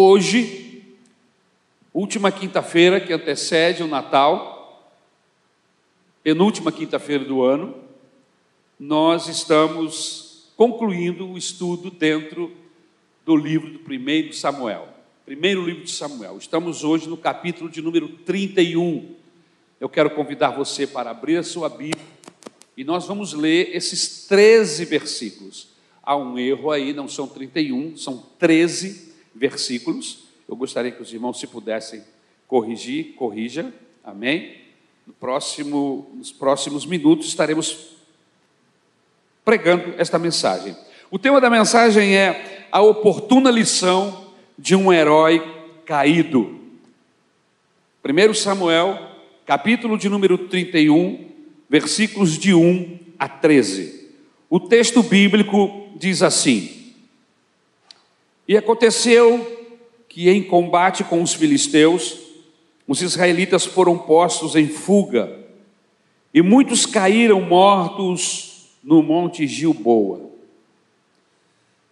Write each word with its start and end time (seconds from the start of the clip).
Hoje, 0.00 0.94
última 1.92 2.30
quinta-feira 2.30 3.00
que 3.00 3.12
antecede 3.12 3.82
o 3.82 3.88
Natal, 3.88 4.94
penúltima 6.22 6.70
quinta-feira 6.70 7.24
do 7.24 7.42
ano, 7.42 7.74
nós 8.78 9.26
estamos 9.26 10.52
concluindo 10.56 11.28
o 11.28 11.36
estudo 11.36 11.90
dentro 11.90 12.52
do 13.26 13.34
livro 13.34 13.72
do 13.72 13.80
primeiro 13.80 14.32
Samuel. 14.32 14.86
Primeiro 15.26 15.64
livro 15.64 15.82
de 15.82 15.90
Samuel. 15.90 16.38
Estamos 16.38 16.84
hoje 16.84 17.08
no 17.08 17.16
capítulo 17.16 17.68
de 17.68 17.82
número 17.82 18.06
31. 18.08 19.16
Eu 19.80 19.88
quero 19.88 20.10
convidar 20.10 20.50
você 20.50 20.86
para 20.86 21.10
abrir 21.10 21.38
a 21.38 21.42
sua 21.42 21.68
Bíblia 21.68 22.06
e 22.76 22.84
nós 22.84 23.04
vamos 23.04 23.32
ler 23.32 23.74
esses 23.74 24.28
13 24.28 24.84
versículos. 24.84 25.70
Há 26.00 26.16
um 26.16 26.38
erro 26.38 26.70
aí, 26.70 26.92
não 26.92 27.08
são 27.08 27.26
31, 27.26 27.96
são 27.96 28.24
13 28.38 28.86
versículos. 28.88 29.07
Eu 30.48 30.56
gostaria 30.56 30.90
que 30.90 31.02
os 31.02 31.12
irmãos, 31.12 31.38
se 31.38 31.46
pudessem 31.46 32.02
corrigir, 32.46 33.14
corrija. 33.14 33.72
Amém? 34.02 34.56
No 35.06 35.12
próximo, 35.12 36.10
nos 36.14 36.32
próximos 36.32 36.86
minutos 36.86 37.28
estaremos 37.28 37.96
pregando 39.44 39.94
esta 39.98 40.18
mensagem. 40.18 40.76
O 41.10 41.18
tema 41.18 41.40
da 41.40 41.48
mensagem 41.48 42.16
é 42.16 42.66
a 42.70 42.80
oportuna 42.82 43.50
lição 43.50 44.32
de 44.58 44.74
um 44.74 44.92
herói 44.92 45.42
caído. 45.84 46.58
1 48.04 48.34
Samuel 48.34 49.08
capítulo 49.48 49.96
de 49.96 50.10
número 50.10 50.36
31, 50.36 51.26
versículos 51.70 52.36
de 52.36 52.52
1 52.52 52.98
a 53.18 53.26
13. 53.26 54.10
O 54.50 54.60
texto 54.60 55.02
bíblico 55.02 55.88
diz 55.96 56.22
assim: 56.22 56.77
E 58.48 58.56
aconteceu 58.56 59.46
que 60.08 60.30
em 60.30 60.42
combate 60.42 61.04
com 61.04 61.22
os 61.22 61.34
filisteus, 61.34 62.18
os 62.86 63.02
israelitas 63.02 63.66
foram 63.66 63.98
postos 63.98 64.56
em 64.56 64.66
fuga, 64.66 65.38
e 66.32 66.40
muitos 66.40 66.86
caíram 66.86 67.42
mortos 67.42 68.70
no 68.82 69.02
monte 69.02 69.46
Gilboa. 69.46 70.30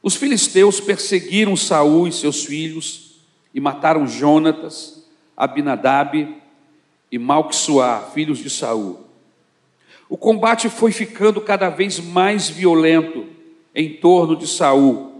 Os 0.02 0.16
filisteus 0.16 0.80
perseguiram 0.80 1.54
Saul 1.56 2.08
e 2.08 2.12
seus 2.12 2.44
filhos 2.44 3.20
e 3.52 3.60
mataram 3.60 4.06
Jonatas, 4.06 5.04
Abinadab 5.36 6.36
e 7.12 7.18
Malquisuá, 7.18 8.10
filhos 8.14 8.38
de 8.38 8.48
Saul. 8.48 9.00
O 10.08 10.16
combate 10.16 10.70
foi 10.70 10.92
ficando 10.92 11.40
cada 11.40 11.68
vez 11.68 11.98
mais 11.98 12.48
violento 12.48 13.26
em 13.74 13.94
torno 13.94 14.36
de 14.36 14.46
Saul, 14.46 15.15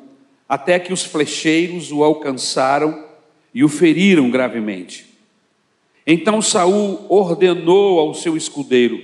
até 0.48 0.78
que 0.78 0.92
os 0.92 1.04
flecheiros 1.04 1.90
o 1.90 2.04
alcançaram 2.04 3.04
e 3.52 3.64
o 3.64 3.68
feriram 3.68 4.30
gravemente. 4.30 5.06
Então 6.06 6.40
Saul 6.40 7.04
ordenou 7.08 7.98
ao 7.98 8.14
seu 8.14 8.36
escudeiro: 8.36 9.02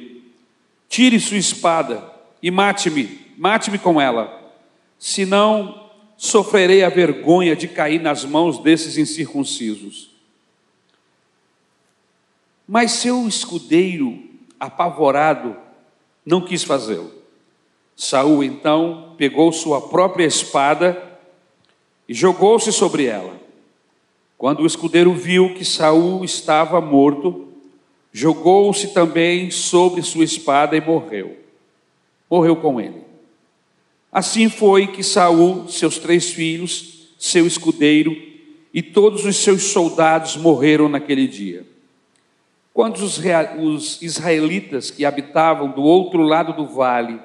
Tire 0.89 1.19
sua 1.19 1.39
espada 1.39 2.05
e 2.43 2.51
mate-me, 2.51 3.21
mate-me 3.37 3.79
com 3.79 4.01
ela, 4.01 4.53
senão 4.99 5.91
sofrerei 6.17 6.85
a 6.85 6.89
vergonha 6.89 7.57
de 7.57 7.67
cair 7.67 8.01
nas 8.01 8.25
mãos 8.25 8.59
desses 8.59 8.97
incircuncisos. 8.97 10.11
Mas 12.69 12.93
seu 12.93 13.27
escudeiro, 13.27 14.23
apavorado, 14.59 15.57
não 16.25 16.41
quis 16.41 16.63
fazê-lo. 16.63 17.13
Saul 17.97 18.45
então 18.45 19.15
pegou 19.19 19.53
sua 19.53 19.89
própria 19.89 20.25
espada 20.25 21.12
e 22.09 22.15
jogou-se 22.15 22.73
sobre 22.73 23.07
ela. 23.07 23.41
Quando 24.37 24.61
o 24.61 24.67
escudeiro 24.67 25.15
viu 25.15 25.55
que 25.55 25.65
Saul 25.65 26.25
estava 26.25 26.81
morto, 26.81 27.49
jogou-se 28.13 28.89
também 28.89 29.51
sobre 29.51 30.03
sua 30.03 30.25
espada 30.25 30.77
e 30.77 30.81
morreu. 30.81 31.37
Morreu 32.29 32.57
com 32.57 32.81
ele. 32.81 33.03
Assim 34.11 34.49
foi 34.49 34.89
que 34.89 35.03
Saul, 35.03 35.69
seus 35.69 35.99
três 35.99 36.31
filhos, 36.31 37.09
seu 37.19 37.47
escudeiro 37.47 38.15
e 38.75 38.83
todos 38.83 39.25
os 39.25 39.37
seus 39.37 39.65
soldados 39.65 40.37
morreram 40.37 40.89
naquele 40.89 41.27
dia. 41.29 41.65
Quando 42.75 42.97
os, 42.97 44.03
israelitas 44.03 44.91
que 44.91 45.05
habitavam 45.05 45.71
do 45.71 45.83
outro 45.83 46.23
lado 46.23 46.53
do 46.55 46.67
vale 46.67 47.21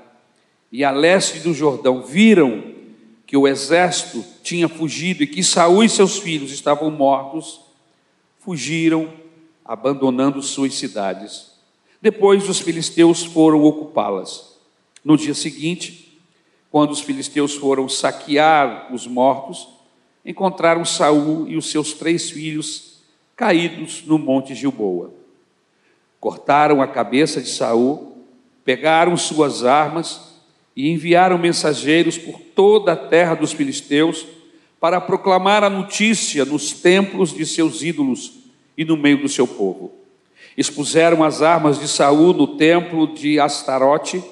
e 0.72 0.84
a 0.84 0.92
leste 0.92 1.40
do 1.40 1.54
Jordão 1.54 2.04
viram 2.04 2.77
que 3.28 3.36
o 3.36 3.46
exército 3.46 4.24
tinha 4.42 4.70
fugido 4.70 5.22
e 5.22 5.28
que 5.28 5.44
Saul 5.44 5.84
e 5.84 5.90
seus 5.90 6.18
filhos 6.18 6.50
estavam 6.54 6.90
mortos, 6.90 7.60
fugiram, 8.40 9.12
abandonando 9.66 10.42
suas 10.42 10.74
cidades. 10.76 11.52
Depois 12.02 12.48
os 12.48 12.60
filisteus 12.60 13.26
foram 13.26 13.64
ocupá-las. 13.64 14.58
No 15.04 15.18
dia 15.18 15.34
seguinte, 15.34 16.18
quando 16.72 16.92
os 16.92 17.02
filisteus 17.02 17.54
foram 17.54 17.90
saquear 17.90 18.94
os 18.94 19.06
mortos, 19.06 19.68
encontraram 20.26 20.86
Saul 20.86 21.50
e 21.50 21.58
os 21.58 21.70
seus 21.70 21.92
três 21.92 22.30
filhos 22.30 23.02
caídos 23.36 24.04
no 24.06 24.18
monte 24.18 24.56
Gilboa. 24.56 25.14
Cortaram 26.18 26.82
a 26.82 26.88
cabeça 26.88 27.42
de 27.42 27.50
Saul, 27.50 28.26
pegaram 28.64 29.18
suas 29.18 29.66
armas 29.66 30.37
e 30.78 30.92
enviaram 30.92 31.40
mensageiros 31.40 32.20
por 32.20 32.40
toda 32.40 32.94
a 32.94 32.96
terra 32.96 33.34
dos 33.34 33.52
filisteus 33.52 34.28
para 34.80 35.02
proclamar 35.02 35.64
a 35.64 35.72
notícia 35.72 36.46
nos 36.46 36.72
templos 36.72 37.34
de 37.34 37.48
seus 37.48 37.82
ídolos 37.82 38.34
e 38.78 38.86
no 38.86 38.96
meio 38.96 39.20
do 39.20 39.28
seu 39.28 39.48
povo. 39.48 39.92
Expuseram 40.56 41.24
as 41.24 41.42
armas 41.42 41.80
de 41.80 41.88
Saul 41.88 42.32
no 42.32 42.58
templo 42.58 43.08
de 43.08 43.40
Astarote 43.40 44.24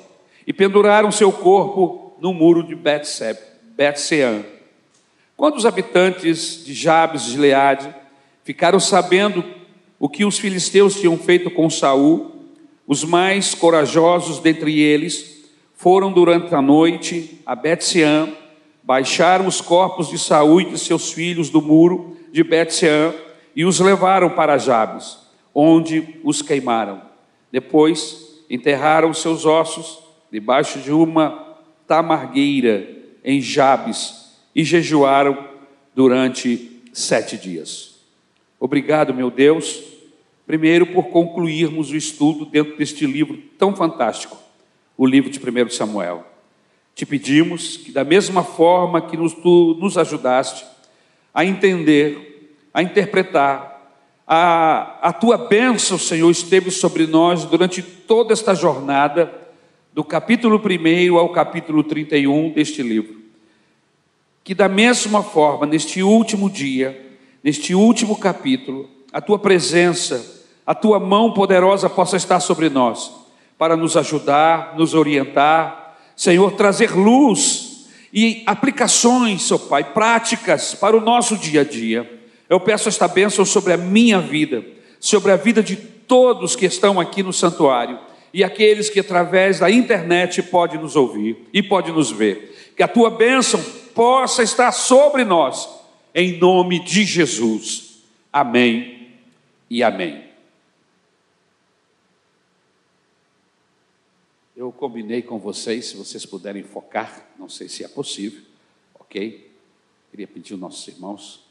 e 0.45 0.53
penduraram 0.53 1.11
seu 1.11 1.31
corpo 1.31 2.15
no 2.21 2.31
muro 2.31 2.61
de 2.61 2.75
Bet-Sean. 2.75 4.45
Quando 5.35 5.55
os 5.55 5.65
habitantes 5.65 6.63
de 6.63 6.75
Jabes 6.75 7.23
de 7.23 7.39
Leade 7.39 7.93
ficaram 8.43 8.79
sabendo 8.79 9.43
o 9.97 10.07
que 10.07 10.23
os 10.23 10.37
filisteus 10.37 10.99
tinham 10.99 11.17
feito 11.17 11.49
com 11.49 11.67
Saul, 11.71 12.35
os 12.85 13.03
mais 13.03 13.55
corajosos 13.55 14.37
dentre 14.37 14.79
eles 14.79 15.34
foram 15.85 16.11
durante 16.11 16.55
a 16.55 16.63
noite 16.63 17.39
a 17.45 17.53
Bet-Sean, 17.53 18.29
baixaram 18.81 19.45
os 19.45 19.61
corpos 19.61 20.09
de 20.09 20.17
Saul 20.17 20.61
e 20.61 20.71
de 20.71 20.79
seus 20.79 21.13
filhos 21.13 21.51
do 21.51 21.61
muro 21.61 22.17
de 22.31 22.43
Bet-Sean 22.43 23.13
e 23.55 23.63
os 23.63 23.79
levaram 23.79 24.31
para 24.31 24.57
Jabes, 24.57 25.19
onde 25.53 26.19
os 26.23 26.41
queimaram. 26.41 27.03
Depois 27.51 28.43
enterraram 28.49 29.13
seus 29.13 29.45
ossos 29.45 29.99
debaixo 30.31 30.79
de 30.79 30.91
uma 30.91 31.55
tamargueira 31.85 32.89
em 33.23 33.39
Jabes 33.39 34.39
e 34.55 34.63
jejuaram 34.63 35.37
durante 35.93 36.81
sete 36.93 37.37
dias. 37.37 37.99
Obrigado, 38.59 39.13
meu 39.13 39.29
Deus, 39.29 39.83
primeiro 40.47 40.87
por 40.87 41.09
concluirmos 41.09 41.91
o 41.91 41.95
estudo 41.95 42.43
dentro 42.43 42.75
deste 42.75 43.05
livro 43.05 43.37
tão 43.55 43.75
fantástico, 43.75 44.44
o 44.97 45.05
livro 45.05 45.29
de 45.29 45.39
1 45.39 45.69
Samuel. 45.69 46.25
Te 46.93 47.05
pedimos 47.05 47.77
que, 47.77 47.91
da 47.91 48.03
mesma 48.03 48.43
forma 48.43 49.01
que 49.01 49.17
nos, 49.17 49.33
tu 49.33 49.77
nos 49.79 49.97
ajudaste 49.97 50.65
a 51.33 51.43
entender, 51.43 52.57
a 52.73 52.81
interpretar, 52.81 53.75
a, 54.25 55.09
a 55.09 55.13
tua 55.13 55.37
bênção, 55.37 55.99
Senhor, 55.99 56.31
esteve 56.31 56.71
sobre 56.71 57.05
nós 57.05 57.43
durante 57.45 57.81
toda 57.81 58.33
esta 58.33 58.55
jornada, 58.55 59.43
do 59.93 60.03
capítulo 60.03 60.61
1 60.61 61.17
ao 61.17 61.29
capítulo 61.29 61.81
31 61.81 62.51
deste 62.51 62.83
livro. 62.83 63.15
Que, 64.43 64.53
da 64.53 64.67
mesma 64.67 65.23
forma, 65.23 65.65
neste 65.65 66.03
último 66.03 66.49
dia, 66.49 67.17
neste 67.43 67.73
último 67.73 68.17
capítulo, 68.17 68.89
a 69.13 69.21
tua 69.21 69.39
presença, 69.39 70.43
a 70.65 70.75
tua 70.75 70.99
mão 70.99 71.33
poderosa 71.33 71.89
possa 71.89 72.17
estar 72.17 72.41
sobre 72.41 72.69
nós, 72.69 73.09
para 73.57 73.75
nos 73.75 73.95
ajudar, 73.95 74.75
nos 74.77 74.93
orientar, 74.93 75.95
Senhor, 76.15 76.51
trazer 76.53 76.91
luz 76.91 77.87
e 78.13 78.43
aplicações, 78.45 79.51
ó 79.51 79.57
Pai, 79.57 79.83
práticas 79.83 80.73
para 80.73 80.95
o 80.95 81.01
nosso 81.01 81.35
dia 81.37 81.61
a 81.61 81.63
dia. 81.63 82.09
Eu 82.49 82.59
peço 82.59 82.87
esta 82.87 83.07
bênção 83.07 83.43
sobre 83.43 83.73
a 83.73 83.77
minha 83.77 84.19
vida, 84.19 84.63
sobre 84.99 85.31
a 85.31 85.35
vida 85.35 85.61
de 85.61 85.75
todos 85.75 86.55
que 86.55 86.65
estão 86.65 86.99
aqui 86.99 87.21
no 87.23 87.33
santuário 87.33 87.99
e 88.33 88.43
aqueles 88.43 88.89
que 88.89 88.99
através 88.99 89.59
da 89.59 89.71
internet 89.71 90.41
podem 90.43 90.79
nos 90.79 90.95
ouvir 90.95 91.37
e 91.53 91.63
podem 91.63 91.93
nos 91.93 92.11
ver. 92.11 92.73
Que 92.75 92.83
a 92.83 92.87
tua 92.87 93.09
bênção 93.09 93.61
possa 93.93 94.43
estar 94.43 94.71
sobre 94.71 95.23
nós 95.23 95.67
em 96.13 96.37
nome 96.37 96.79
de 96.79 97.03
Jesus. 97.03 98.01
Amém 98.31 99.09
e 99.69 99.81
amém. 99.81 100.24
Eu 104.55 104.71
combinei 104.71 105.21
com 105.21 105.37
vocês, 105.37 105.87
se 105.87 105.97
vocês 105.97 106.25
puderem 106.25 106.63
focar, 106.63 107.27
não 107.37 107.49
sei 107.49 107.67
se 107.67 107.83
é 107.83 107.87
possível, 107.87 108.41
ok? 108.93 109.51
Queria 110.09 110.27
pedir 110.27 110.53
aos 110.53 110.61
nossos 110.61 110.87
irmãos 110.87 111.45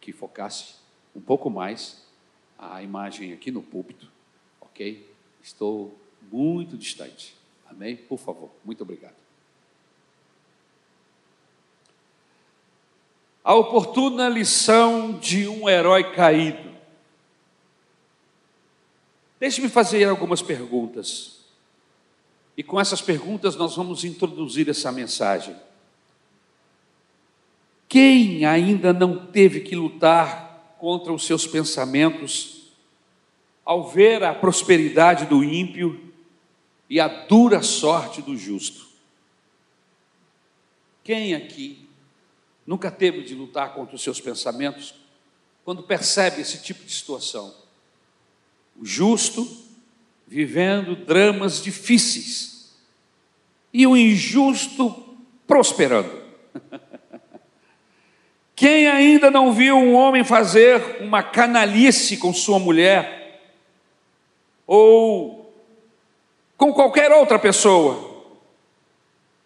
que 0.00 0.08
que 0.08 0.12
focasse 0.12 0.76
um 1.14 1.20
pouco 1.20 1.50
mais 1.50 2.02
a 2.58 2.82
imagem 2.82 3.34
aqui 3.34 3.50
no 3.50 3.60
púlpito, 3.60 4.10
ok? 4.58 5.06
Estou 5.42 5.94
muito 6.32 6.78
distante. 6.78 7.36
Amém? 7.66 7.94
Por 7.94 8.18
favor, 8.18 8.50
muito 8.64 8.82
obrigado. 8.82 9.16
A 13.44 13.54
oportuna 13.54 14.30
lição 14.30 15.18
de 15.18 15.46
um 15.46 15.68
herói 15.68 16.10
caído. 16.14 16.74
Deixe-me 19.38 19.68
fazer 19.68 20.04
algumas 20.04 20.40
perguntas. 20.40 21.37
E 22.58 22.62
com 22.64 22.80
essas 22.80 23.00
perguntas 23.00 23.54
nós 23.54 23.76
vamos 23.76 24.02
introduzir 24.02 24.68
essa 24.68 24.90
mensagem. 24.90 25.54
Quem 27.88 28.44
ainda 28.44 28.92
não 28.92 29.26
teve 29.26 29.60
que 29.60 29.76
lutar 29.76 30.74
contra 30.76 31.12
os 31.12 31.24
seus 31.24 31.46
pensamentos 31.46 32.72
ao 33.64 33.88
ver 33.88 34.24
a 34.24 34.34
prosperidade 34.34 35.26
do 35.26 35.44
ímpio 35.44 36.12
e 36.90 36.98
a 36.98 37.06
dura 37.06 37.62
sorte 37.62 38.20
do 38.20 38.36
justo? 38.36 38.88
Quem 41.04 41.36
aqui 41.36 41.88
nunca 42.66 42.90
teve 42.90 43.22
de 43.22 43.36
lutar 43.36 43.72
contra 43.72 43.94
os 43.94 44.02
seus 44.02 44.20
pensamentos 44.20 44.96
quando 45.64 45.84
percebe 45.84 46.40
esse 46.40 46.60
tipo 46.60 46.84
de 46.84 46.90
situação? 46.90 47.54
O 48.76 48.84
justo 48.84 49.67
vivendo 50.28 50.94
dramas 50.94 51.62
difíceis 51.62 52.76
e 53.72 53.86
o 53.86 53.96
injusto 53.96 55.16
prosperando. 55.46 56.22
Quem 58.54 58.88
ainda 58.88 59.30
não 59.30 59.52
viu 59.52 59.76
um 59.76 59.94
homem 59.94 60.22
fazer 60.24 61.00
uma 61.00 61.22
canalice 61.22 62.16
com 62.18 62.34
sua 62.34 62.58
mulher, 62.58 63.40
ou 64.66 65.54
com 66.56 66.72
qualquer 66.72 67.10
outra 67.12 67.38
pessoa, 67.38 68.26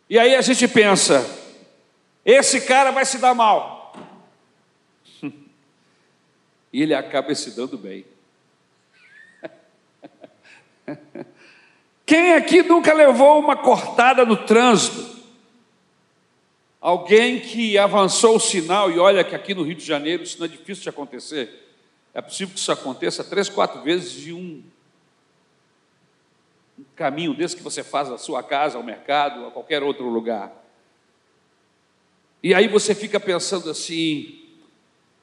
e 0.08 0.18
aí 0.18 0.34
a 0.34 0.40
gente 0.40 0.66
pensa, 0.66 1.24
esse 2.24 2.62
cara 2.62 2.90
vai 2.90 3.04
se 3.04 3.18
dar 3.18 3.34
mal, 3.34 3.94
e 6.72 6.82
ele 6.82 6.94
acaba 6.94 7.34
se 7.34 7.50
dando 7.50 7.76
bem. 7.76 8.11
Quem 12.04 12.34
aqui 12.34 12.62
nunca 12.62 12.92
levou 12.92 13.38
uma 13.38 13.56
cortada 13.56 14.24
no 14.24 14.36
trânsito? 14.36 15.12
Alguém 16.80 17.38
que 17.38 17.78
avançou 17.78 18.36
o 18.36 18.40
sinal, 18.40 18.90
e 18.90 18.98
olha 18.98 19.22
que 19.22 19.36
aqui 19.36 19.54
no 19.54 19.62
Rio 19.62 19.76
de 19.76 19.84
Janeiro 19.84 20.22
isso 20.24 20.38
não 20.38 20.46
é 20.46 20.48
difícil 20.48 20.82
de 20.82 20.88
acontecer. 20.88 21.62
É 22.12 22.20
possível 22.20 22.52
que 22.52 22.60
isso 22.60 22.72
aconteça 22.72 23.22
três, 23.22 23.48
quatro 23.48 23.80
vezes 23.82 24.12
de 24.12 24.32
um, 24.32 24.62
um 26.78 26.84
caminho 26.96 27.34
desse 27.34 27.56
que 27.56 27.62
você 27.62 27.84
faz 27.84 28.08
da 28.08 28.18
sua 28.18 28.42
casa 28.42 28.76
ao 28.76 28.82
mercado, 28.82 29.46
a 29.46 29.50
qualquer 29.50 29.82
outro 29.82 30.08
lugar. 30.08 30.52
E 32.42 32.52
aí 32.52 32.66
você 32.66 32.94
fica 32.94 33.20
pensando 33.20 33.70
assim: 33.70 34.40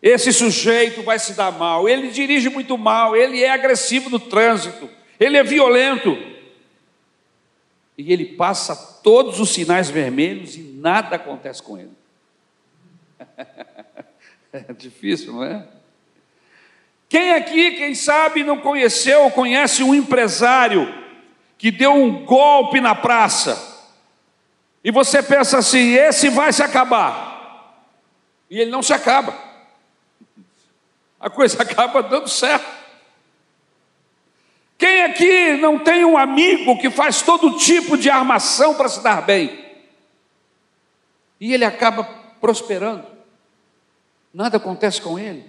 esse 0.01 0.31
sujeito 0.31 1.03
vai 1.03 1.19
se 1.19 1.33
dar 1.33 1.51
mal, 1.51 1.89
ele 1.89 2.09
dirige 2.09 2.47
muito 2.49 2.77
mal, 2.77 3.15
ele 3.15 3.43
é 3.43 3.51
agressivo 3.51 4.09
no 4.09 4.19
trânsito, 4.19 4.89
ele 5.19 5.37
é 5.37 5.43
violento 5.43 6.17
e 7.97 8.13
ele 8.13 8.25
passa 8.25 8.75
todos 9.03 9.39
os 9.39 9.49
sinais 9.49 9.89
vermelhos 9.89 10.55
e 10.55 10.61
nada 10.61 11.15
acontece 11.15 11.61
com 11.61 11.77
ele. 11.77 11.91
É 14.51 14.73
difícil, 14.73 15.33
não 15.33 15.43
é? 15.43 15.63
Quem 17.07 17.33
aqui, 17.33 17.73
quem 17.73 17.93
sabe, 17.93 18.43
não 18.43 18.57
conheceu 18.59 19.21
ou 19.21 19.29
conhece 19.29 19.83
um 19.83 19.93
empresário 19.93 20.91
que 21.55 21.69
deu 21.69 21.93
um 21.93 22.25
golpe 22.25 22.81
na 22.81 22.95
praça 22.95 23.69
e 24.83 24.91
você 24.91 25.21
pensa 25.21 25.57
assim: 25.57 25.93
esse 25.93 26.29
vai 26.29 26.53
se 26.53 26.63
acabar, 26.63 27.85
e 28.49 28.59
ele 28.59 28.71
não 28.71 28.81
se 28.81 28.93
acaba, 28.93 29.37
a 31.19 31.29
coisa 31.29 31.61
acaba 31.63 32.01
dando 32.01 32.29
certo. 32.29 32.78
Quem 34.79 35.03
aqui 35.03 35.57
não 35.57 35.77
tem 35.77 36.05
um 36.05 36.17
amigo 36.17 36.79
que 36.79 36.89
faz 36.89 37.21
todo 37.21 37.57
tipo 37.57 37.97
de 37.97 38.09
armação 38.09 38.73
para 38.73 38.87
se 38.87 39.03
dar 39.03 39.21
bem? 39.21 39.59
E 41.37 41.53
ele 41.53 41.65
acaba 41.65 42.05
prosperando. 42.39 43.05
Nada 44.33 44.55
acontece 44.55 45.01
com 45.01 45.19
ele. 45.19 45.43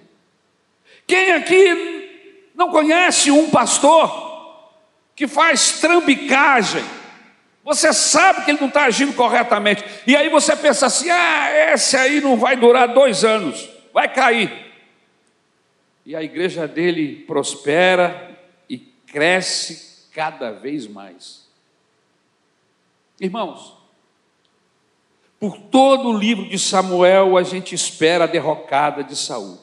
Quem 1.06 1.30
aqui 1.30 2.50
não 2.56 2.72
conhece 2.72 3.30
um 3.30 3.48
pastor 3.50 4.74
que 5.14 5.28
faz 5.28 5.80
trambicagem? 5.80 6.84
Você 7.62 7.92
sabe 7.92 8.44
que 8.44 8.50
ele 8.50 8.60
não 8.60 8.66
está 8.66 8.86
agindo 8.86 9.12
corretamente. 9.12 9.84
E 10.08 10.16
aí 10.16 10.28
você 10.28 10.56
pensa 10.56 10.86
assim: 10.86 11.08
ah, 11.08 11.72
esse 11.72 11.96
aí 11.96 12.20
não 12.20 12.36
vai 12.36 12.56
durar 12.56 12.88
dois 12.88 13.24
anos, 13.24 13.68
vai 13.94 14.12
cair. 14.12 14.50
E 16.04 16.16
a 16.16 16.22
igreja 16.22 16.66
dele 16.66 17.22
prospera, 17.28 18.29
cresce 19.10 20.08
cada 20.12 20.52
vez 20.52 20.86
mais. 20.86 21.48
Irmãos, 23.20 23.76
por 25.38 25.56
todo 25.56 26.08
o 26.08 26.18
livro 26.18 26.48
de 26.48 26.58
Samuel 26.58 27.36
a 27.36 27.42
gente 27.42 27.74
espera 27.74 28.24
a 28.24 28.26
derrocada 28.26 29.04
de 29.04 29.16
Saul. 29.16 29.58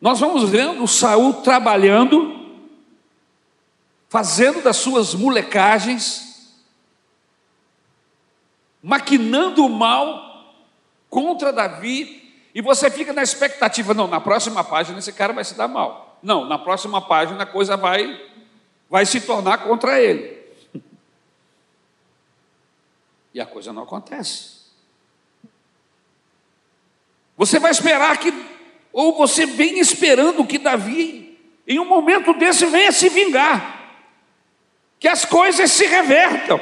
Nós 0.00 0.20
vamos 0.20 0.48
vendo 0.48 0.86
Saul 0.86 1.34
trabalhando, 1.42 2.60
fazendo 4.08 4.62
das 4.62 4.76
suas 4.76 5.14
molecagens, 5.14 6.54
maquinando 8.82 9.64
o 9.64 9.70
mal 9.70 10.54
contra 11.08 11.52
Davi, 11.52 12.22
e 12.54 12.60
você 12.60 12.90
fica 12.90 13.12
na 13.12 13.22
expectativa, 13.22 13.92
não, 13.94 14.06
na 14.06 14.20
próxima 14.20 14.62
página 14.62 14.98
esse 14.98 15.12
cara 15.12 15.32
vai 15.32 15.44
se 15.44 15.54
dar 15.54 15.68
mal. 15.68 16.05
Não, 16.26 16.44
na 16.44 16.58
próxima 16.58 17.00
página 17.00 17.44
a 17.44 17.46
coisa 17.46 17.76
vai, 17.76 18.20
vai 18.90 19.06
se 19.06 19.20
tornar 19.20 19.58
contra 19.58 20.02
ele. 20.02 20.36
E 23.32 23.40
a 23.40 23.46
coisa 23.46 23.72
não 23.72 23.84
acontece. 23.84 24.56
Você 27.36 27.60
vai 27.60 27.70
esperar 27.70 28.18
que, 28.18 28.34
ou 28.92 29.16
você 29.16 29.46
vem 29.46 29.78
esperando 29.78 30.44
que 30.44 30.58
Davi, 30.58 31.38
em 31.64 31.78
um 31.78 31.84
momento 31.84 32.32
desse, 32.32 32.66
venha 32.66 32.90
se 32.90 33.08
vingar, 33.08 33.94
que 34.98 35.06
as 35.06 35.24
coisas 35.24 35.70
se 35.70 35.86
revertam. 35.86 36.60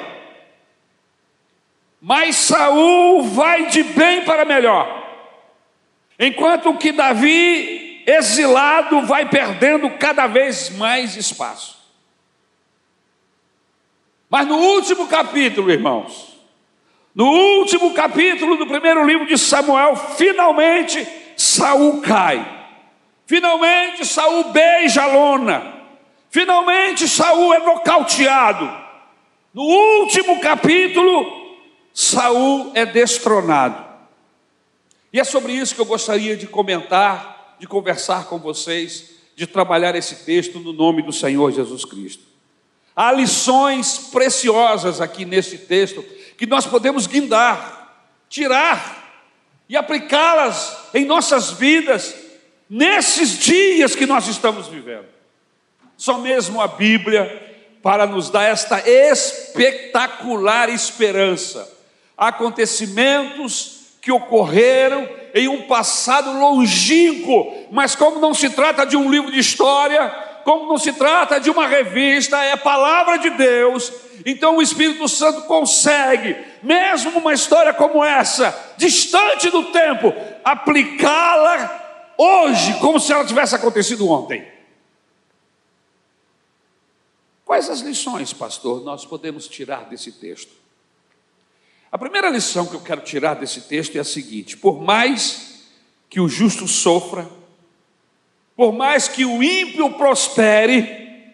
Mas 2.03 2.37
Saul 2.37 3.23
vai 3.23 3.69
de 3.69 3.83
bem 3.83 4.27
para 4.27 4.45
melhor. 4.45 5.09
Enquanto 6.19 6.77
que 6.77 6.93
Davi 6.93 7.84
exilado 8.07 9.03
vai 9.03 9.29
perdendo 9.29 9.91
cada 9.99 10.27
vez 10.27 10.71
mais 10.71 11.17
espaço. 11.17 11.79
Mas 14.29 14.47
no 14.47 14.57
último 14.57 15.07
capítulo, 15.07 15.71
irmãos, 15.71 16.37
no 17.15 17.27
último 17.27 17.95
capítulo 17.95 18.57
do 18.57 18.67
primeiro 18.67 19.07
livro 19.07 19.27
de 19.27 19.39
Samuel, 19.39 19.95
finalmente 19.95 21.07
Saul 21.37 22.01
cai. 22.01 22.53
Finalmente 23.27 24.05
Saul 24.05 24.45
beija 24.45 25.03
a 25.03 25.07
lona. 25.07 25.75
Finalmente 26.31 27.09
Saul 27.09 27.55
é 27.55 27.61
nocauteado. 27.61 28.85
No 29.53 29.63
último 29.63 30.41
capítulo, 30.41 31.45
Saul 31.93 32.73
é 32.75 32.85
destronado. 32.85 33.85
E 35.13 35.21
é 35.21 35.23
sobre 35.23 35.53
isso 35.53 35.77
que 35.77 35.81
eu 35.81 35.87
gostaria 35.87 36.37
de 36.37 36.49
comentar 36.49 37.34
de 37.59 37.67
conversar 37.67 38.27
com 38.27 38.39
vocês, 38.39 39.11
de 39.37 39.47
trabalhar 39.47 39.95
esse 39.95 40.25
texto 40.25 40.59
no 40.61 40.73
nome 40.73 41.03
do 41.03 41.13
Senhor 41.13 41.53
Jesus 41.53 41.85
Cristo. 41.85 42.23
Há 42.95 43.13
lições 43.13 44.11
preciosas 44.13 45.01
aqui 45.01 45.25
nesse 45.25 45.59
texto 45.59 46.05
que 46.37 46.47
nós 46.47 46.67
podemos 46.67 47.07
guindar, 47.07 48.07
tirar 48.29 49.05
e 49.69 49.77
aplicá-las 49.77 50.77
em 50.95 51.05
nossas 51.05 51.51
vidas 51.53 52.15
nesses 52.69 53.39
dias 53.39 53.95
que 53.95 54.07
nós 54.07 54.27
estamos 54.29 54.69
vivendo. 54.69 55.07
Só 55.97 56.19
mesmo 56.19 56.61
a 56.61 56.69
Bíblia 56.69 57.55
para 57.83 58.07
nos 58.07 58.31
dar 58.31 58.45
esta 58.45 58.81
espetacular 58.89 60.69
esperança. 60.69 61.71
Acontecimentos 62.17 63.74
que 64.05 64.13
ocorreram 64.13 65.09
em 65.33 65.49
um 65.49 65.63
passado 65.63 66.39
longínquo, 66.39 67.67
mas 67.71 67.97
como 67.97 68.21
não 68.21 68.35
se 68.35 68.51
trata 68.51 68.85
de 68.85 68.99
um 68.99 69.11
livro 69.11 69.33
de 69.33 69.39
história, 69.39 70.11
como 70.45 70.69
não 70.69 70.77
se 70.77 70.93
trata 70.93 71.41
de 71.41 71.49
uma 71.49 71.67
revista, 71.67 72.37
é 72.45 72.53
a 72.53 72.57
palavra 72.59 73.17
de 73.17 73.31
Deus, 73.31 73.91
Então 74.27 74.57
o 74.57 74.63
Espírito 74.63 75.09
Santo 75.09 75.43
consegue, 75.43 76.37
mesmo 76.63 77.19
uma 77.19 77.33
história 77.33 77.73
como 77.73 78.05
essa, 78.05 78.75
distante 78.77 79.49
do 79.49 79.65
tempo, 79.73 80.13
aplicá-la 80.45 82.15
hoje, 82.19 82.75
como 82.81 83.01
se 83.01 83.11
ela 83.11 83.25
tivesse 83.25 83.55
acontecido 83.55 84.09
ontem. 84.09 84.47
Quais 87.45 87.71
as 87.71 87.81
lições, 87.81 88.33
pastor, 88.35 88.83
nós 88.83 89.07
podemos 89.07 89.49
tirar 89.49 89.85
desse 89.87 90.13
texto? 90.13 90.64
A 91.95 91.99
primeira 91.99 92.29
lição 92.29 92.67
que 92.67 92.75
eu 92.75 92.81
quero 92.81 93.03
tirar 93.03 93.35
desse 93.35 93.61
texto 93.61 93.95
é 93.95 94.01
a 94.01 94.05
seguinte: 94.05 94.57
por 94.57 94.83
mais 94.83 95.63
que 96.11 96.19
o 96.19 96.29
justo 96.29 96.67
sofra, 96.67 97.31
por 98.57 98.73
mais 98.73 99.07
que 99.07 99.25
o 99.25 99.41
ímpio 99.41 99.93
prospere, 99.93 101.33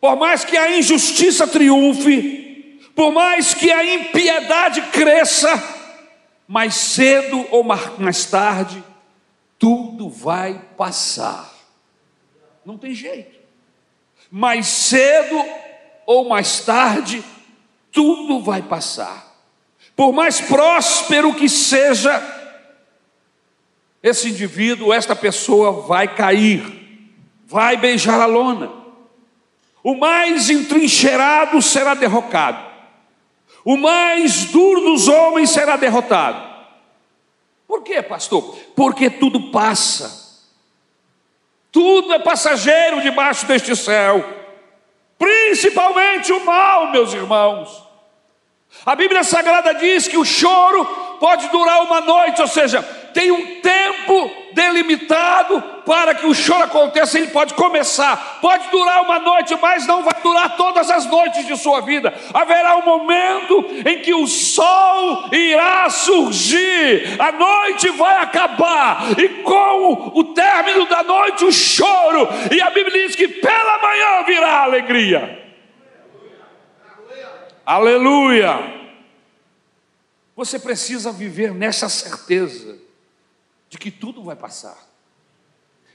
por 0.00 0.16
mais 0.16 0.42
que 0.42 0.56
a 0.56 0.74
injustiça 0.74 1.46
triunfe, 1.46 2.80
por 2.94 3.12
mais 3.12 3.52
que 3.52 3.70
a 3.70 3.84
impiedade 3.84 4.80
cresça, 4.90 5.62
mais 6.48 6.74
cedo 6.74 7.46
ou 7.50 7.62
mais 7.62 8.24
tarde, 8.24 8.82
tudo 9.58 10.08
vai 10.08 10.58
passar. 10.78 11.54
Não 12.64 12.78
tem 12.78 12.94
jeito 12.94 13.36
mais 14.30 14.66
cedo 14.66 15.44
ou 16.06 16.26
mais 16.26 16.60
tarde, 16.60 17.22
tudo 17.92 18.40
vai 18.40 18.62
passar. 18.62 19.27
Por 19.98 20.12
mais 20.12 20.40
próspero 20.40 21.34
que 21.34 21.48
seja, 21.48 22.22
esse 24.00 24.28
indivíduo, 24.28 24.92
esta 24.92 25.16
pessoa 25.16 25.72
vai 25.72 26.06
cair, 26.14 27.10
vai 27.44 27.76
beijar 27.76 28.20
a 28.20 28.26
lona. 28.26 28.70
O 29.82 29.96
mais 29.96 30.50
entrincheirado 30.50 31.60
será 31.60 31.94
derrocado, 31.94 32.64
o 33.64 33.76
mais 33.76 34.44
duro 34.44 34.82
dos 34.82 35.08
homens 35.08 35.50
será 35.50 35.76
derrotado. 35.76 36.46
Por 37.66 37.82
quê, 37.82 38.00
pastor? 38.00 38.56
Porque 38.76 39.10
tudo 39.10 39.50
passa. 39.50 40.46
Tudo 41.72 42.12
é 42.12 42.20
passageiro 42.20 43.02
debaixo 43.02 43.46
deste 43.46 43.74
céu, 43.74 44.24
principalmente 45.18 46.32
o 46.32 46.46
mal, 46.46 46.92
meus 46.92 47.12
irmãos. 47.12 47.87
A 48.88 48.94
Bíblia 48.94 49.22
Sagrada 49.22 49.74
diz 49.74 50.08
que 50.08 50.16
o 50.16 50.24
choro 50.24 50.84
pode 51.20 51.48
durar 51.48 51.82
uma 51.82 52.00
noite, 52.00 52.40
ou 52.40 52.48
seja, 52.48 52.82
tem 53.12 53.30
um 53.30 53.60
tempo 53.60 54.30
delimitado 54.52 55.60
para 55.84 56.14
que 56.14 56.26
o 56.26 56.34
choro 56.34 56.62
aconteça. 56.62 57.18
Ele 57.18 57.26
pode 57.26 57.54
começar, 57.54 58.38
pode 58.40 58.68
durar 58.70 59.02
uma 59.02 59.18
noite, 59.18 59.54
mas 59.60 59.86
não 59.86 60.02
vai 60.02 60.14
durar 60.22 60.56
todas 60.56 60.90
as 60.90 61.04
noites 61.06 61.46
de 61.46 61.56
sua 61.56 61.80
vida. 61.80 62.14
Haverá 62.32 62.76
um 62.76 62.84
momento 62.84 63.66
em 63.84 63.98
que 63.98 64.14
o 64.14 64.26
sol 64.26 65.28
irá 65.32 65.90
surgir, 65.90 67.16
a 67.18 67.32
noite 67.32 67.90
vai 67.90 68.22
acabar, 68.22 69.18
e 69.18 69.28
com 69.42 70.12
o 70.14 70.24
término 70.32 70.86
da 70.86 71.02
noite, 71.02 71.44
o 71.44 71.52
choro, 71.52 72.28
e 72.54 72.62
a 72.62 72.70
Bíblia 72.70 73.06
diz 73.06 73.16
que 73.16 73.28
pela 73.28 73.78
manhã 73.82 74.22
virá 74.24 74.48
a 74.48 74.62
alegria. 74.62 75.47
Aleluia! 77.68 78.56
Você 80.34 80.58
precisa 80.58 81.12
viver 81.12 81.52
nessa 81.52 81.86
certeza 81.90 82.78
de 83.68 83.76
que 83.76 83.90
tudo 83.90 84.22
vai 84.22 84.34
passar. 84.34 84.88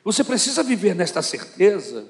Você 0.04 0.24
precisa 0.24 0.62
viver 0.62 0.94
nesta 0.94 1.24
certeza 1.24 2.06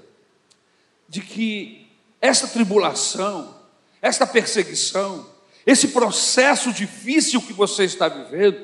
de 1.08 1.22
que 1.22 1.88
essa 2.20 2.46
tribulação, 2.46 3.56
esta 4.02 4.28
perseguição, 4.28 5.30
esse 5.66 5.88
processo 5.88 6.74
difícil 6.74 7.42
que 7.42 7.54
você 7.54 7.86
está 7.86 8.10
vivendo, 8.10 8.62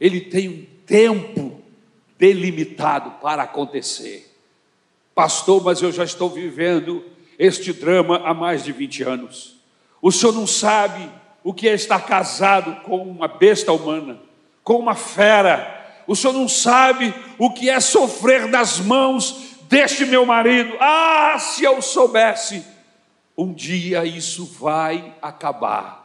ele 0.00 0.20
tem 0.20 0.48
um 0.48 0.66
tempo 0.84 1.62
delimitado 2.18 3.12
para 3.20 3.44
acontecer. 3.44 4.28
Pastor, 5.14 5.62
mas 5.62 5.80
eu 5.80 5.92
já 5.92 6.02
estou 6.02 6.28
vivendo 6.28 7.04
este 7.38 7.72
drama 7.72 8.16
há 8.24 8.34
mais 8.34 8.64
de 8.64 8.72
20 8.72 9.04
anos. 9.04 9.59
O 10.02 10.10
senhor 10.10 10.32
não 10.32 10.46
sabe 10.46 11.10
o 11.42 11.52
que 11.52 11.68
é 11.68 11.74
estar 11.74 12.00
casado 12.06 12.82
com 12.82 12.98
uma 13.02 13.28
besta 13.28 13.72
humana, 13.72 14.18
com 14.62 14.76
uma 14.76 14.94
fera, 14.94 15.80
o 16.10 16.16
senhor 16.16 16.32
não 16.32 16.48
sabe 16.48 17.14
o 17.38 17.52
que 17.52 17.70
é 17.70 17.78
sofrer 17.78 18.48
nas 18.48 18.80
mãos 18.80 19.56
deste 19.68 20.04
meu 20.04 20.26
marido. 20.26 20.76
Ah, 20.80 21.36
se 21.38 21.62
eu 21.62 21.80
soubesse, 21.80 22.64
um 23.38 23.52
dia 23.52 24.04
isso 24.04 24.44
vai 24.44 25.14
acabar. 25.22 25.99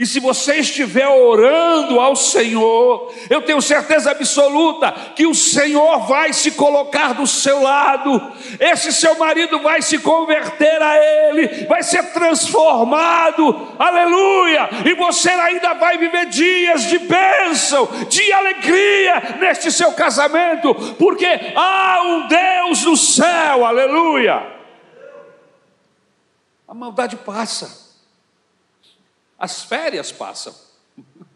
E 0.00 0.06
se 0.06 0.18
você 0.18 0.54
estiver 0.54 1.06
orando 1.06 2.00
ao 2.00 2.16
Senhor, 2.16 3.12
eu 3.28 3.42
tenho 3.42 3.60
certeza 3.60 4.10
absoluta 4.10 4.90
que 5.14 5.26
o 5.26 5.34
Senhor 5.34 6.06
vai 6.06 6.32
se 6.32 6.52
colocar 6.52 7.12
do 7.12 7.26
seu 7.26 7.60
lado, 7.60 8.32
esse 8.58 8.94
seu 8.94 9.18
marido 9.18 9.60
vai 9.60 9.82
se 9.82 9.98
converter 9.98 10.80
a 10.80 10.96
Ele, 10.96 11.66
vai 11.66 11.82
ser 11.82 12.14
transformado, 12.14 13.76
aleluia, 13.78 14.70
e 14.86 14.94
você 14.94 15.28
ainda 15.28 15.74
vai 15.74 15.98
viver 15.98 16.30
dias 16.30 16.84
de 16.84 16.98
bênção, 17.00 17.86
de 18.08 18.32
alegria 18.32 19.36
neste 19.38 19.70
seu 19.70 19.92
casamento, 19.92 20.74
porque 20.94 21.28
há 21.54 22.00
um 22.06 22.26
Deus 22.26 22.84
no 22.86 22.96
céu, 22.96 23.66
aleluia. 23.66 24.50
A 26.66 26.72
maldade 26.72 27.16
passa. 27.16 27.89
As 29.40 29.64
férias 29.64 30.12
passam. 30.12 30.54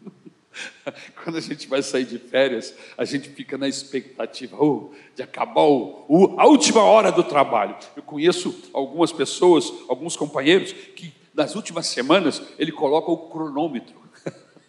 Quando 1.23 1.37
a 1.37 1.41
gente 1.41 1.67
vai 1.67 1.81
sair 1.81 2.05
de 2.05 2.19
férias, 2.19 2.75
a 2.95 3.03
gente 3.03 3.29
fica 3.29 3.57
na 3.57 3.67
expectativa 3.67 4.55
oh, 4.63 4.93
de 5.15 5.23
acabar 5.23 5.63
o, 5.63 6.05
o, 6.07 6.39
a 6.39 6.45
última 6.45 6.83
hora 6.83 7.11
do 7.11 7.23
trabalho. 7.23 7.75
Eu 7.97 8.03
conheço 8.03 8.69
algumas 8.71 9.11
pessoas, 9.11 9.73
alguns 9.89 10.15
companheiros, 10.15 10.71
que 10.71 11.11
nas 11.33 11.55
últimas 11.55 11.87
semanas 11.87 12.41
ele 12.59 12.71
coloca 12.71 13.11
o 13.11 13.29
cronômetro 13.29 13.95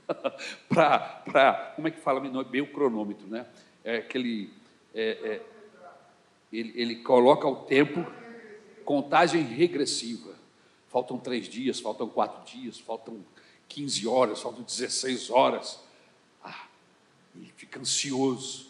para. 0.67 1.73
Como 1.77 1.89
é 1.89 1.91
que 1.91 2.01
fala? 2.01 2.21
Não 2.21 2.41
é 2.41 2.45
bem 2.45 2.63
o 2.63 2.73
cronômetro, 2.73 3.27
né? 3.29 3.45
É 3.85 3.99
aquele. 3.99 4.51
É, 4.95 5.11
é, 5.11 5.41
ele, 6.51 6.73
ele 6.75 6.97
coloca 6.97 7.47
o 7.47 7.57
tempo, 7.57 8.07
contagem 8.83 9.43
regressiva. 9.43 10.36
Faltam 10.89 11.19
três 11.19 11.49
dias, 11.49 11.81
faltam 11.81 12.09
quatro 12.09 12.45
dias, 12.51 12.79
faltam 12.79 13.25
15 13.69 14.07
horas, 14.07 14.41
faltam 14.41 14.63
16 14.63 15.31
horas. 15.31 15.81
Ah, 16.43 16.67
e 17.35 17.53
fica 17.57 17.81
ansioso 17.81 18.67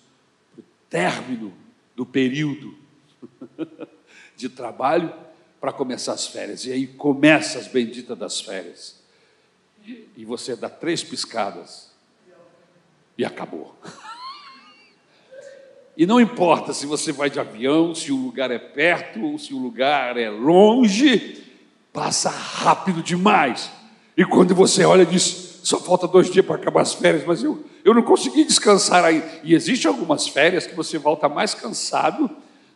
para 0.52 0.60
o 0.60 0.64
término 0.88 1.52
do 1.94 2.06
período 2.06 2.76
de 4.36 4.48
trabalho 4.48 5.14
para 5.60 5.72
começar 5.72 6.12
as 6.12 6.26
férias. 6.26 6.64
E 6.64 6.72
aí 6.72 6.86
começa 6.86 7.58
as 7.58 7.68
benditas 7.68 8.16
das 8.18 8.40
férias. 8.40 9.00
E 10.16 10.24
você 10.24 10.56
dá 10.56 10.68
três 10.68 11.04
piscadas 11.04 11.92
e 13.16 13.24
acabou. 13.24 13.74
E 15.98 16.04
não 16.04 16.20
importa 16.20 16.74
se 16.74 16.84
você 16.84 17.10
vai 17.10 17.30
de 17.30 17.40
avião, 17.40 17.94
se 17.94 18.12
o 18.12 18.16
lugar 18.16 18.50
é 18.50 18.58
perto, 18.58 19.38
se 19.38 19.54
o 19.54 19.58
lugar 19.58 20.18
é 20.18 20.28
longe, 20.28 21.45
passa 21.96 22.28
rápido 22.28 23.02
demais. 23.02 23.70
E 24.14 24.22
quando 24.22 24.54
você 24.54 24.84
olha 24.84 25.02
e 25.02 25.06
diz, 25.06 25.60
só 25.62 25.80
falta 25.80 26.06
dois 26.06 26.30
dias 26.30 26.44
para 26.44 26.56
acabar 26.56 26.82
as 26.82 26.92
férias, 26.92 27.24
mas 27.24 27.42
eu, 27.42 27.64
eu 27.82 27.94
não 27.94 28.02
consegui 28.02 28.44
descansar 28.44 29.02
aí. 29.02 29.24
E 29.42 29.54
existem 29.54 29.90
algumas 29.90 30.28
férias 30.28 30.66
que 30.66 30.74
você 30.74 30.98
volta 30.98 31.26
mais 31.26 31.54
cansado 31.54 32.30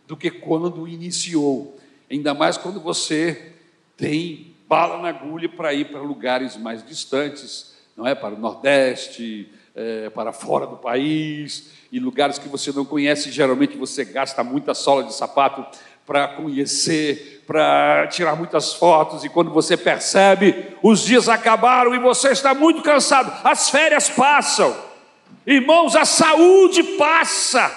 do 0.09 0.17
que 0.17 0.31
quando 0.31 0.89
iniciou. 0.89 1.79
Ainda 2.11 2.33
mais 2.33 2.57
quando 2.57 2.81
você 2.81 3.53
tem 3.95 4.57
bala 4.67 5.03
na 5.03 5.11
agulha 5.11 5.51
para 5.51 5.75
ir 5.75 5.91
para 5.91 6.01
lugares 6.01 6.57
mais 6.57 6.83
distantes, 6.83 7.75
não 7.95 8.07
é? 8.07 8.15
Para 8.15 8.35
o 8.35 8.39
Nordeste, 8.39 9.53
é, 9.75 10.09
para 10.09 10.33
fora 10.33 10.67
do 10.67 10.77
país, 10.77 11.73
e 11.93 12.01
lugares 12.01 12.39
que 12.39 12.49
você 12.49 12.73
não 12.73 12.87
conhece, 12.87 13.31
geralmente 13.31 13.77
você 13.77 14.03
gasta 14.03 14.43
muita 14.43 14.73
sola 14.73 15.05
de 15.05 15.13
sapato 15.13 15.79
para 16.11 16.27
conhecer, 16.27 17.45
para 17.47 18.09
tirar 18.09 18.35
muitas 18.35 18.75
fotos, 18.75 19.23
e 19.23 19.29
quando 19.29 19.53
você 19.53 19.77
percebe, 19.77 20.77
os 20.83 21.05
dias 21.05 21.29
acabaram 21.29 21.95
e 21.95 22.01
você 22.01 22.33
está 22.33 22.53
muito 22.53 22.83
cansado, 22.83 23.33
as 23.45 23.71
férias 23.71 24.11
passam, 24.11 24.77
irmãos, 25.47 25.95
a 25.95 26.05
saúde 26.05 26.83
passa, 26.99 27.73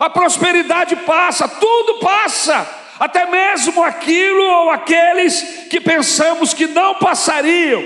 a 0.00 0.08
prosperidade 0.08 0.96
passa, 0.96 1.46
tudo 1.46 1.98
passa, 1.98 2.66
até 2.98 3.26
mesmo 3.26 3.84
aquilo 3.84 4.42
ou 4.42 4.70
aqueles 4.70 5.66
que 5.68 5.82
pensamos 5.82 6.54
que 6.54 6.66
não 6.68 6.94
passariam, 6.94 7.84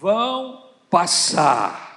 vão 0.00 0.62
passar. 0.88 1.93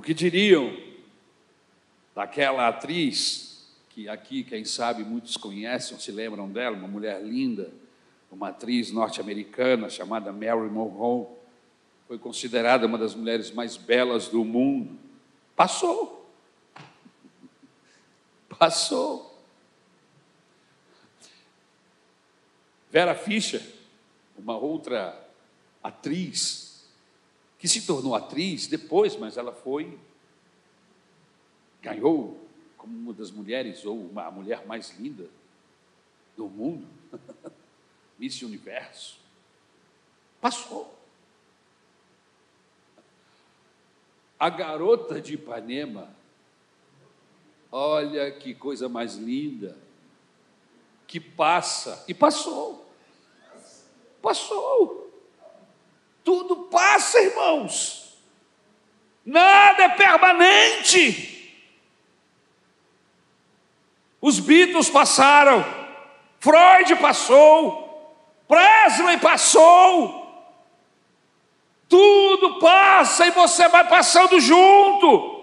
O 0.00 0.02
que 0.02 0.14
diriam 0.14 0.74
daquela 2.14 2.68
atriz, 2.68 3.68
que 3.90 4.08
aqui, 4.08 4.42
quem 4.42 4.64
sabe, 4.64 5.04
muitos 5.04 5.36
conhecem, 5.36 5.98
se 5.98 6.10
lembram 6.10 6.48
dela, 6.48 6.74
uma 6.74 6.88
mulher 6.88 7.22
linda, 7.22 7.70
uma 8.32 8.48
atriz 8.48 8.90
norte-americana 8.90 9.90
chamada 9.90 10.32
Mary 10.32 10.70
Monroe, 10.70 11.26
foi 12.08 12.18
considerada 12.18 12.86
uma 12.86 12.96
das 12.96 13.14
mulheres 13.14 13.50
mais 13.50 13.76
belas 13.76 14.26
do 14.26 14.42
mundo. 14.42 14.98
Passou. 15.54 16.26
Passou. 18.58 19.38
Vera 22.90 23.14
Fischer, 23.14 23.60
uma 24.38 24.56
outra 24.56 25.14
atriz, 25.82 26.69
que 27.60 27.68
se 27.68 27.86
tornou 27.86 28.14
atriz 28.14 28.66
depois, 28.66 29.14
mas 29.16 29.36
ela 29.36 29.52
foi, 29.52 29.98
ganhou 31.82 32.40
como 32.78 32.96
uma 32.96 33.12
das 33.12 33.30
mulheres, 33.30 33.84
ou 33.84 34.00
uma, 34.00 34.24
a 34.24 34.30
mulher 34.30 34.66
mais 34.66 34.98
linda 34.98 35.28
do 36.34 36.48
mundo, 36.48 36.88
Miss 38.18 38.40
Universo. 38.40 39.18
Passou. 40.40 40.98
A 44.38 44.48
garota 44.48 45.20
de 45.20 45.34
Ipanema, 45.34 46.08
olha 47.70 48.30
que 48.32 48.54
coisa 48.54 48.88
mais 48.88 49.16
linda, 49.16 49.76
que 51.06 51.20
passa, 51.20 52.02
e 52.08 52.14
passou, 52.14 52.90
passou, 54.22 55.09
tudo 56.24 56.56
passa, 56.56 57.20
irmãos, 57.20 58.18
nada 59.24 59.84
é 59.84 59.88
permanente. 59.90 61.30
Os 64.20 64.38
Beatles 64.38 64.90
passaram, 64.90 65.64
Freud 66.38 66.96
passou, 66.96 68.16
Presley 68.46 69.18
passou, 69.18 70.20
tudo 71.88 72.58
passa 72.58 73.26
e 73.26 73.30
você 73.30 73.68
vai 73.68 73.88
passando 73.88 74.38
junto. 74.38 75.38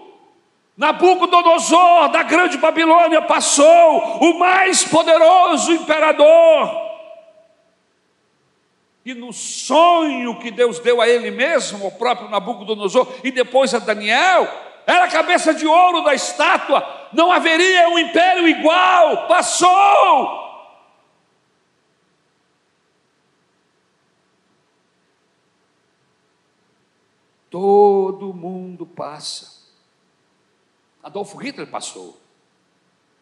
Nabucodonosor 0.76 2.08
da 2.10 2.22
grande 2.22 2.56
Babilônia 2.56 3.20
passou, 3.20 4.18
o 4.20 4.38
mais 4.38 4.84
poderoso 4.84 5.72
imperador. 5.72 6.87
E 9.08 9.14
no 9.14 9.32
sonho 9.32 10.38
que 10.38 10.50
Deus 10.50 10.80
deu 10.80 11.00
a 11.00 11.08
ele 11.08 11.30
mesmo, 11.30 11.86
o 11.86 11.90
próprio 11.90 12.28
Nabucodonosor, 12.28 13.10
e 13.24 13.30
depois 13.30 13.72
a 13.72 13.78
Daniel, 13.78 14.46
era 14.86 15.04
a 15.04 15.10
cabeça 15.10 15.54
de 15.54 15.66
ouro 15.66 16.04
da 16.04 16.12
estátua, 16.12 17.08
não 17.10 17.32
haveria 17.32 17.88
um 17.88 17.98
império 17.98 18.46
igual, 18.46 19.26
passou. 19.26 20.46
Todo 27.48 28.34
mundo 28.34 28.84
passa. 28.84 29.70
Adolfo 31.02 31.38
Hitler 31.38 31.66
passou. 31.66 32.20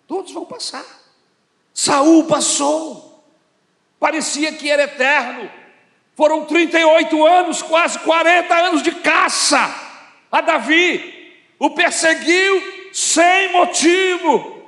Todos 0.09 0.33
vão 0.33 0.45
passar. 0.45 0.85
Saul 1.73 2.25
passou. 2.25 3.25
Parecia 4.01 4.53
que 4.53 4.69
era 4.69 4.83
eterno. 4.83 5.65
Foram 6.17 6.47
38 6.47 7.27
anos, 7.27 7.61
quase 7.61 7.99
40 7.99 8.55
anos 8.55 8.83
de 8.83 8.91
caça 8.91 9.71
a 10.33 10.41
Davi. 10.41 11.35
O 11.59 11.71
perseguiu 11.71 12.89
sem 12.91 13.53
motivo. 13.53 14.63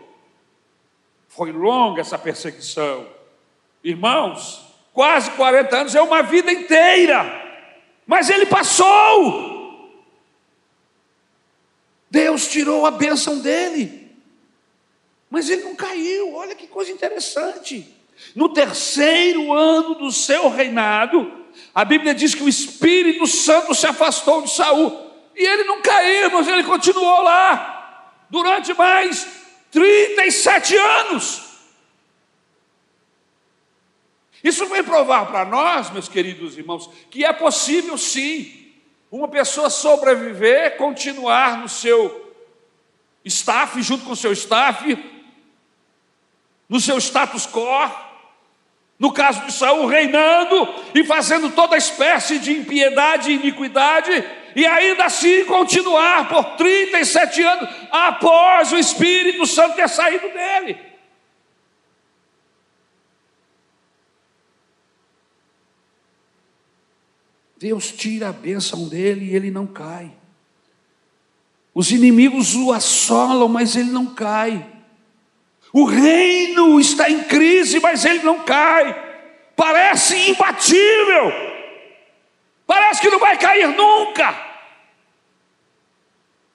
Foi 1.27 1.51
longa 1.51 2.03
essa 2.03 2.19
perseguição. 2.19 3.09
Irmãos, 3.83 4.63
quase 4.93 5.31
40 5.31 5.75
anos 5.75 5.95
é 5.95 6.03
uma 6.03 6.23
vida 6.23 6.53
inteira. 6.53 7.25
Mas 8.07 8.29
ele 8.29 8.45
passou. 8.45 9.95
Deus 12.11 12.47
tirou 12.49 12.85
a 12.85 12.91
bênção 12.91 13.39
dele. 13.39 14.15
Mas 15.31 15.49
ele 15.49 15.63
não 15.63 15.75
caiu. 15.75 16.35
Olha 16.35 16.55
que 16.55 16.67
coisa 16.67 16.93
interessante. 16.93 17.95
No 18.35 18.51
terceiro 18.51 19.53
ano 19.53 19.95
do 19.95 20.11
seu 20.11 20.49
reinado, 20.51 21.38
a 21.75 21.85
Bíblia 21.85 22.15
diz 22.15 22.35
que 22.35 22.43
o 22.43 22.49
Espírito 22.49 23.27
Santo 23.27 23.75
se 23.75 23.87
afastou 23.87 24.43
de 24.43 24.51
Saul. 24.51 25.09
E 25.37 25.45
ele 25.45 25.65
não 25.65 25.81
caiu, 25.81 26.31
mas 26.31 26.49
ele 26.49 26.65
continuou 26.65 27.23
lá 27.23 28.15
durante 28.29 28.75
mais 28.75 29.27
37 29.71 30.77
anos. 30.77 31.43
Isso 34.43 34.67
vem 34.67 34.85
provar 34.85 35.27
para 35.27 35.45
nós, 35.45 35.91
meus 35.91 36.09
queridos 36.09 36.57
irmãos, 36.57 36.89
que 37.11 37.25
é 37.25 37.33
possível 37.33 37.99
sim 37.99 38.73
uma 39.11 39.29
pessoa 39.29 39.71
sobreviver, 39.71 40.77
continuar 40.77 41.59
no 41.59 41.69
seu 41.69 42.35
staff, 43.25 43.81
junto 43.83 44.05
com 44.05 44.13
o 44.13 44.17
seu 44.17 44.33
staff, 44.33 44.97
no 46.69 46.81
seu 46.81 46.99
status 46.99 47.47
quo, 47.47 48.08
no 48.99 49.13
caso 49.13 49.47
de 49.47 49.53
Saul, 49.53 49.87
reinando 49.87 50.75
e 50.95 51.05
fazendo 51.05 51.51
toda 51.51 51.77
espécie 51.77 52.39
de 52.39 52.53
impiedade 52.53 53.31
e 53.31 53.35
iniquidade, 53.35 54.25
e 54.57 54.67
ainda 54.67 55.05
assim 55.05 55.45
continuar 55.45 56.29
por 56.29 56.57
37 56.57 57.43
anos 57.43 57.69
após 57.93 58.73
o 58.73 58.77
Espírito 58.77 59.47
Santo 59.47 59.77
ter 59.77 59.89
saído 59.89 60.29
dele. 60.31 60.89
Deus 67.57 67.93
tira 67.93 68.29
a 68.29 68.33
bênção 68.33 68.89
dele 68.89 69.27
e 69.27 69.37
ele 69.37 69.51
não 69.51 69.67
cai. 69.67 70.13
Os 71.75 71.91
inimigos 71.93 72.55
o 72.57 72.73
assolam, 72.73 73.49
mas 73.49 73.77
ele 73.77 73.91
não 73.91 74.07
cai. 74.07 74.78
O 75.79 75.85
reino 75.85 76.81
está 76.81 77.09
em 77.09 77.23
crise, 77.23 77.79
mas 77.79 78.05
ele 78.05 78.25
não 78.25 78.43
cai. 78.43 78.93
Parece 79.55 80.31
imbatível. 80.31 81.31
Parece 82.67 83.01
que 83.01 83.09
não 83.09 83.21
vai 83.21 83.39
cair 83.39 83.69
nunca. 83.69 84.37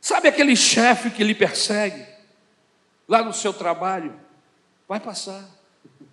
Sabe 0.02 0.28
aquele 0.28 0.58
chefe 0.58 1.10
que 1.10 1.24
lhe 1.24 1.34
persegue 1.34 2.06
lá 3.08 3.24
no 3.24 3.32
seu 3.32 3.54
trabalho? 3.54 4.14
Vai 4.90 5.00
passar. 5.00 5.46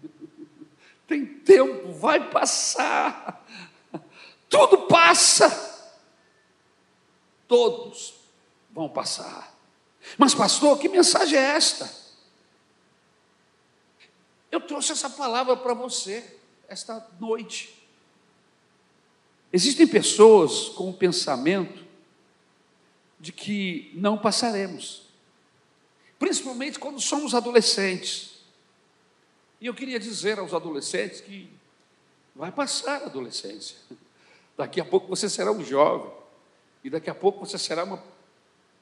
Tem 1.08 1.26
tempo, 1.26 1.90
vai 1.94 2.30
passar. 2.30 3.44
Tudo 4.48 4.86
passa. 4.86 5.50
Todos 7.48 8.14
vão 8.70 8.88
passar. 8.88 9.52
Mas, 10.16 10.32
pastor, 10.32 10.78
que 10.78 10.88
mensagem 10.88 11.36
é 11.36 11.56
esta? 11.56 11.99
Eu 14.50 14.60
trouxe 14.60 14.92
essa 14.92 15.08
palavra 15.08 15.56
para 15.56 15.74
você 15.74 16.38
esta 16.68 17.06
noite. 17.20 17.74
Existem 19.52 19.86
pessoas 19.86 20.68
com 20.70 20.90
o 20.90 20.94
pensamento 20.94 21.84
de 23.18 23.32
que 23.32 23.90
não 23.94 24.16
passaremos, 24.16 25.02
principalmente 26.18 26.78
quando 26.78 27.00
somos 27.00 27.34
adolescentes. 27.34 28.40
E 29.60 29.66
eu 29.66 29.74
queria 29.74 29.98
dizer 29.98 30.38
aos 30.38 30.54
adolescentes 30.54 31.20
que 31.20 31.50
vai 32.34 32.50
passar 32.50 33.02
a 33.02 33.06
adolescência. 33.06 33.76
Daqui 34.56 34.80
a 34.80 34.84
pouco 34.84 35.08
você 35.08 35.28
será 35.28 35.52
um 35.52 35.64
jovem. 35.64 36.10
E 36.82 36.88
daqui 36.88 37.10
a 37.10 37.14
pouco 37.14 37.44
você 37.44 37.58
será 37.58 37.84
uma, 37.84 38.02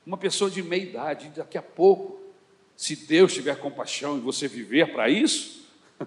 uma 0.07 0.17
pessoa 0.17 0.51
de 0.51 0.63
meia 0.63 0.83
idade. 0.83 1.27
E 1.27 1.31
daqui 1.31 1.59
a 1.59 1.63
pouco, 1.63 2.21
se 2.79 2.95
Deus 2.95 3.35
tiver 3.35 3.59
compaixão 3.59 4.17
e 4.17 4.21
você 4.21 4.47
viver 4.47 4.93
para 4.93 5.11
isso, 5.11 5.69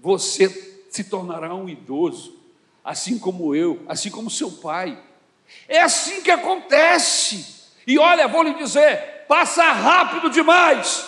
você 0.00 0.48
se 0.88 1.04
tornará 1.04 1.54
um 1.54 1.68
idoso, 1.68 2.38
assim 2.82 3.18
como 3.18 3.54
eu, 3.54 3.84
assim 3.86 4.10
como 4.10 4.30
seu 4.30 4.50
pai. 4.50 4.98
É 5.68 5.82
assim 5.82 6.22
que 6.22 6.30
acontece. 6.30 7.66
E 7.86 7.98
olha, 7.98 8.26
vou 8.26 8.42
lhe 8.42 8.54
dizer, 8.54 9.26
passa 9.28 9.62
rápido 9.62 10.30
demais. 10.30 11.06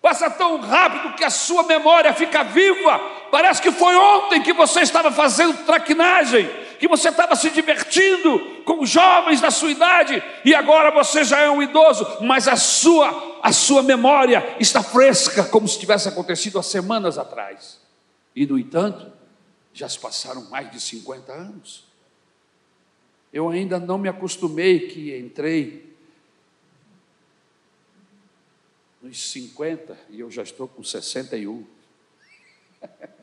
Passa 0.00 0.30
tão 0.30 0.58
rápido 0.58 1.14
que 1.14 1.24
a 1.24 1.28
sua 1.28 1.62
memória 1.64 2.14
fica 2.14 2.42
viva. 2.42 2.98
Parece 3.30 3.60
que 3.60 3.70
foi 3.70 3.94
ontem 3.96 4.40
que 4.40 4.54
você 4.54 4.80
estava 4.80 5.12
fazendo 5.12 5.62
traquinagem, 5.66 6.48
que 6.78 6.88
você 6.88 7.08
estava 7.08 7.34
se 7.34 7.50
divertindo 7.50 8.62
com 8.64 8.84
jovens 8.84 9.40
da 9.40 9.50
sua 9.50 9.70
idade 9.70 10.22
e 10.44 10.54
agora 10.54 10.90
você 10.90 11.24
já 11.24 11.40
é 11.40 11.50
um 11.50 11.62
idoso, 11.62 12.06
mas 12.22 12.48
a 12.48 12.56
sua 12.56 13.36
a 13.42 13.52
sua 13.52 13.82
memória 13.82 14.56
está 14.58 14.82
fresca 14.82 15.44
como 15.44 15.68
se 15.68 15.78
tivesse 15.78 16.08
acontecido 16.08 16.58
há 16.58 16.62
semanas 16.62 17.16
atrás. 17.16 17.80
E 18.34 18.44
no 18.44 18.58
entanto, 18.58 19.12
já 19.72 19.88
se 19.88 19.98
passaram 19.98 20.50
mais 20.50 20.70
de 20.70 20.80
50 20.80 21.32
anos. 21.32 21.84
Eu 23.32 23.48
ainda 23.48 23.78
não 23.78 23.98
me 23.98 24.08
acostumei 24.08 24.88
que 24.88 25.16
entrei 25.16 25.94
nos 29.00 29.30
50 29.30 29.96
e 30.10 30.20
eu 30.20 30.30
já 30.30 30.42
estou 30.42 30.66
com 30.66 30.82
61. 30.82 31.64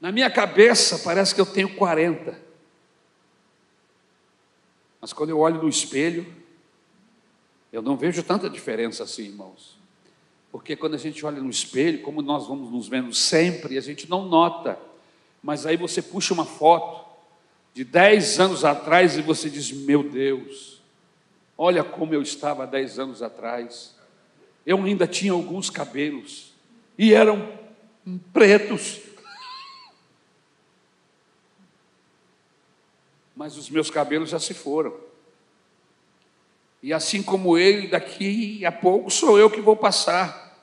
Na 0.00 0.12
minha 0.12 0.30
cabeça 0.30 0.98
parece 0.98 1.34
que 1.34 1.40
eu 1.40 1.46
tenho 1.46 1.74
40. 1.74 2.38
Mas 5.00 5.12
quando 5.12 5.30
eu 5.30 5.38
olho 5.38 5.62
no 5.62 5.68
espelho, 5.68 6.26
eu 7.72 7.80
não 7.82 7.96
vejo 7.96 8.22
tanta 8.22 8.48
diferença 8.48 9.04
assim, 9.04 9.24
irmãos. 9.24 9.76
Porque 10.50 10.76
quando 10.76 10.94
a 10.94 10.98
gente 10.98 11.24
olha 11.24 11.40
no 11.40 11.50
espelho, 11.50 12.02
como 12.02 12.22
nós 12.22 12.46
vamos 12.46 12.70
nos 12.70 12.88
vendo 12.88 13.12
sempre, 13.12 13.76
a 13.76 13.80
gente 13.80 14.08
não 14.08 14.26
nota. 14.26 14.78
Mas 15.42 15.66
aí 15.66 15.76
você 15.76 16.00
puxa 16.00 16.32
uma 16.32 16.44
foto 16.44 17.04
de 17.74 17.84
10 17.84 18.40
anos 18.40 18.64
atrás 18.64 19.16
e 19.18 19.22
você 19.22 19.50
diz: 19.50 19.70
Meu 19.70 20.02
Deus, 20.02 20.80
olha 21.58 21.84
como 21.84 22.14
eu 22.14 22.22
estava 22.22 22.66
10 22.66 22.98
anos 22.98 23.22
atrás. 23.22 23.94
Eu 24.64 24.82
ainda 24.82 25.06
tinha 25.06 25.32
alguns 25.32 25.70
cabelos 25.70 26.52
e 26.98 27.12
eram 27.12 27.52
pretos. 28.32 29.00
Mas 33.36 33.58
os 33.58 33.68
meus 33.68 33.90
cabelos 33.90 34.30
já 34.30 34.40
se 34.40 34.54
foram. 34.54 34.94
E 36.82 36.92
assim 36.92 37.22
como 37.22 37.58
ele, 37.58 37.86
daqui 37.86 38.64
a 38.64 38.72
pouco 38.72 39.10
sou 39.10 39.38
eu 39.38 39.50
que 39.50 39.60
vou 39.60 39.76
passar. 39.76 40.56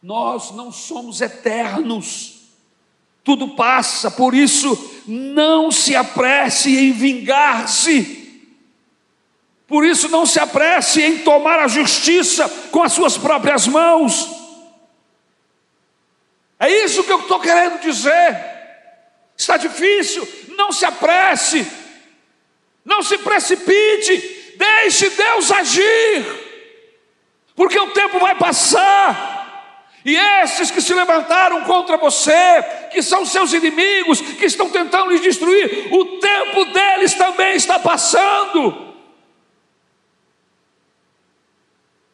Nós 0.00 0.52
não 0.52 0.70
somos 0.70 1.20
eternos. 1.20 2.42
Tudo 3.24 3.56
passa, 3.56 4.10
por 4.10 4.34
isso 4.34 5.02
não 5.06 5.72
se 5.72 5.96
apresse 5.96 6.76
em 6.76 6.92
vingar-se. 6.92 8.22
Por 9.66 9.84
isso 9.84 10.08
não 10.08 10.26
se 10.26 10.38
apresse 10.38 11.02
em 11.02 11.18
tomar 11.18 11.58
a 11.58 11.68
justiça 11.68 12.48
com 12.70 12.82
as 12.82 12.92
suas 12.92 13.16
próprias 13.16 13.66
mãos. 13.66 14.28
É 16.60 16.68
isso 16.84 17.02
que 17.02 17.10
eu 17.10 17.20
estou 17.20 17.40
querendo 17.40 17.80
dizer. 17.80 18.54
Está 19.36 19.56
difícil, 19.56 20.26
não 20.54 20.72
se 20.72 20.84
apresse, 20.84 21.66
não 22.84 23.02
se 23.02 23.18
precipite, 23.18 24.34
Deixe 24.56 25.10
Deus 25.10 25.50
agir, 25.50 26.24
porque 27.54 27.78
o 27.78 27.90
tempo 27.90 28.18
vai 28.18 28.36
passar. 28.36 29.32
E 30.04 30.14
esses 30.16 30.70
que 30.70 30.82
se 30.82 30.92
levantaram 30.92 31.64
contra 31.64 31.96
você, 31.96 32.62
que 32.92 33.02
são 33.02 33.24
seus 33.24 33.54
inimigos, 33.54 34.20
que 34.20 34.44
estão 34.44 34.68
tentando 34.68 35.10
lhes 35.10 35.22
destruir, 35.22 35.92
o 35.92 36.18
tempo 36.18 36.66
deles 36.66 37.14
também 37.14 37.56
está 37.56 37.78
passando. 37.78 38.94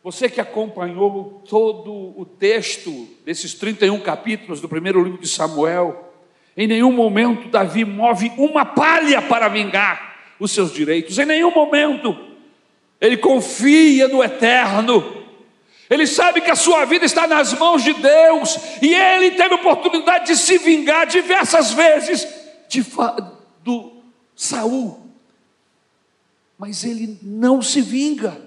Você 0.04 0.30
que 0.30 0.40
acompanhou 0.40 1.42
todo 1.48 1.92
o 1.92 2.24
texto 2.24 3.08
desses 3.24 3.54
31 3.54 4.00
capítulos 4.00 4.60
do 4.60 4.68
primeiro 4.68 5.02
livro 5.02 5.20
de 5.20 5.28
Samuel, 5.28 6.09
em 6.56 6.66
nenhum 6.66 6.92
momento 6.92 7.48
Davi 7.48 7.84
move 7.84 8.32
uma 8.36 8.64
palha 8.64 9.22
para 9.22 9.48
vingar 9.48 10.34
os 10.38 10.52
seus 10.52 10.72
direitos, 10.72 11.18
em 11.18 11.26
nenhum 11.26 11.50
momento 11.50 12.16
ele 13.00 13.16
confia 13.16 14.08
no 14.08 14.22
eterno, 14.22 15.24
ele 15.88 16.06
sabe 16.06 16.40
que 16.40 16.50
a 16.50 16.56
sua 16.56 16.84
vida 16.84 17.04
está 17.04 17.26
nas 17.26 17.52
mãos 17.54 17.82
de 17.82 17.94
Deus, 17.94 18.58
e 18.82 18.94
ele 18.94 19.32
teve 19.32 19.54
oportunidade 19.54 20.26
de 20.26 20.36
se 20.36 20.58
vingar 20.58 21.06
diversas 21.06 21.72
vezes 21.72 22.28
de, 22.68 22.84
do 23.64 23.92
Saul, 24.36 25.00
mas 26.58 26.84
ele 26.84 27.18
não 27.22 27.62
se 27.62 27.80
vinga, 27.80 28.40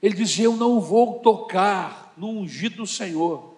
ele 0.00 0.14
diz: 0.14 0.38
Eu 0.38 0.56
não 0.56 0.80
vou 0.80 1.18
tocar 1.18 2.12
no 2.16 2.28
ungido 2.28 2.76
do 2.76 2.86
Senhor. 2.86 3.54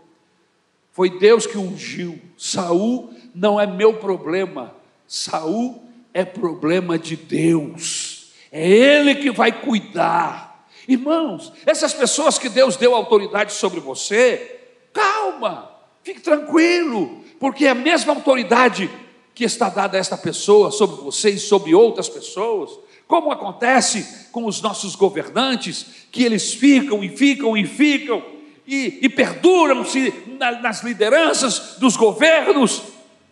Foi 0.92 1.18
Deus 1.18 1.46
que 1.46 1.56
ungiu. 1.56 2.18
Saul 2.36 3.14
não 3.34 3.60
é 3.60 3.66
meu 3.66 3.94
problema. 3.94 4.74
Saul 5.06 5.82
é 6.12 6.24
problema 6.24 6.98
de 6.98 7.16
Deus. 7.16 8.32
É 8.50 8.68
Ele 8.68 9.14
que 9.14 9.30
vai 9.30 9.52
cuidar. 9.52 10.66
Irmãos, 10.86 11.52
essas 11.64 11.94
pessoas 11.94 12.38
que 12.38 12.48
Deus 12.48 12.76
deu 12.76 12.94
autoridade 12.94 13.52
sobre 13.52 13.80
você, 13.80 14.60
calma, 14.92 15.70
fique 16.02 16.20
tranquilo, 16.20 17.22
porque 17.38 17.66
é 17.66 17.70
a 17.70 17.74
mesma 17.74 18.12
autoridade 18.12 18.90
que 19.34 19.44
está 19.44 19.68
dada 19.68 19.96
a 19.96 20.00
esta 20.00 20.16
pessoa 20.16 20.70
sobre 20.70 20.96
você 21.02 21.30
e 21.30 21.38
sobre 21.38 21.74
outras 21.74 22.08
pessoas, 22.08 22.70
como 23.06 23.30
acontece 23.30 24.28
com 24.30 24.46
os 24.46 24.60
nossos 24.60 24.94
governantes, 24.94 25.86
que 26.10 26.24
eles 26.24 26.52
ficam 26.52 27.02
e 27.02 27.08
ficam 27.08 27.56
e 27.56 27.66
ficam 27.66 28.22
e, 28.66 29.00
e 29.02 29.08
perduram-se 29.08 30.12
na, 30.38 30.60
nas 30.60 30.82
lideranças 30.82 31.76
dos 31.78 31.96
governos, 31.96 32.82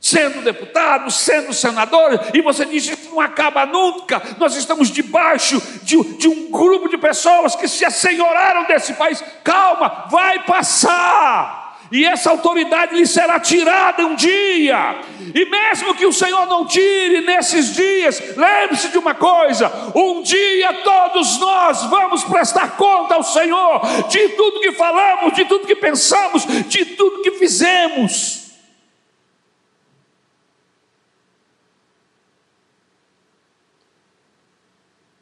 sendo 0.00 0.42
deputado, 0.42 1.10
sendo 1.10 1.52
senador, 1.52 2.18
e 2.32 2.40
você 2.40 2.64
diz 2.64 2.88
isso 2.88 3.10
não 3.10 3.20
acaba 3.20 3.66
nunca. 3.66 4.22
Nós 4.38 4.56
estamos 4.56 4.90
debaixo 4.90 5.60
de, 5.82 6.02
de 6.16 6.28
um 6.28 6.50
grupo 6.50 6.88
de 6.88 6.96
pessoas 6.96 7.54
que 7.54 7.68
se 7.68 7.84
assenhoraram 7.84 8.64
desse 8.64 8.94
país. 8.94 9.22
Calma, 9.44 10.06
vai 10.10 10.42
passar. 10.44 11.60
E 11.92 12.04
essa 12.04 12.30
autoridade 12.30 12.94
lhe 12.94 13.04
será 13.04 13.40
tirada 13.40 14.06
um 14.06 14.14
dia, 14.14 15.00
e 15.34 15.44
mesmo 15.44 15.92
que 15.96 16.06
o 16.06 16.12
Senhor 16.12 16.46
não 16.46 16.64
tire 16.64 17.20
nesses 17.22 17.74
dias, 17.74 18.36
lembre-se 18.36 18.90
de 18.90 18.98
uma 18.98 19.12
coisa: 19.12 19.90
um 19.92 20.22
dia 20.22 20.72
todos 20.84 21.40
nós 21.40 21.82
vamos 21.86 22.22
prestar 22.22 22.76
conta 22.76 23.16
ao 23.16 23.24
Senhor 23.24 23.80
de 24.08 24.28
tudo 24.30 24.60
que 24.60 24.70
falamos, 24.70 25.34
de 25.34 25.44
tudo 25.46 25.66
que 25.66 25.74
pensamos, 25.74 26.46
de 26.68 26.84
tudo 26.84 27.22
que 27.22 27.32
fizemos. 27.32 28.49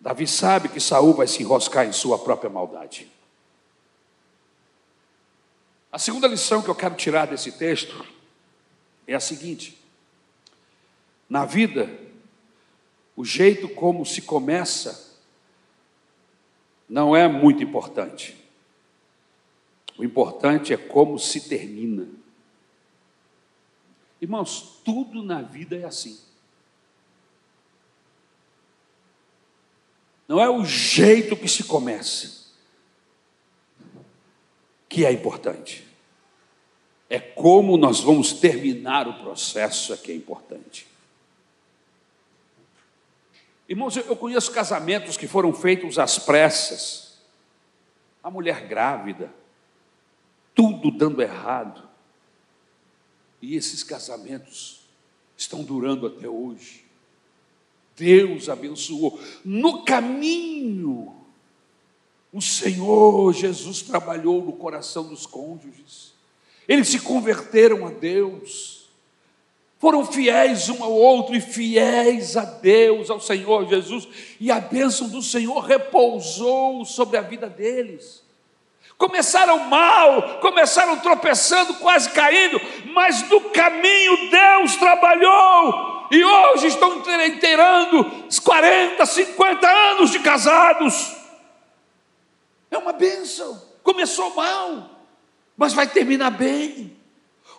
Davi 0.09 0.27
sabe 0.27 0.71
que 0.71 0.81
Saul 0.81 1.13
vai 1.13 1.27
se 1.27 1.43
enroscar 1.43 1.87
em 1.87 1.93
sua 1.93 2.19
própria 2.19 2.49
maldade. 2.49 3.07
A 5.93 5.99
segunda 5.99 6.27
lição 6.27 6.63
que 6.63 6.71
eu 6.71 6.75
quero 6.75 6.95
tirar 6.95 7.27
desse 7.27 7.53
texto 7.53 8.07
é 9.07 9.15
a 9.15 9.21
seguinte: 9.21 9.79
na 11.29 11.45
vida, 11.45 11.95
o 13.15 13.23
jeito 13.23 13.69
como 13.69 14.07
se 14.07 14.23
começa 14.23 15.15
não 16.89 17.15
é 17.15 17.29
muito 17.29 17.63
importante. 17.63 18.35
O 19.99 20.03
importante 20.03 20.73
é 20.73 20.79
como 20.79 21.19
se 21.19 21.51
termina. 21.51 22.09
Irmãos, 24.23 24.81
tudo 24.83 25.23
na 25.23 25.43
vida 25.43 25.77
é 25.77 25.85
assim. 25.85 26.19
Não 30.29 30.39
é 30.39 30.49
o 30.49 30.63
jeito 30.63 31.35
que 31.35 31.49
se 31.49 31.65
começa 31.65 32.39
que 34.89 35.05
é 35.05 35.13
importante. 35.13 35.87
É 37.11 37.19
como 37.19 37.77
nós 37.77 38.01
vamos 38.01 38.33
terminar 38.33 39.09
o 39.09 39.15
processo 39.15 39.93
é 39.93 39.97
que 39.97 40.13
é 40.13 40.15
importante. 40.15 40.87
Irmãos, 43.69 43.97
eu 43.97 44.17
conheço 44.17 44.51
casamentos 44.51 45.17
que 45.17 45.27
foram 45.27 45.53
feitos 45.53 45.99
às 45.99 46.19
pressas. 46.19 47.19
A 48.23 48.31
mulher 48.31 48.67
grávida, 48.67 49.33
tudo 50.55 50.91
dando 50.91 51.23
errado. 51.23 51.89
E 53.41 53.55
esses 53.55 53.83
casamentos 53.83 54.81
estão 55.37 55.63
durando 55.63 56.07
até 56.07 56.29
hoje. 56.29 56.88
Deus 57.99 58.49
abençoou. 58.49 59.21
No 59.45 59.83
caminho, 59.83 61.15
o 62.33 62.41
Senhor 62.41 63.33
Jesus 63.33 63.83
trabalhou 63.83 64.43
no 64.45 64.53
coração 64.53 65.05
dos 65.05 65.27
cônjuges. 65.27 66.15
Eles 66.67 66.89
se 66.89 67.01
converteram 67.01 67.87
a 67.87 67.91
Deus. 67.91 68.89
Foram 69.79 70.05
fiéis 70.05 70.69
um 70.69 70.83
ao 70.83 70.93
outro 70.93 71.35
e 71.35 71.41
fiéis 71.41 72.37
a 72.37 72.45
Deus, 72.45 73.11
ao 73.11 73.21
Senhor 73.21 73.69
Jesus, 73.69 74.09
e 74.41 74.51
a 74.51 74.61
bênção 74.61 75.09
do 75.09 75.23
Senhor 75.23 75.61
repousou 75.61 76.85
sobre 76.85 77.17
a 77.17 77.23
vida 77.23 77.49
deles. 77.49 78.23
Começaram 78.97 79.61
mal, 79.69 80.41
começaram 80.41 80.99
tropeçando, 80.99 81.75
quase 81.75 82.11
caindo, 82.11 82.61
mas 82.93 83.29
no 83.31 83.41
caminho 83.51 84.29
Deus 84.29 84.77
trabalhou 84.77 85.98
e 86.11 86.25
hoje 86.25 86.69
estão 86.69 86.99
inteirando 86.99 88.29
40, 88.45 89.05
50 89.05 89.69
anos 89.69 90.11
de 90.11 90.21
casados. 90.21 91.17
É 92.71 92.79
uma 92.79 92.93
bênção. 92.93 93.63
Começou 93.83 94.35
mal, 94.35 94.91
mas 95.57 95.73
vai 95.73 95.87
terminar 95.87 96.31
bem. 96.31 96.97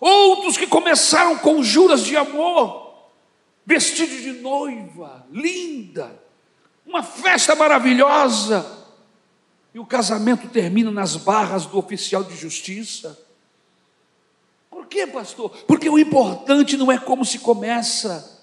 Outros 0.00 0.56
que 0.56 0.66
começaram 0.66 1.36
com 1.38 1.62
juras 1.62 2.04
de 2.04 2.16
amor, 2.16 2.94
vestidos 3.66 4.22
de 4.22 4.32
noiva, 4.32 5.26
linda, 5.30 6.20
uma 6.86 7.02
festa 7.02 7.54
maravilhosa, 7.54 8.78
e 9.74 9.78
o 9.78 9.86
casamento 9.86 10.48
termina 10.48 10.90
nas 10.90 11.16
barras 11.16 11.66
do 11.66 11.78
oficial 11.78 12.24
de 12.24 12.36
justiça. 12.36 13.18
Por 14.68 14.86
quê, 14.86 15.06
pastor? 15.06 15.50
Porque 15.66 15.88
o 15.88 15.98
importante 15.98 16.76
não 16.76 16.90
é 16.90 16.98
como 16.98 17.24
se 17.24 17.38
começa, 17.38 18.39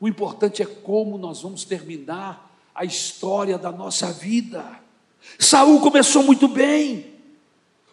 o 0.00 0.06
importante 0.06 0.62
é 0.62 0.66
como 0.66 1.16
nós 1.16 1.42
vamos 1.42 1.64
terminar 1.64 2.50
a 2.74 2.84
história 2.84 3.56
da 3.56 3.72
nossa 3.72 4.12
vida. 4.12 4.64
Saul 5.38 5.80
começou 5.80 6.22
muito 6.22 6.46
bem. 6.46 7.14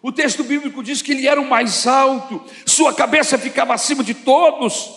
O 0.02 0.12
texto 0.12 0.44
bíblico 0.44 0.84
diz 0.84 1.02
que 1.02 1.14
ele 1.14 1.28
era 1.28 1.40
o 1.40 1.50
mais 1.50 1.88
alto, 1.88 2.44
sua 2.66 2.94
cabeça 2.94 3.38
ficava 3.38 3.74
acima 3.74 4.04
de 4.04 4.14
todos. 4.14 4.92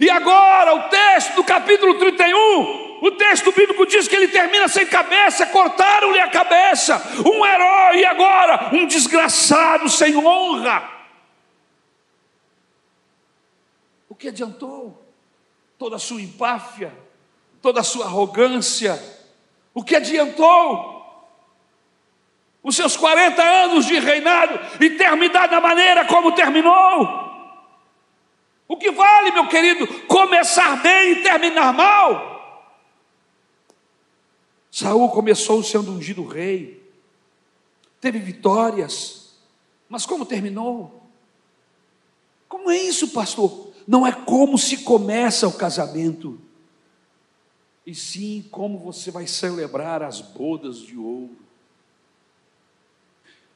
E 0.00 0.10
agora, 0.10 0.74
o 0.74 0.88
texto 0.88 1.36
do 1.36 1.44
capítulo 1.44 1.94
31, 1.94 2.98
o 3.02 3.12
texto 3.12 3.52
bíblico 3.52 3.86
diz 3.86 4.08
que 4.08 4.16
ele 4.16 4.26
termina 4.26 4.66
sem 4.66 4.84
cabeça, 4.84 5.46
cortaram-lhe 5.46 6.18
a 6.18 6.28
cabeça. 6.28 7.00
Um 7.24 7.46
herói, 7.46 8.00
e 8.00 8.04
agora, 8.04 8.70
um 8.74 8.84
desgraçado 8.84 9.88
sem 9.88 10.16
honra. 10.16 10.90
O 14.08 14.14
que 14.14 14.28
adiantou? 14.28 15.05
Toda 15.78 15.96
a 15.96 15.98
sua 15.98 16.20
empáfia, 16.20 16.96
toda 17.60 17.80
a 17.80 17.84
sua 17.84 18.06
arrogância. 18.06 19.00
O 19.74 19.82
que 19.82 19.96
adiantou? 19.96 20.96
os 22.66 22.74
seus 22.74 22.96
40 22.96 23.40
anos 23.40 23.86
de 23.86 23.96
reinado 23.96 24.58
e 24.82 24.90
terminar 24.90 25.46
da 25.46 25.60
maneira 25.60 26.04
como 26.04 26.34
terminou. 26.34 27.24
O 28.66 28.76
que 28.76 28.90
vale, 28.90 29.30
meu 29.30 29.46
querido, 29.46 29.86
começar 30.08 30.82
bem 30.82 31.12
e 31.12 31.22
terminar 31.22 31.72
mal? 31.72 32.74
Saul 34.68 35.08
começou 35.10 35.62
sendo 35.62 35.92
ungido 35.92 36.26
rei, 36.26 36.82
teve 38.00 38.18
vitórias, 38.18 39.38
mas 39.88 40.04
como 40.04 40.26
terminou? 40.26 41.08
Como 42.48 42.68
é 42.68 42.78
isso, 42.78 43.12
pastor? 43.12 43.72
Não 43.86 44.06
é 44.06 44.12
como 44.12 44.58
se 44.58 44.78
começa 44.78 45.46
o 45.46 45.52
casamento, 45.52 46.40
e 47.86 47.94
sim 47.94 48.44
como 48.50 48.78
você 48.78 49.12
vai 49.12 49.26
celebrar 49.26 50.02
as 50.02 50.20
bodas 50.20 50.78
de 50.78 50.96
ouro. 50.96 51.36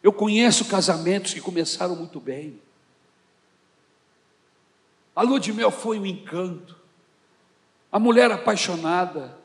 Eu 0.03 0.13
conheço 0.13 0.67
casamentos 0.67 1.35
que 1.35 1.41
começaram 1.41 1.97
muito 1.97 2.21
bem. 2.21 2.61
A 5.15 5.23
lua 5.23 5.41
de 5.41 5.53
mel 5.53 5.71
foi 5.71 5.99
um 5.99 6.07
encanto. 6.07 6.79
A 7.91 7.99
mulher 7.99 8.31
apaixonada, 8.31 9.37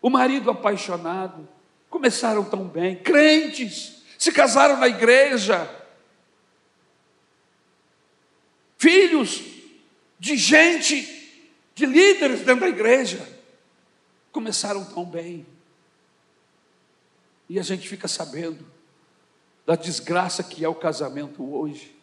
o 0.00 0.08
marido 0.08 0.50
apaixonado, 0.50 1.46
começaram 1.90 2.42
tão 2.42 2.64
bem. 2.64 2.96
Crentes 2.96 4.02
se 4.18 4.32
casaram 4.32 4.78
na 4.78 4.88
igreja. 4.88 5.70
Filhos 8.78 9.57
de 10.18 10.36
gente, 10.36 11.06
de 11.74 11.86
líderes 11.86 12.40
dentro 12.40 12.60
da 12.60 12.68
igreja, 12.68 13.26
começaram 14.32 14.84
tão 14.84 15.04
bem. 15.04 15.46
E 17.48 17.58
a 17.58 17.62
gente 17.62 17.88
fica 17.88 18.06
sabendo 18.08 18.64
da 19.66 19.76
desgraça 19.76 20.42
que 20.42 20.64
é 20.64 20.68
o 20.68 20.74
casamento 20.74 21.54
hoje, 21.54 21.94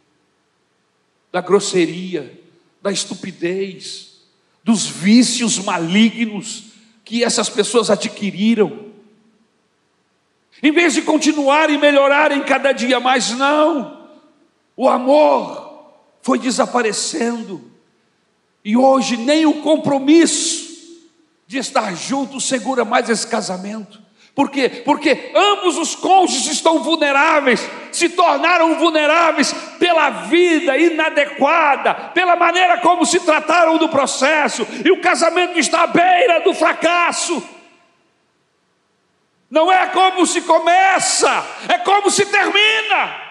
da 1.31 1.41
grosseria, 1.41 2.41
da 2.81 2.91
estupidez, 2.91 4.21
dos 4.63 4.87
vícios 4.87 5.59
malignos 5.59 6.65
que 7.03 7.23
essas 7.23 7.49
pessoas 7.49 7.89
adquiriram. 7.89 8.91
Em 10.61 10.71
vez 10.71 10.93
de 10.93 11.01
continuar 11.01 11.69
e 11.69 11.77
melhorarem 11.77 12.43
cada 12.43 12.71
dia 12.71 12.99
mais, 12.99 13.31
não. 13.31 14.09
O 14.75 14.89
amor 14.89 15.93
foi 16.21 16.39
desaparecendo. 16.39 17.71
E 18.65 18.75
hoje 18.75 19.15
nem 19.15 19.45
o 19.45 19.61
compromisso 19.61 20.65
de 21.45 21.59
estar 21.59 21.95
juntos 21.95 22.45
segura 22.45 22.83
mais 22.83 23.07
esse 23.07 23.27
casamento. 23.27 24.03
Por 24.33 24.49
quê? 24.49 24.67
Porque 24.83 25.31
ambos 25.35 25.77
os 25.77 25.95
cônjuges 25.95 26.47
estão 26.47 26.79
vulneráveis, 26.79 27.61
se 27.91 28.09
tornaram 28.09 28.77
vulneráveis 28.79 29.53
pela 29.79 30.09
vida 30.09 30.75
inadequada, 30.77 31.93
pela 31.93 32.35
maneira 32.35 32.79
como 32.79 33.05
se 33.05 33.19
trataram 33.19 33.77
do 33.77 33.87
processo, 33.87 34.67
e 34.83 34.91
o 34.91 34.99
casamento 34.99 35.59
está 35.59 35.83
à 35.83 35.87
beira 35.87 36.41
do 36.41 36.53
fracasso. 36.53 37.41
Não 39.49 39.71
é 39.71 39.85
como 39.87 40.25
se 40.25 40.41
começa, 40.41 41.45
é 41.69 41.77
como 41.77 42.09
se 42.09 42.25
termina. 42.25 43.24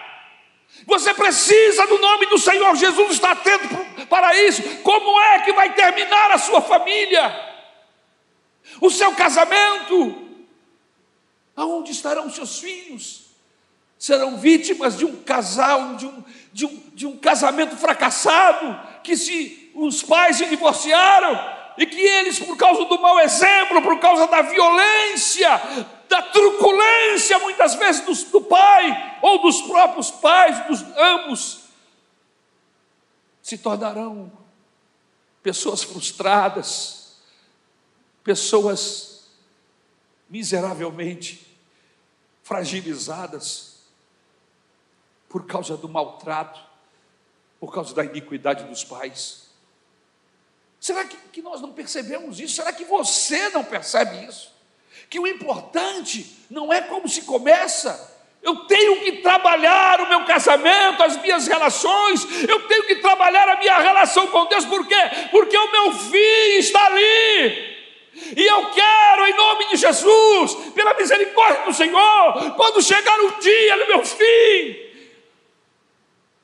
Você 0.85 1.13
precisa 1.13 1.87
do 1.87 1.97
nome 1.97 2.27
do 2.27 2.37
Senhor 2.37 2.75
Jesus 2.75 3.13
estar 3.13 3.31
atento 3.31 3.67
para 4.07 4.35
isso. 4.43 4.61
Como 4.83 5.19
é 5.19 5.39
que 5.39 5.53
vai 5.53 5.73
terminar 5.73 6.31
a 6.31 6.37
sua 6.37 6.61
família? 6.61 7.33
O 8.79 8.89
seu 8.89 9.13
casamento? 9.13 10.23
Aonde 11.55 11.91
estarão 11.91 12.29
seus 12.29 12.59
filhos? 12.59 13.25
Serão 13.97 14.37
vítimas 14.37 14.97
de 14.97 15.05
um 15.05 15.23
casal, 15.23 15.95
de 15.95 16.05
um, 16.05 16.23
de 16.53 16.65
um, 16.65 16.83
de 16.93 17.07
um 17.07 17.17
casamento 17.17 17.75
fracassado, 17.77 18.79
que 19.01 19.17
se 19.17 19.71
os 19.73 20.03
pais 20.03 20.37
se 20.37 20.45
divorciaram, 20.45 21.54
e 21.77 21.85
que 21.85 21.99
eles, 21.99 22.39
por 22.39 22.55
causa 22.57 22.85
do 22.85 22.99
mau 22.99 23.19
exemplo, 23.19 23.81
por 23.81 23.99
causa 23.99 24.27
da 24.27 24.41
violência, 24.41 25.49
da 26.07 26.21
truculência, 26.21 27.39
muitas 27.39 27.75
vezes 27.75 28.23
do, 28.25 28.41
pai, 28.41 29.19
ou 29.21 29.41
dos 29.41 29.61
próprios 29.63 30.11
pais, 30.11 30.65
dos 30.67 30.81
ambos, 30.97 31.65
se 33.41 33.57
tornarão 33.57 34.31
pessoas 35.43 35.83
frustradas, 35.83 37.17
pessoas 38.23 39.27
miseravelmente 40.29 41.45
fragilizadas 42.41 43.75
por 45.29 45.45
causa 45.45 45.75
do 45.75 45.89
maltrato, 45.89 46.59
por 47.59 47.73
causa 47.73 47.93
da 47.93 48.05
iniquidade 48.05 48.63
dos 48.63 48.83
pais. 48.83 49.44
Será 50.85 51.03
que, 51.03 51.17
que, 51.33 51.41
nós 51.41 51.61
não 51.61 51.73
percebemos 51.73 52.39
isso? 52.39 52.57
Será 52.57 52.71
que 52.71 52.85
você 52.85 53.49
não 53.49 53.63
percebe 53.63 54.23
isso? 54.23 54.53
Que 55.09 55.19
o 55.19 55.25
importante 55.25 56.45
não 56.47 56.71
é 56.71 56.79
como 56.79 57.09
se 57.09 57.23
começa. 57.23 57.89
Eu 58.43 58.67
tenho 58.67 58.99
que 58.99 59.13
trabalhar 59.13 59.99
o 60.01 60.07
meu 60.07 60.25
casamento, 60.25 61.01
as 61.01 61.19
minhas 61.19 61.47
relações, 61.47 62.27
eu 62.47 62.67
tenho 62.67 62.83
que 62.83 62.97
trabalhar 62.97 63.49
a 63.49 63.57
minha 63.57 63.79
relação 63.79 64.27
com 64.27 64.45
Deus, 64.45 64.63
por 64.63 64.85
quê? 64.87 64.95
Porque 65.31 65.57
o 65.57 65.71
meu 65.71 65.91
filho 65.91 66.59
está 66.59 66.85
ali, 66.85 67.77
e 68.37 68.45
eu 68.47 68.69
quero, 68.69 69.25
em 69.25 69.33
nome 69.33 69.69
de 69.69 69.77
Jesus, 69.77 70.53
pela 70.75 70.93
misericórdia 70.93 71.65
do 71.65 71.73
Senhor, 71.73 72.53
quando 72.55 72.83
chegar 72.83 73.19
o 73.21 73.39
dia 73.39 73.75
do 73.79 73.87
meu 73.87 74.05
fim, 74.05 74.77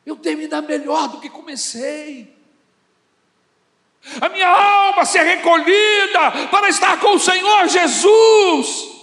eu 0.04 0.16
terminar 0.16 0.64
melhor 0.64 1.10
do 1.10 1.22
que 1.22 1.30
comecei. 1.30 2.41
A 4.20 4.30
minha 4.30 4.48
alma 4.50 5.06
ser 5.06 5.24
recolhida 5.24 6.32
para 6.50 6.70
estar 6.70 7.00
com 7.00 7.16
o 7.16 7.20
Senhor 7.20 7.68
Jesus. 7.68 9.01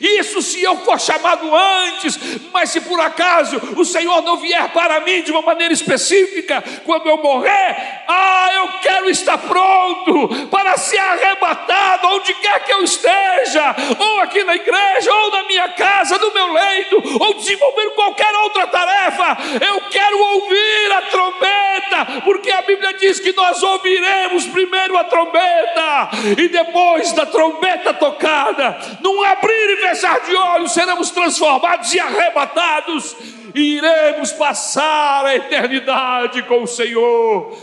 Isso 0.00 0.42
se 0.42 0.62
eu 0.62 0.76
for 0.78 1.00
chamado 1.00 1.48
antes, 1.54 2.18
mas 2.52 2.70
se 2.70 2.80
por 2.80 3.00
acaso 3.00 3.60
o 3.76 3.84
Senhor 3.84 4.22
não 4.22 4.36
vier 4.36 4.68
para 4.70 5.00
mim 5.00 5.22
de 5.22 5.30
uma 5.30 5.42
maneira 5.42 5.72
específica, 5.72 6.62
quando 6.84 7.08
eu 7.08 7.16
morrer, 7.18 8.02
ah, 8.08 8.48
eu 8.54 8.68
quero 8.80 9.10
estar 9.10 9.38
pronto 9.38 10.48
para 10.48 10.76
ser 10.76 10.98
arrebatado 10.98 12.08
onde 12.08 12.34
quer 12.34 12.64
que 12.64 12.72
eu 12.72 12.82
esteja, 12.82 13.74
ou 13.98 14.20
aqui 14.20 14.42
na 14.44 14.54
igreja, 14.54 15.12
ou 15.12 15.30
na 15.30 15.42
minha 15.44 15.68
casa, 15.70 16.18
no 16.18 16.32
meu 16.32 16.52
leito, 16.52 17.02
ou 17.20 17.34
desenvolver 17.34 17.90
qualquer 17.90 18.34
outra 18.36 18.66
tarefa. 18.66 19.36
Eu 19.64 19.80
quero 19.90 20.18
ouvir 20.18 20.92
a 20.92 21.02
trombeta, 21.02 22.22
porque 22.24 22.50
a 22.50 22.62
Bíblia 22.62 22.94
diz 22.94 23.20
que 23.20 23.32
nós 23.32 23.62
ouviremos 23.62 24.46
primeiro 24.46 24.96
a 24.96 25.04
trombeta, 25.04 26.10
e 26.38 26.48
depois 26.48 27.12
da 27.12 27.26
trombeta 27.26 27.94
tocada, 27.94 28.78
num 29.00 29.22
abrir 29.22 29.75
fechar 29.76 30.20
de 30.20 30.34
olhos, 30.34 30.72
seremos 30.72 31.10
transformados 31.10 31.92
e 31.92 32.00
arrebatados, 32.00 33.16
e 33.54 33.76
iremos 33.76 34.32
passar 34.32 35.24
a 35.24 35.36
eternidade 35.36 36.42
com 36.42 36.62
o 36.62 36.66
Senhor. 36.66 37.56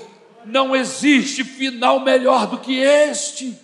Não 0.45 0.75
existe 0.75 1.43
final 1.43 1.99
melhor 1.99 2.47
do 2.47 2.59
que 2.59 2.79
este. 2.79 3.57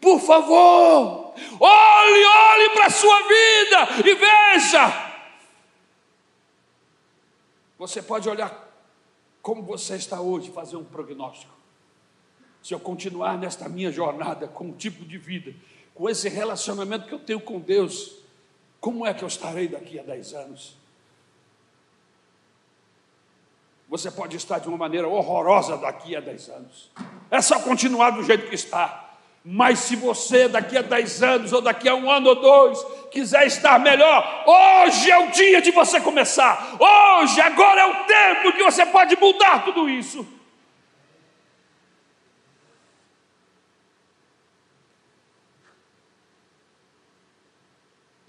Por 0.00 0.20
favor, 0.20 1.34
olhe, 1.60 2.24
olhe 2.24 2.70
para 2.70 2.86
a 2.86 2.90
sua 2.90 3.18
vida 3.22 4.08
e 4.08 4.14
veja. 4.14 5.06
Você 7.78 8.00
pode 8.00 8.28
olhar 8.28 8.66
como 9.42 9.62
você 9.62 9.96
está 9.96 10.20
hoje, 10.20 10.50
fazer 10.50 10.76
um 10.76 10.84
prognóstico. 10.84 11.54
Se 12.62 12.74
eu 12.74 12.80
continuar 12.80 13.38
nesta 13.38 13.68
minha 13.68 13.92
jornada 13.92 14.48
com 14.48 14.70
o 14.70 14.72
tipo 14.72 15.04
de 15.04 15.18
vida 15.18 15.54
com 15.96 16.08
esse 16.08 16.28
relacionamento 16.28 17.08
que 17.08 17.14
eu 17.14 17.18
tenho 17.18 17.40
com 17.40 17.58
Deus, 17.58 18.14
Como 18.78 19.04
é 19.04 19.12
que 19.12 19.24
eu 19.24 19.28
estarei 19.28 19.66
daqui 19.66 19.98
a 19.98 20.02
10 20.02 20.34
anos? 20.34 20.76
Você 23.88 24.10
pode 24.10 24.36
estar 24.36 24.60
de 24.60 24.68
uma 24.68 24.76
maneira 24.76 25.08
horrorosa 25.08 25.76
daqui 25.76 26.14
a 26.14 26.20
10 26.20 26.48
anos. 26.50 26.90
É 27.28 27.40
só 27.40 27.58
continuar 27.60 28.10
do 28.10 28.22
jeito 28.22 28.48
que 28.48 28.54
está. 28.54 29.14
Mas 29.44 29.80
se 29.80 29.96
você 29.96 30.48
daqui 30.48 30.76
a 30.76 30.82
10 30.82 31.22
anos, 31.22 31.52
ou 31.52 31.60
daqui 31.60 31.88
a 31.88 31.94
um 31.96 32.08
ano 32.10 32.28
ou 32.28 32.40
dois, 32.40 32.78
quiser 33.10 33.46
estar 33.46 33.80
melhor, 33.80 34.44
hoje 34.46 35.10
é 35.10 35.18
o 35.18 35.30
dia 35.30 35.62
de 35.62 35.70
você 35.70 36.00
começar. 36.00 36.76
Hoje, 36.78 37.40
agora 37.40 37.80
é 37.80 37.86
o 37.86 38.04
tempo 38.04 38.52
que 38.56 38.62
você 38.62 38.84
pode 38.86 39.16
mudar 39.16 39.64
tudo 39.64 39.88
isso. 39.88 40.24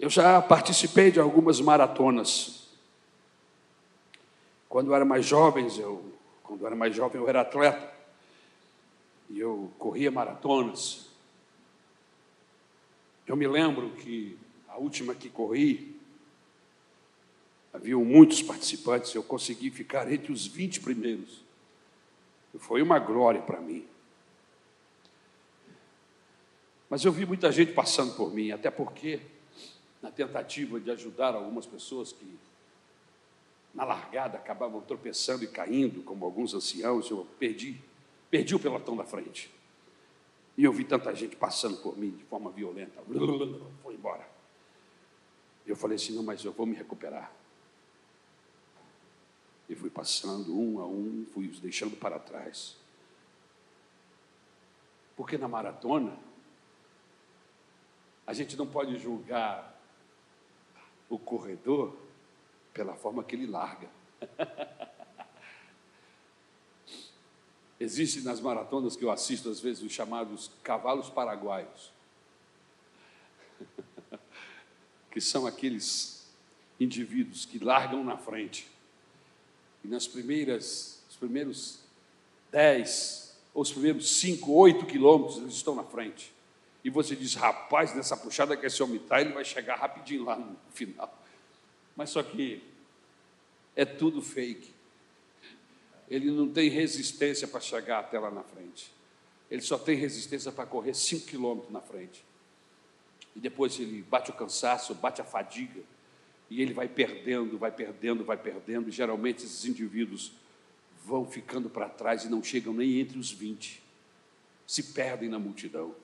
Eu 0.08 0.10
já 0.10 0.40
participei 0.40 1.10
de 1.10 1.20
algumas 1.20 1.60
maratonas. 1.60 2.66
Quando 4.66 4.86
eu 4.86 4.94
era 4.94 5.04
mais 5.04 5.26
jovem, 5.26 5.68
eu, 5.78 6.02
quando 6.42 6.62
eu 6.62 6.66
era 6.66 6.74
mais 6.74 6.96
jovem, 6.96 7.20
eu 7.20 7.28
era 7.28 7.42
atleta. 7.42 7.92
E 9.28 9.38
eu 9.38 9.70
corria 9.78 10.10
maratonas. 10.10 11.10
Eu 13.26 13.36
me 13.36 13.46
lembro 13.46 13.90
que 13.96 14.38
a 14.66 14.78
última 14.78 15.14
que 15.14 15.28
corri, 15.28 16.00
havia 17.70 17.98
muitos 17.98 18.40
participantes, 18.40 19.14
eu 19.14 19.22
consegui 19.22 19.70
ficar 19.70 20.10
entre 20.10 20.32
os 20.32 20.46
20 20.46 20.80
primeiros. 20.80 21.42
Foi 22.60 22.80
uma 22.80 22.98
glória 22.98 23.42
para 23.42 23.60
mim. 23.60 23.86
Mas 26.88 27.04
eu 27.04 27.12
vi 27.12 27.26
muita 27.26 27.52
gente 27.52 27.74
passando 27.74 28.16
por 28.16 28.32
mim, 28.32 28.52
até 28.52 28.70
porque, 28.70 29.20
na 30.00 30.10
tentativa 30.10 30.78
de 30.78 30.90
ajudar 30.90 31.34
algumas 31.34 31.66
pessoas 31.66 32.12
que, 32.12 32.38
na 33.74 33.84
largada, 33.84 34.38
acabavam 34.38 34.80
tropeçando 34.80 35.44
e 35.44 35.48
caindo, 35.48 36.02
como 36.02 36.24
alguns 36.24 36.54
anciãos, 36.54 37.10
eu 37.10 37.26
perdi, 37.38 37.80
perdi 38.30 38.54
o 38.54 38.60
pelotão 38.60 38.96
da 38.96 39.04
frente. 39.04 39.50
E 40.56 40.64
eu 40.64 40.72
vi 40.72 40.84
tanta 40.84 41.14
gente 41.14 41.36
passando 41.36 41.76
por 41.78 41.96
mim 41.96 42.10
de 42.10 42.24
forma 42.24 42.50
violenta. 42.50 43.00
Foi 43.82 43.94
embora. 43.94 44.28
Eu 45.66 45.76
falei 45.76 45.96
assim: 45.96 46.14
não, 46.14 46.22
mas 46.22 46.44
eu 46.44 46.52
vou 46.52 46.66
me 46.66 46.74
recuperar. 46.74 47.32
E 49.68 49.74
fui 49.74 49.90
passando 49.90 50.58
um 50.58 50.80
a 50.80 50.86
um, 50.86 51.26
fui 51.32 51.46
os 51.46 51.60
deixando 51.60 51.96
para 51.96 52.18
trás. 52.18 52.76
Porque 55.14 55.36
na 55.36 55.46
maratona, 55.46 56.16
a 58.26 58.32
gente 58.32 58.56
não 58.56 58.66
pode 58.66 58.98
julgar 58.98 59.77
o 61.08 61.18
corredor 61.18 61.96
pela 62.72 62.94
forma 62.94 63.24
que 63.24 63.34
ele 63.34 63.46
larga. 63.46 63.88
Existem 67.80 68.22
nas 68.22 68.40
maratonas 68.40 68.96
que 68.96 69.04
eu 69.04 69.10
assisto, 69.10 69.48
às 69.48 69.60
vezes, 69.60 69.82
os 69.82 69.92
chamados 69.92 70.50
cavalos 70.62 71.08
paraguaios, 71.08 71.92
que 75.10 75.20
são 75.20 75.46
aqueles 75.46 76.26
indivíduos 76.80 77.44
que 77.44 77.58
largam 77.58 78.02
na 78.02 78.16
frente. 78.16 78.68
E 79.84 79.88
nas 79.88 80.08
primeiras, 80.08 81.02
os 81.08 81.16
primeiros 81.16 81.78
dez, 82.50 83.36
ou 83.54 83.62
os 83.62 83.70
primeiros 83.70 84.18
cinco, 84.18 84.52
oito 84.52 84.86
quilômetros, 84.86 85.38
eles 85.38 85.54
estão 85.54 85.74
na 85.74 85.84
frente. 85.84 86.32
E 86.84 86.90
você 86.90 87.16
diz, 87.16 87.34
rapaz, 87.34 87.94
nessa 87.94 88.16
puxada 88.16 88.56
que 88.56 88.66
esse 88.66 88.82
homem 88.82 88.96
está, 88.96 89.20
ele 89.20 89.32
vai 89.32 89.44
chegar 89.44 89.76
rapidinho 89.76 90.24
lá 90.24 90.36
no 90.36 90.56
final. 90.72 91.12
Mas 91.96 92.10
só 92.10 92.22
que 92.22 92.62
é 93.74 93.84
tudo 93.84 94.22
fake 94.22 94.78
ele 96.10 96.30
não 96.30 96.48
tem 96.48 96.68
resistência 96.68 97.46
para 97.46 97.60
chegar 97.60 98.00
até 98.00 98.18
lá 98.18 98.30
na 98.30 98.42
frente. 98.42 98.90
Ele 99.50 99.60
só 99.60 99.78
tem 99.78 99.96
resistência 99.96 100.50
para 100.50 100.66
correr 100.66 100.94
5 100.94 101.26
quilômetros 101.26 101.72
na 101.72 101.80
frente. 101.80 102.24
E 103.36 103.40
depois 103.40 103.78
ele 103.78 104.02
bate 104.02 104.30
o 104.30 104.34
cansaço, 104.34 104.94
bate 104.94 105.20
a 105.20 105.24
fadiga, 105.24 105.80
e 106.50 106.62
ele 106.62 106.72
vai 106.72 106.88
perdendo, 106.88 107.58
vai 107.58 107.70
perdendo, 107.70 108.24
vai 108.24 108.36
perdendo. 108.36 108.88
E 108.88 108.92
geralmente 108.92 109.44
esses 109.44 109.64
indivíduos 109.64 110.32
vão 111.04 111.26
ficando 111.26 111.68
para 111.68 111.88
trás 111.88 112.24
e 112.24 112.28
não 112.28 112.42
chegam 112.42 112.72
nem 112.72 113.00
entre 113.00 113.18
os 113.18 113.30
20, 113.30 113.82
se 114.66 114.82
perdem 114.82 115.28
na 115.28 115.38
multidão. 115.38 115.94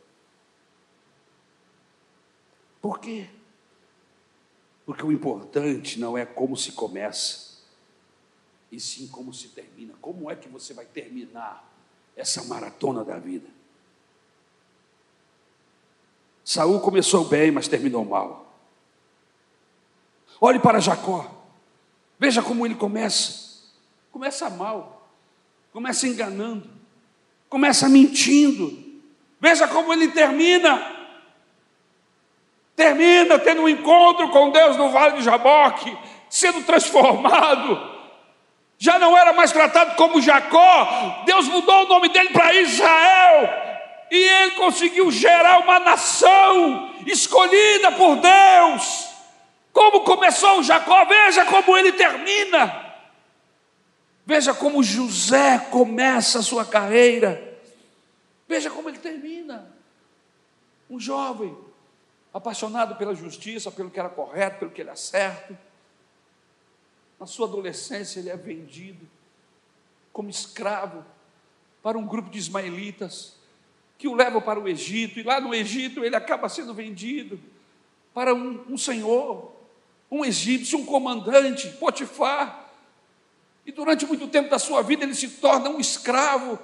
Por 2.85 3.01
quê? 3.01 3.27
Porque 4.85 5.03
o 5.03 5.11
importante 5.11 5.99
não 5.99 6.19
é 6.19 6.27
como 6.27 6.55
se 6.55 6.73
começa, 6.73 7.63
e 8.71 8.79
sim 8.79 9.09
como 9.09 9.33
se 9.33 9.49
termina. 9.49 9.95
Como 10.03 10.31
é 10.31 10.37
que 10.37 10.51
você 10.51 10.75
vai 10.75 10.85
terminar 10.85 11.67
essa 12.15 12.45
maratona 12.45 13.03
da 13.03 13.19
vida? 13.19 13.49
Saul 16.45 16.79
começou 16.79 17.25
bem, 17.25 17.51
mas 17.51 17.69
terminou 17.69 18.05
mal. 18.05 18.55
Olhe 20.39 20.59
para 20.59 20.79
Jacó. 20.79 21.43
Veja 22.19 22.43
como 22.43 22.67
ele 22.67 22.75
começa. 22.75 23.63
Começa 24.13 24.51
mal. 24.51 25.09
Começa 25.73 26.07
enganando. 26.07 26.69
Começa 27.49 27.89
mentindo. 27.89 29.01
Veja 29.41 29.67
como 29.67 29.91
ele 29.91 30.09
termina. 30.09 30.94
Termina 32.77 33.39
tendo 33.39 33.63
um 33.63 33.69
encontro 33.69 34.29
com 34.31 34.51
Deus 34.51 34.77
no 34.77 34.91
vale 34.91 35.19
de 35.19 35.25
Jaboque, 35.25 35.97
sendo 36.29 36.63
transformado 36.65 37.95
já 38.85 38.99
não 38.99 39.17
era 39.17 39.33
mais 39.33 39.53
tratado 39.53 39.97
como 39.97 40.21
Jacó, 40.21 41.23
Deus 41.25 41.49
mudou 41.49 41.85
o 41.85 41.89
nome 41.89 42.09
dele 42.11 42.31
para 42.31 42.53
Israel, 42.55 43.49
e 44.11 44.17
ele 44.17 44.51
conseguiu 44.53 45.11
gerar 45.11 45.61
uma 45.61 45.81
nação 45.81 46.95
escolhida 47.07 47.93
por 47.93 48.17
Deus. 48.17 49.09
Como 49.73 50.03
começou 50.03 50.63
Jacó, 50.63 51.05
veja 51.07 51.47
como 51.47 51.77
ele 51.77 51.93
termina. 51.93 52.85
Veja 54.27 54.53
como 54.53 54.83
José 54.83 55.59
começa 55.71 56.41
a 56.41 56.43
sua 56.43 56.65
carreira. 56.65 57.59
Veja 58.47 58.71
como 58.71 58.89
ele 58.89 58.99
termina. 58.99 59.67
Um 60.89 61.01
jovem 61.01 61.57
apaixonado 62.35 62.97
pela 62.97 63.15
justiça, 63.15 63.71
pelo 63.71 63.91
que 63.91 63.99
era 63.99 64.11
correto, 64.11 64.59
pelo 64.59 64.71
que 64.73 64.83
era 64.83 64.95
certo 64.95 65.57
na 67.19 67.27
sua 67.27 67.47
adolescência, 67.47 68.21
ele 68.21 68.29
é 68.29 68.37
vendido 68.37 69.09
como 70.13 70.29
escravo 70.29 71.05
para 71.83 71.97
um 71.97 72.07
grupo 72.07 72.29
de 72.29 72.39
ismaelitas 72.39 73.35
que 73.97 74.09
o 74.09 74.15
levam 74.15 74.43
para 74.43 74.61
o 74.61 74.69
Egito, 74.69 75.19
e 75.19 75.23
lá 75.23 75.41
no 75.41 75.55
Egito 75.55 76.05
ele 76.05 76.17
acaba 76.17 76.49
sendo 76.49 76.75
vendido 76.75 77.41
para 78.13 78.35
um, 78.35 78.63
um 78.69 78.77
senhor, 78.77 79.53
um 80.11 80.25
egípcio, 80.25 80.79
um 80.79 80.85
comandante, 80.85 81.69
Potifar. 81.71 82.69
E 83.65 83.73
durante 83.73 84.05
muito 84.05 84.29
tempo 84.29 84.51
da 84.51 84.59
sua 84.59 84.83
vida 84.83 85.05
ele 85.05 85.15
se 85.15 85.29
torna 85.29 85.71
um 85.71 85.81
escravo. 85.81 86.59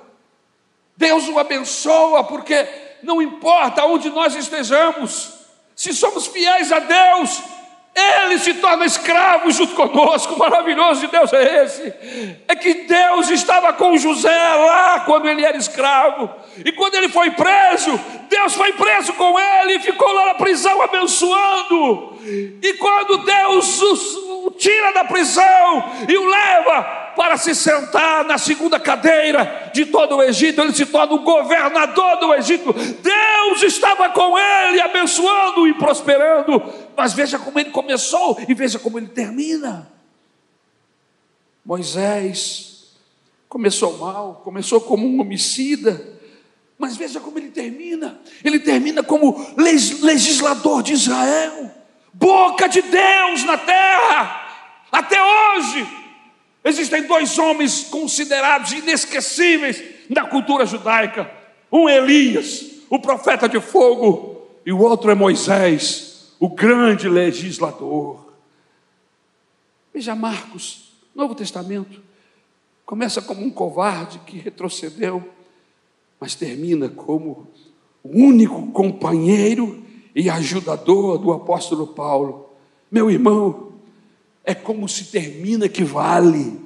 Deus 0.96 1.26
o 1.28 1.38
abençoa, 1.38 2.24
porque 2.24 2.68
não 3.02 3.22
importa 3.22 3.87
onde 3.87 4.11
nós 4.11 4.35
estejamos, 4.35 5.39
se 5.81 5.95
somos 5.95 6.27
fiéis 6.27 6.71
a 6.71 6.79
Deus, 6.79 7.43
ele 7.95 8.38
se 8.38 8.53
torna 8.53 8.85
escravo 8.85 9.51
junto 9.51 9.75
conosco. 9.75 10.38
Maravilhoso 10.38 11.01
de 11.01 11.07
Deus 11.07 11.33
é 11.33 11.64
esse. 11.64 11.95
É 12.47 12.55
que 12.55 12.85
Deus 12.85 13.31
estava 13.31 13.73
com 13.73 13.97
José 13.97 14.29
lá 14.57 15.01
quando 15.07 15.27
ele 15.27 15.43
era 15.43 15.57
escravo. 15.57 16.29
E 16.62 16.71
quando 16.73 16.97
ele 16.97 17.09
foi 17.09 17.31
preso, 17.31 17.99
Deus 18.29 18.55
foi 18.55 18.75
preso 18.75 19.14
com 19.14 19.40
ele 19.40 19.77
e 19.77 19.81
ficou 19.81 20.12
lá 20.12 20.27
na 20.27 20.35
prisão 20.35 20.83
abençoando. 20.83 22.14
E 22.62 22.75
quando 22.75 23.25
Deus 23.25 23.81
o, 23.81 24.49
o 24.49 24.51
tira 24.51 24.93
da 24.93 25.05
prisão 25.05 25.93
e 26.07 26.14
o 26.14 26.26
leva 26.26 26.99
para 27.21 27.37
se 27.37 27.55
sentar 27.55 28.25
na 28.25 28.39
segunda 28.39 28.81
cadeira 28.81 29.71
de 29.75 29.85
todo 29.85 30.16
o 30.16 30.23
Egito, 30.23 30.62
ele 30.62 30.73
se 30.73 30.87
torna 30.87 31.12
o 31.12 31.18
governador 31.18 32.16
do 32.16 32.33
Egito. 32.33 32.73
Deus 32.73 33.62
estava 33.62 34.09
com 34.09 34.39
ele, 34.39 34.81
abençoando 34.81 35.68
e 35.68 35.75
prosperando. 35.75 36.62
Mas 36.97 37.12
veja 37.12 37.39
como 37.39 37.61
ele 37.61 37.68
começou 37.68 38.41
e 38.49 38.55
veja 38.55 38.79
como 38.79 38.99
ele 38.99 39.09
termina. 39.09 39.93
Moisés 41.62 42.95
começou 43.51 43.99
mal, 43.99 44.41
começou 44.43 44.81
como 44.81 45.07
um 45.07 45.21
homicida, 45.21 46.18
mas 46.79 46.97
veja 46.97 47.21
como 47.21 47.39
ele 47.39 47.51
termina. 47.51 48.18
Ele 48.43 48.59
termina 48.59 49.03
como 49.03 49.47
legislador 49.59 50.83
de 50.83 50.95
Israel, 50.95 51.71
boca 52.14 52.66
de 52.66 52.81
Deus 52.81 53.45
na 53.45 53.59
terra, 53.59 54.87
até 54.91 55.18
hoje. 55.23 55.99
Existem 56.64 57.06
dois 57.06 57.38
homens 57.38 57.84
considerados 57.84 58.72
inesquecíveis 58.72 59.82
na 60.08 60.26
cultura 60.26 60.66
judaica: 60.66 61.30
um 61.72 61.88
é 61.88 61.96
Elias, 61.96 62.64
o 62.90 62.98
profeta 62.98 63.48
de 63.48 63.61
fogo, 63.61 64.46
e 64.64 64.72
o 64.72 64.80
outro 64.80 65.11
é 65.11 65.14
Moisés, 65.14 66.34
o 66.38 66.48
grande 66.48 67.08
legislador. 67.08 68.32
Veja 69.92 70.14
Marcos, 70.14 70.92
Novo 71.14 71.34
Testamento, 71.34 72.00
começa 72.84 73.22
como 73.22 73.42
um 73.42 73.50
covarde 73.50 74.18
que 74.20 74.38
retrocedeu, 74.38 75.26
mas 76.20 76.34
termina 76.34 76.88
como 76.88 77.48
o 78.02 78.08
único 78.08 78.70
companheiro 78.72 79.82
e 80.14 80.28
ajudador 80.28 81.18
do 81.18 81.32
apóstolo 81.32 81.86
Paulo. 81.86 82.50
Meu 82.90 83.11
irmão, 83.11 83.70
é 84.45 84.55
como 84.55 84.88
se 84.88 85.07
termina 85.07 85.68
que 85.68 85.84
vale. 85.84 86.61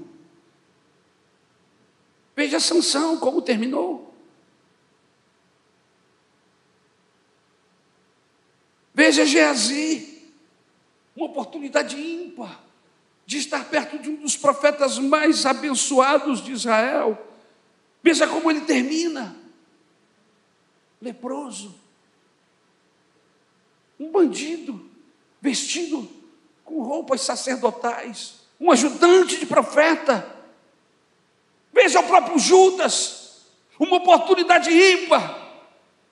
Veja 2.37 2.59
Sansão 2.59 3.19
como 3.19 3.43
terminou. 3.43 4.15
Veja 8.95 9.27
Geazi, 9.27 10.23
uma 11.17 11.27
oportunidade 11.27 11.97
ímpar 11.97 12.63
de 13.27 13.39
estar 13.39 13.65
perto 13.69 13.99
de 13.99 14.11
um 14.11 14.17
dos 14.17 14.37
profetas 14.37 14.99
mais 14.99 15.45
abençoados 15.47 16.43
de 16.43 16.53
Israel. 16.53 17.19
Veja 18.03 18.29
como 18.29 18.51
ele 18.51 18.61
termina. 18.63 19.37
Leproso. 21.01 21.75
Um 23.99 24.11
bandido 24.11 24.91
vestido 25.41 26.09
com 26.65 26.83
roupas 26.83 27.21
sacerdotais, 27.21 28.35
um 28.61 28.71
ajudante 28.71 29.37
de 29.39 29.47
profeta. 29.47 30.27
Veja 31.73 32.01
o 32.01 32.05
próprio 32.05 32.39
Judas, 32.39 33.47
uma 33.79 33.97
oportunidade 33.97 34.71
ímpar, 34.71 35.39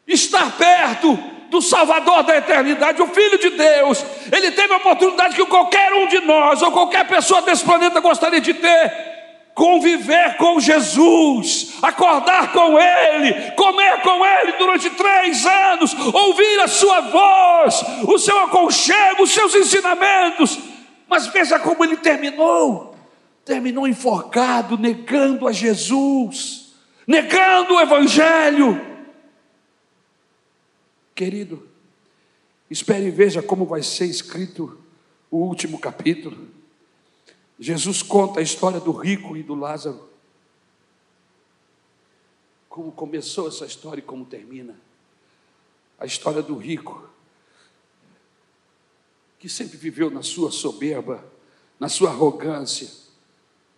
estar 0.06 0.56
perto 0.56 1.16
do 1.48 1.60
Salvador 1.60 2.22
da 2.22 2.36
eternidade, 2.36 3.02
o 3.02 3.06
Filho 3.08 3.38
de 3.38 3.50
Deus. 3.50 4.04
Ele 4.32 4.50
teve 4.50 4.72
a 4.72 4.78
oportunidade 4.78 5.36
que 5.36 5.44
qualquer 5.46 5.92
um 5.92 6.08
de 6.08 6.20
nós, 6.20 6.62
ou 6.62 6.72
qualquer 6.72 7.06
pessoa 7.06 7.42
desse 7.42 7.64
planeta 7.64 8.00
gostaria 8.00 8.40
de 8.40 8.54
ter. 8.54 9.11
Conviver 9.54 10.36
com 10.38 10.58
Jesus, 10.58 11.74
acordar 11.82 12.52
com 12.52 12.78
Ele, 12.78 13.52
comer 13.52 14.00
com 14.00 14.24
Ele 14.24 14.52
durante 14.52 14.88
três 14.90 15.44
anos, 15.44 15.94
ouvir 15.94 16.60
a 16.60 16.68
Sua 16.68 17.00
voz, 17.02 17.84
o 18.08 18.18
seu 18.18 18.38
aconchego, 18.40 19.24
os 19.24 19.30
seus 19.30 19.54
ensinamentos. 19.54 20.58
Mas 21.06 21.26
veja 21.26 21.58
como 21.58 21.84
ele 21.84 21.98
terminou: 21.98 22.96
terminou 23.44 23.86
enforcado, 23.86 24.78
negando 24.78 25.46
a 25.46 25.52
Jesus, 25.52 26.72
negando 27.06 27.74
o 27.74 27.80
Evangelho 27.80 28.92
Querido, 31.14 31.68
espere 32.70 33.06
e 33.06 33.10
veja 33.10 33.42
como 33.42 33.66
vai 33.66 33.82
ser 33.82 34.06
escrito 34.06 34.78
o 35.30 35.38
último 35.38 35.78
capítulo. 35.78 36.48
Jesus 37.62 38.02
conta 38.02 38.40
a 38.40 38.42
história 38.42 38.80
do 38.80 38.90
rico 38.90 39.36
e 39.36 39.42
do 39.44 39.54
Lázaro. 39.54 40.08
Como 42.68 42.90
começou 42.90 43.46
essa 43.46 43.64
história 43.64 44.00
e 44.00 44.02
como 44.02 44.24
termina. 44.24 44.74
A 45.96 46.04
história 46.04 46.42
do 46.42 46.56
rico, 46.56 47.08
que 49.38 49.48
sempre 49.48 49.76
viveu 49.76 50.10
na 50.10 50.24
sua 50.24 50.50
soberba, 50.50 51.24
na 51.78 51.88
sua 51.88 52.10
arrogância, 52.10 52.90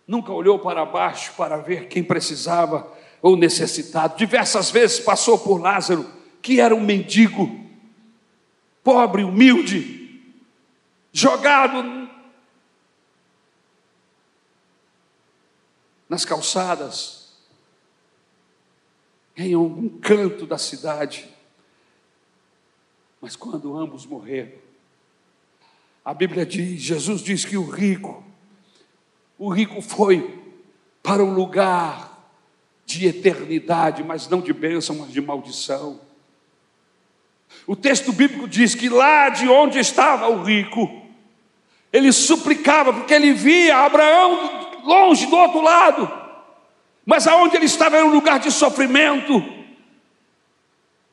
nunca 0.07 0.33
olhou 0.33 0.57
para 0.57 0.83
baixo 0.83 1.33
para 1.37 1.57
ver 1.57 1.87
quem 1.87 2.03
precisava 2.03 2.91
ou 3.21 3.37
necessitado. 3.37 4.17
Diversas 4.17 4.71
vezes 4.71 4.99
passou 4.99 5.37
por 5.37 5.61
Lázaro 5.61 6.11
que 6.41 6.59
era 6.59 6.73
um 6.73 6.81
mendigo, 6.81 7.55
pobre, 8.83 9.23
humilde, 9.23 10.23
jogado 11.13 12.04
nas 16.15 16.23
calçadas, 16.23 17.27
em 19.35 19.53
algum 19.53 19.89
canto 19.89 20.45
da 20.45 20.57
cidade. 20.57 21.27
Mas 23.19 23.35
quando 23.35 23.77
ambos 23.77 24.05
morreram, 24.05 24.53
a 26.05 26.13
Bíblia 26.13 26.45
diz, 26.45 26.81
Jesus 26.81 27.21
diz 27.21 27.43
que 27.43 27.57
o 27.57 27.69
rico, 27.69 28.23
o 29.37 29.49
rico 29.49 29.81
foi 29.81 30.41
para 31.03 31.21
um 31.21 31.33
lugar 31.33 32.31
de 32.85 33.07
eternidade, 33.07 34.01
mas 34.01 34.29
não 34.29 34.39
de 34.39 34.53
bênção, 34.53 34.95
mas 34.95 35.11
de 35.11 35.19
maldição. 35.19 35.99
O 37.67 37.75
texto 37.75 38.13
bíblico 38.13 38.47
diz 38.47 38.73
que 38.73 38.87
lá 38.87 39.27
de 39.27 39.49
onde 39.49 39.79
estava 39.79 40.29
o 40.29 40.43
rico, 40.43 41.01
ele 41.91 42.13
suplicava, 42.13 42.93
porque 42.93 43.13
ele 43.13 43.33
via 43.33 43.79
Abraão 43.79 44.64
longe 44.85 45.25
do 45.25 45.35
outro 45.35 45.61
lado, 45.61 46.09
mas 47.05 47.27
aonde 47.27 47.55
ele 47.55 47.65
estava 47.65 47.97
era 47.97 48.05
um 48.05 48.11
lugar 48.11 48.39
de 48.39 48.51
sofrimento, 48.51 49.43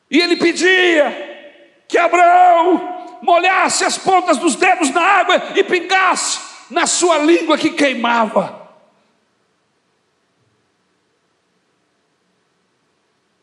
e 0.09 0.19
ele 0.19 0.37
pedia 0.37 1.83
que 1.87 1.97
Abraão 1.97 3.19
molhasse 3.21 3.83
as 3.83 3.97
pontas 3.97 4.37
dos 4.37 4.55
dedos 4.55 4.91
na 4.91 5.01
água 5.01 5.35
e 5.55 5.63
pingasse 5.63 6.39
na 6.69 6.85
sua 6.85 7.17
língua 7.17 7.57
que 7.57 7.71
queimava. 7.71 8.61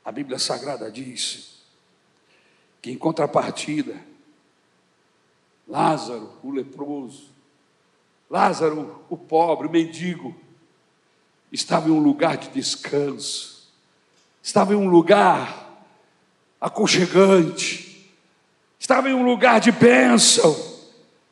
A 0.04 0.12
Bíblia 0.12 0.38
Sagrada 0.38 0.90
diz 0.90 1.62
que 2.82 2.90
em 2.90 2.96
contrapartida, 2.96 3.96
Lázaro, 5.68 6.32
o 6.42 6.50
leproso, 6.50 7.30
Lázaro, 8.30 9.04
o 9.10 9.16
pobre, 9.16 9.66
o 9.66 9.70
mendigo, 9.70 10.32
estava 11.50 11.88
em 11.88 11.90
um 11.90 11.98
lugar 11.98 12.36
de 12.36 12.48
descanso, 12.50 13.68
estava 14.40 14.72
em 14.72 14.76
um 14.76 14.88
lugar 14.88 15.84
aconchegante, 16.60 18.08
estava 18.78 19.10
em 19.10 19.14
um 19.14 19.24
lugar 19.24 19.60
de 19.60 19.72
bênção, 19.72 20.56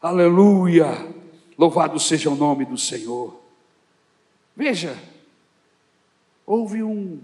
aleluia, 0.02 1.14
louvado 1.56 2.00
seja 2.00 2.30
o 2.30 2.34
nome 2.34 2.64
do 2.64 2.76
Senhor. 2.76 3.40
Veja, 4.56 4.98
houve 6.44 6.82
um, 6.82 7.22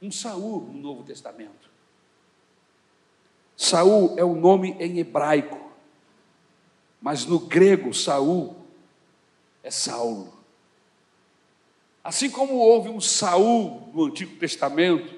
um 0.00 0.10
Saul 0.10 0.70
no 0.72 0.80
Novo 0.80 1.02
Testamento, 1.02 1.70
Saul 3.58 4.14
é 4.16 4.24
o 4.24 4.32
um 4.32 4.40
nome 4.40 4.74
em 4.80 4.98
hebraico, 4.98 5.60
mas 7.00 7.26
no 7.26 7.38
grego 7.38 7.92
Saul 7.92 8.61
é 9.62 9.70
Saulo. 9.70 10.32
Assim 12.02 12.28
como 12.28 12.54
houve 12.54 12.88
um 12.88 13.00
Saul 13.00 13.90
no 13.94 14.06
Antigo 14.06 14.36
Testamento, 14.36 15.14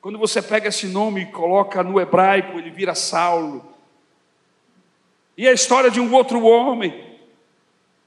quando 0.00 0.18
você 0.18 0.40
pega 0.40 0.68
esse 0.68 0.86
nome 0.86 1.22
e 1.22 1.26
coloca 1.26 1.82
no 1.82 2.00
hebraico, 2.00 2.58
ele 2.58 2.70
vira 2.70 2.94
Saulo. 2.94 3.74
E 5.36 5.46
a 5.46 5.52
história 5.52 5.90
de 5.90 6.00
um 6.00 6.12
outro 6.14 6.42
homem 6.44 7.04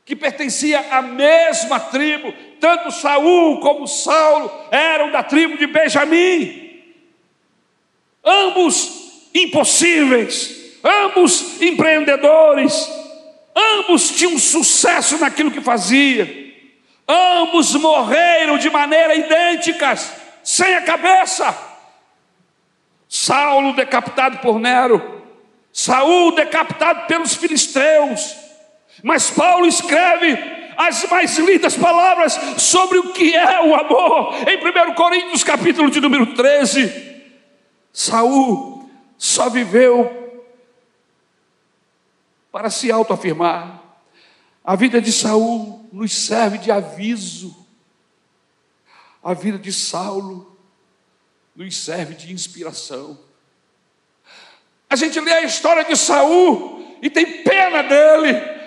que 0.05 0.15
pertencia 0.15 0.79
à 0.91 1.01
mesma 1.01 1.79
tribo, 1.79 2.33
tanto 2.61 2.91
Saul 2.91 3.59
como 3.59 3.85
Saulo 3.85 4.49
eram 4.71 5.11
da 5.11 5.21
tribo 5.21 5.57
de 5.57 5.67
Benjamim. 5.67 6.81
Ambos 8.23 9.29
impossíveis, 9.33 10.77
ambos 10.83 11.61
empreendedores, 11.61 12.89
ambos 13.57 14.11
tinham 14.11 14.37
sucesso 14.37 15.17
naquilo 15.17 15.51
que 15.51 15.61
fazia, 15.61 16.53
ambos 17.07 17.73
morreram 17.75 18.57
de 18.57 18.69
maneira 18.69 19.15
idêntica, 19.15 19.95
sem 20.43 20.75
a 20.75 20.81
cabeça. 20.81 21.57
Saulo 23.09 23.73
decapitado 23.73 24.39
por 24.39 24.59
Nero, 24.59 25.23
Saul 25.71 26.33
decapitado 26.33 27.07
pelos 27.07 27.35
filisteus. 27.35 28.35
Mas 29.03 29.29
Paulo 29.29 29.67
escreve 29.67 30.37
as 30.75 31.03
mais 31.09 31.37
lindas 31.37 31.75
palavras 31.75 32.39
sobre 32.57 32.97
o 32.97 33.13
que 33.13 33.35
é 33.35 33.61
o 33.61 33.75
amor 33.75 34.35
em 34.47 34.91
1 34.91 34.93
Coríntios 34.95 35.43
capítulo 35.43 35.89
de 35.89 36.01
número 36.01 36.33
13. 36.33 37.15
Saul 37.93 38.89
só 39.17 39.49
viveu 39.49 40.16
para 42.51 42.69
se 42.69 42.91
autoafirmar. 42.91 43.81
A 44.63 44.75
vida 44.75 45.01
de 45.01 45.11
Saul 45.11 45.87
nos 45.91 46.13
serve 46.13 46.57
de 46.57 46.71
aviso. 46.71 47.55
A 49.23 49.33
vida 49.33 49.57
de 49.57 49.71
Saulo 49.71 50.57
nos 51.55 51.75
serve 51.75 52.15
de 52.15 52.31
inspiração. 52.31 53.17
A 54.89 54.95
gente 54.95 55.19
lê 55.19 55.33
a 55.33 55.43
história 55.43 55.83
de 55.83 55.95
Saul 55.95 56.97
e 57.01 57.09
tem 57.09 57.43
pena 57.43 57.83
dele. 57.83 58.57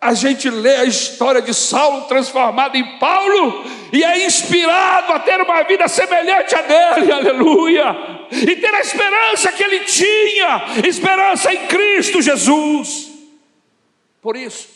a 0.00 0.14
gente 0.14 0.48
lê 0.48 0.76
a 0.76 0.84
história 0.84 1.42
de 1.42 1.52
Saulo 1.52 2.02
transformado 2.06 2.76
em 2.76 2.98
Paulo 2.98 3.64
e 3.92 4.04
é 4.04 4.26
inspirado 4.26 5.12
a 5.12 5.18
ter 5.18 5.40
uma 5.40 5.62
vida 5.62 5.88
semelhante 5.88 6.54
a 6.54 6.62
dele, 6.62 7.12
aleluia, 7.12 8.15
e 8.30 8.56
ter 8.56 8.74
a 8.74 8.80
esperança 8.80 9.52
que 9.52 9.62
ele 9.62 9.84
tinha, 9.84 10.86
esperança 10.86 11.52
em 11.52 11.66
Cristo 11.66 12.20
Jesus. 12.22 13.10
Por 14.20 14.36
isso, 14.36 14.68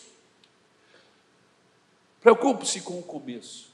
preocupe-se 2.20 2.82
com 2.82 2.98
o 2.98 3.02
começo, 3.02 3.72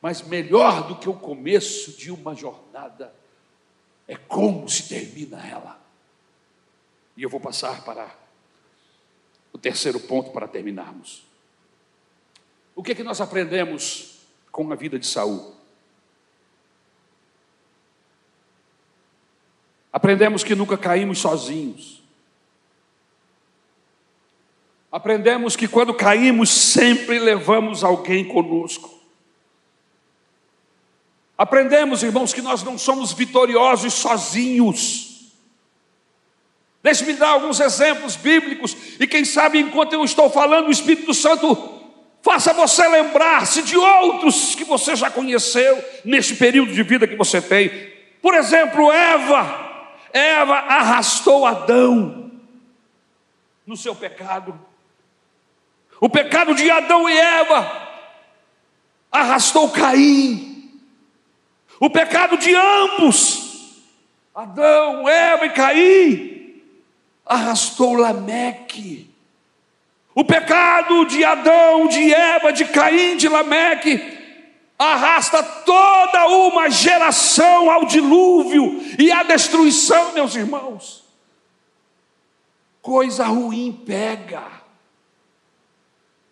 mas 0.00 0.22
melhor 0.22 0.88
do 0.88 0.96
que 0.96 1.08
o 1.08 1.14
começo 1.14 1.92
de 1.92 2.10
uma 2.10 2.34
jornada 2.34 3.14
é 4.06 4.16
como 4.16 4.68
se 4.68 4.88
termina 4.88 5.46
ela. 5.46 5.80
E 7.16 7.22
eu 7.22 7.30
vou 7.30 7.40
passar 7.40 7.82
para 7.84 8.14
o 9.52 9.58
terceiro 9.58 9.98
ponto 9.98 10.30
para 10.30 10.46
terminarmos. 10.46 11.24
O 12.74 12.82
que 12.82 12.92
é 12.92 12.94
que 12.94 13.02
nós 13.02 13.20
aprendemos 13.20 14.18
com 14.52 14.70
a 14.70 14.76
vida 14.76 14.98
de 14.98 15.06
Saul? 15.06 15.54
Aprendemos 19.96 20.44
que 20.44 20.54
nunca 20.54 20.76
caímos 20.76 21.20
sozinhos. 21.20 22.02
Aprendemos 24.92 25.56
que 25.56 25.66
quando 25.66 25.94
caímos, 25.94 26.50
sempre 26.50 27.18
levamos 27.18 27.82
alguém 27.82 28.22
conosco. 28.22 28.94
Aprendemos, 31.38 32.02
irmãos, 32.02 32.34
que 32.34 32.42
nós 32.42 32.62
não 32.62 32.76
somos 32.76 33.14
vitoriosos 33.14 33.94
sozinhos. 33.94 35.32
Deixe-me 36.82 37.14
dar 37.14 37.30
alguns 37.30 37.58
exemplos 37.58 38.16
bíblicos, 38.16 38.76
e 39.00 39.06
quem 39.06 39.24
sabe, 39.24 39.60
enquanto 39.60 39.94
eu 39.94 40.04
estou 40.04 40.28
falando, 40.28 40.68
o 40.68 40.72
Espírito 40.72 41.14
Santo 41.14 41.56
faça 42.20 42.52
você 42.52 42.86
lembrar-se 42.86 43.62
de 43.62 43.78
outros 43.78 44.54
que 44.54 44.64
você 44.64 44.94
já 44.94 45.10
conheceu 45.10 45.82
neste 46.04 46.34
período 46.36 46.74
de 46.74 46.82
vida 46.82 47.08
que 47.08 47.16
você 47.16 47.40
tem. 47.40 47.70
Por 48.20 48.34
exemplo, 48.34 48.92
Eva. 48.92 49.65
Eva 50.16 50.54
arrastou 50.54 51.44
Adão 51.44 52.30
no 53.66 53.76
seu 53.76 53.94
pecado. 53.94 54.58
O 56.00 56.08
pecado 56.08 56.54
de 56.54 56.70
Adão 56.70 57.06
e 57.06 57.18
Eva 57.18 57.88
arrastou 59.12 59.70
Caim. 59.70 60.72
O 61.78 61.90
pecado 61.90 62.38
de 62.38 62.54
ambos, 62.54 63.82
Adão, 64.34 65.06
Eva 65.06 65.44
e 65.44 65.50
Caim, 65.50 66.62
arrastou 67.26 67.94
Lameque. 67.94 69.10
O 70.14 70.24
pecado 70.24 71.04
de 71.04 71.22
Adão, 71.22 71.88
de 71.88 72.14
Eva, 72.14 72.54
de 72.54 72.64
Caim, 72.64 73.18
de 73.18 73.28
Lameque, 73.28 74.15
arrasta 74.78 75.42
toda 75.42 76.26
uma 76.26 76.68
geração 76.68 77.70
ao 77.70 77.86
dilúvio 77.86 78.82
e 78.98 79.10
à 79.10 79.22
destruição, 79.22 80.12
meus 80.12 80.34
irmãos. 80.34 81.04
Coisa 82.82 83.24
ruim 83.24 83.72
pega. 83.86 84.44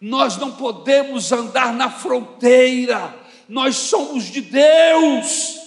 Nós 0.00 0.36
não 0.36 0.52
podemos 0.52 1.32
andar 1.32 1.72
na 1.72 1.90
fronteira, 1.90 3.14
nós 3.48 3.76
somos 3.76 4.24
de 4.24 4.42
Deus. 4.42 5.64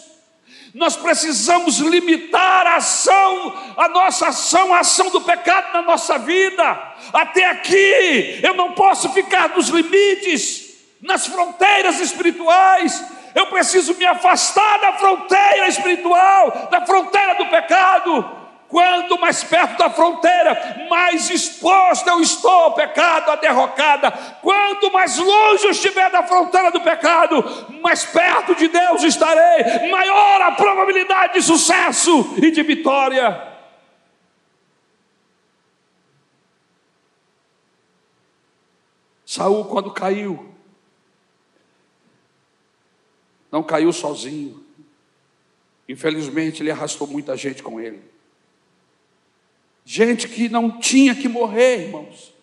Nós 0.73 0.95
precisamos 0.95 1.79
limitar 1.79 2.67
a 2.67 2.75
ação, 2.75 3.53
a 3.75 3.89
nossa 3.89 4.27
ação, 4.27 4.71
a 4.73 4.81
ação 4.81 5.09
do 5.09 5.21
pecado 5.21 5.73
na 5.73 5.81
nossa 5.81 6.19
vida. 6.19 6.63
Até 7.11 7.45
aqui, 7.49 8.39
eu 8.43 8.53
não 8.53 8.73
posso 8.73 9.09
ficar 9.09 9.49
nos 9.55 9.69
limites, 9.69 10.66
nas 11.01 11.27
fronteiras 11.27 11.99
espirituais. 11.99 13.03
Eu 13.35 13.47
preciso 13.47 13.95
me 13.95 14.05
afastar 14.05 14.79
da 14.79 14.93
fronteira 14.93 15.67
espiritual, 15.67 16.69
da 16.71 16.85
fronteira 16.85 17.35
do 17.35 17.45
pecado. 17.47 18.37
Quanto 18.67 19.17
mais 19.17 19.45
perto 19.45 19.77
da 19.77 19.89
fronteira, 19.89 20.87
mais 20.89 21.29
exposto 21.29 22.09
eu 22.09 22.19
estou 22.19 22.51
ao 22.51 22.73
pecado, 22.73 23.31
à 23.31 23.37
derrocada. 23.37 24.11
Quanto 24.41 24.91
mais 24.91 25.17
longe 25.17 25.63
eu 25.63 25.71
estiver 25.71 26.09
da 26.11 26.23
fronteira 26.23 26.69
do 26.69 26.81
pecado, 26.81 27.43
mais 27.81 28.05
perto 28.05 28.55
de 28.55 28.67
Deus 28.67 29.03
estarei, 29.03 29.89
maior 29.89 30.41
a 30.41 30.51
probabilidade 30.51 31.35
de 31.35 31.43
sucesso 31.43 32.35
e 32.43 32.51
de 32.51 32.61
vitória. 32.61 33.41
Saul, 39.25 39.65
quando 39.65 39.91
caiu, 39.91 40.56
não 43.57 43.63
caiu 43.63 43.91
sozinho. 43.91 44.63
Infelizmente, 45.89 46.61
ele 46.61 46.69
arrastou 46.69 47.07
muita 47.07 47.35
gente 47.35 47.63
com 47.63 47.81
ele. 47.81 48.03
Gente 49.83 50.27
que 50.27 50.47
não 50.47 50.79
tinha 50.79 51.15
que 51.15 51.27
morrer, 51.27 51.85
irmãos. 51.85 52.33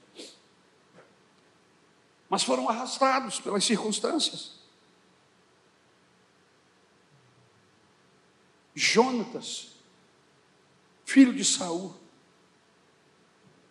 Mas 2.28 2.42
foram 2.42 2.68
arrastados 2.68 3.38
pelas 3.38 3.64
circunstâncias. 3.64 4.58
Jonatas, 8.74 9.68
filho 11.04 11.32
de 11.32 11.44
Saul. 11.44 11.94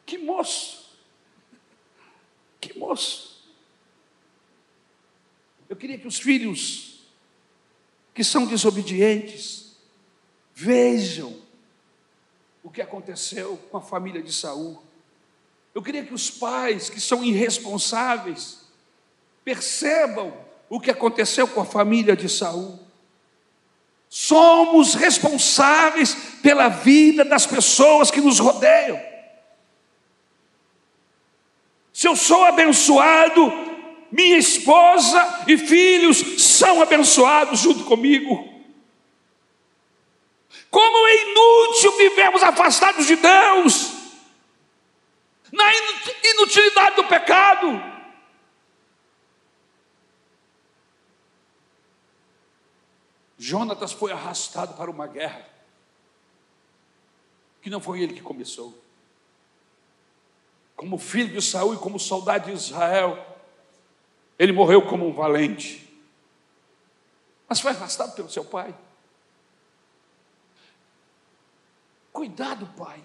Que 0.05 0.17
moço! 0.17 0.97
Que 2.61 2.77
moço! 2.77 3.43
Eu 5.67 5.75
queria 5.75 5.97
que 5.97 6.07
os 6.07 6.19
filhos 6.19 6.92
que 8.13 8.23
são 8.23 8.45
desobedientes 8.45 9.75
vejam 10.53 11.35
o 12.63 12.69
que 12.69 12.81
aconteceu 12.81 13.57
com 13.69 13.77
a 13.77 13.81
família 13.81 14.21
de 14.21 14.31
Saul. 14.31 14.81
Eu 15.73 15.81
queria 15.81 16.03
que 16.03 16.13
os 16.13 16.29
pais 16.29 16.89
que 16.89 17.01
são 17.01 17.23
irresponsáveis 17.23 18.59
percebam 19.43 20.33
o 20.69 20.79
que 20.79 20.91
aconteceu 20.91 21.47
com 21.47 21.61
a 21.61 21.65
família 21.65 22.15
de 22.15 22.29
Saul. 22.29 22.79
Somos 24.07 24.93
responsáveis 24.93 26.15
pela 26.43 26.67
vida 26.67 27.25
das 27.25 27.47
pessoas 27.47 28.11
que 28.11 28.21
nos 28.21 28.39
rodeiam. 28.39 29.01
Se 31.91 32.07
eu 32.07 32.15
sou 32.15 32.43
abençoado, 32.45 33.72
minha 34.13 34.37
esposa 34.37 35.43
e 35.47 35.57
filhos 35.57 36.43
são 36.43 36.79
abençoados 36.83 37.61
junto 37.61 37.83
comigo. 37.83 38.47
Como 40.69 41.07
é 41.07 41.31
inútil 41.31 41.97
vivemos 41.97 42.43
afastados 42.43 43.07
de 43.07 43.15
Deus, 43.15 43.91
na 45.51 45.65
inutilidade 46.23 46.95
do 46.95 47.05
pecado. 47.05 47.91
Jonatas 53.35 53.91
foi 53.93 54.11
arrastado 54.11 54.75
para 54.75 54.91
uma 54.91 55.07
guerra, 55.07 55.49
que 57.63 57.69
não 57.69 57.81
foi 57.81 58.03
ele 58.03 58.13
que 58.13 58.21
começou. 58.21 58.79
Como 60.75 60.99
filho 60.99 61.33
de 61.33 61.41
Saul 61.41 61.73
e 61.73 61.77
como 61.77 61.99
soldado 61.99 62.45
de 62.45 62.51
Israel, 62.51 63.32
ele 64.37 64.51
morreu 64.51 64.81
como 64.83 65.07
um 65.07 65.13
valente, 65.13 65.83
mas 67.47 67.59
foi 67.59 67.71
arrastado 67.71 68.13
pelo 68.13 68.29
seu 68.29 68.43
pai. 68.43 68.73
Cuidado, 72.11 72.67
pai. 72.77 73.03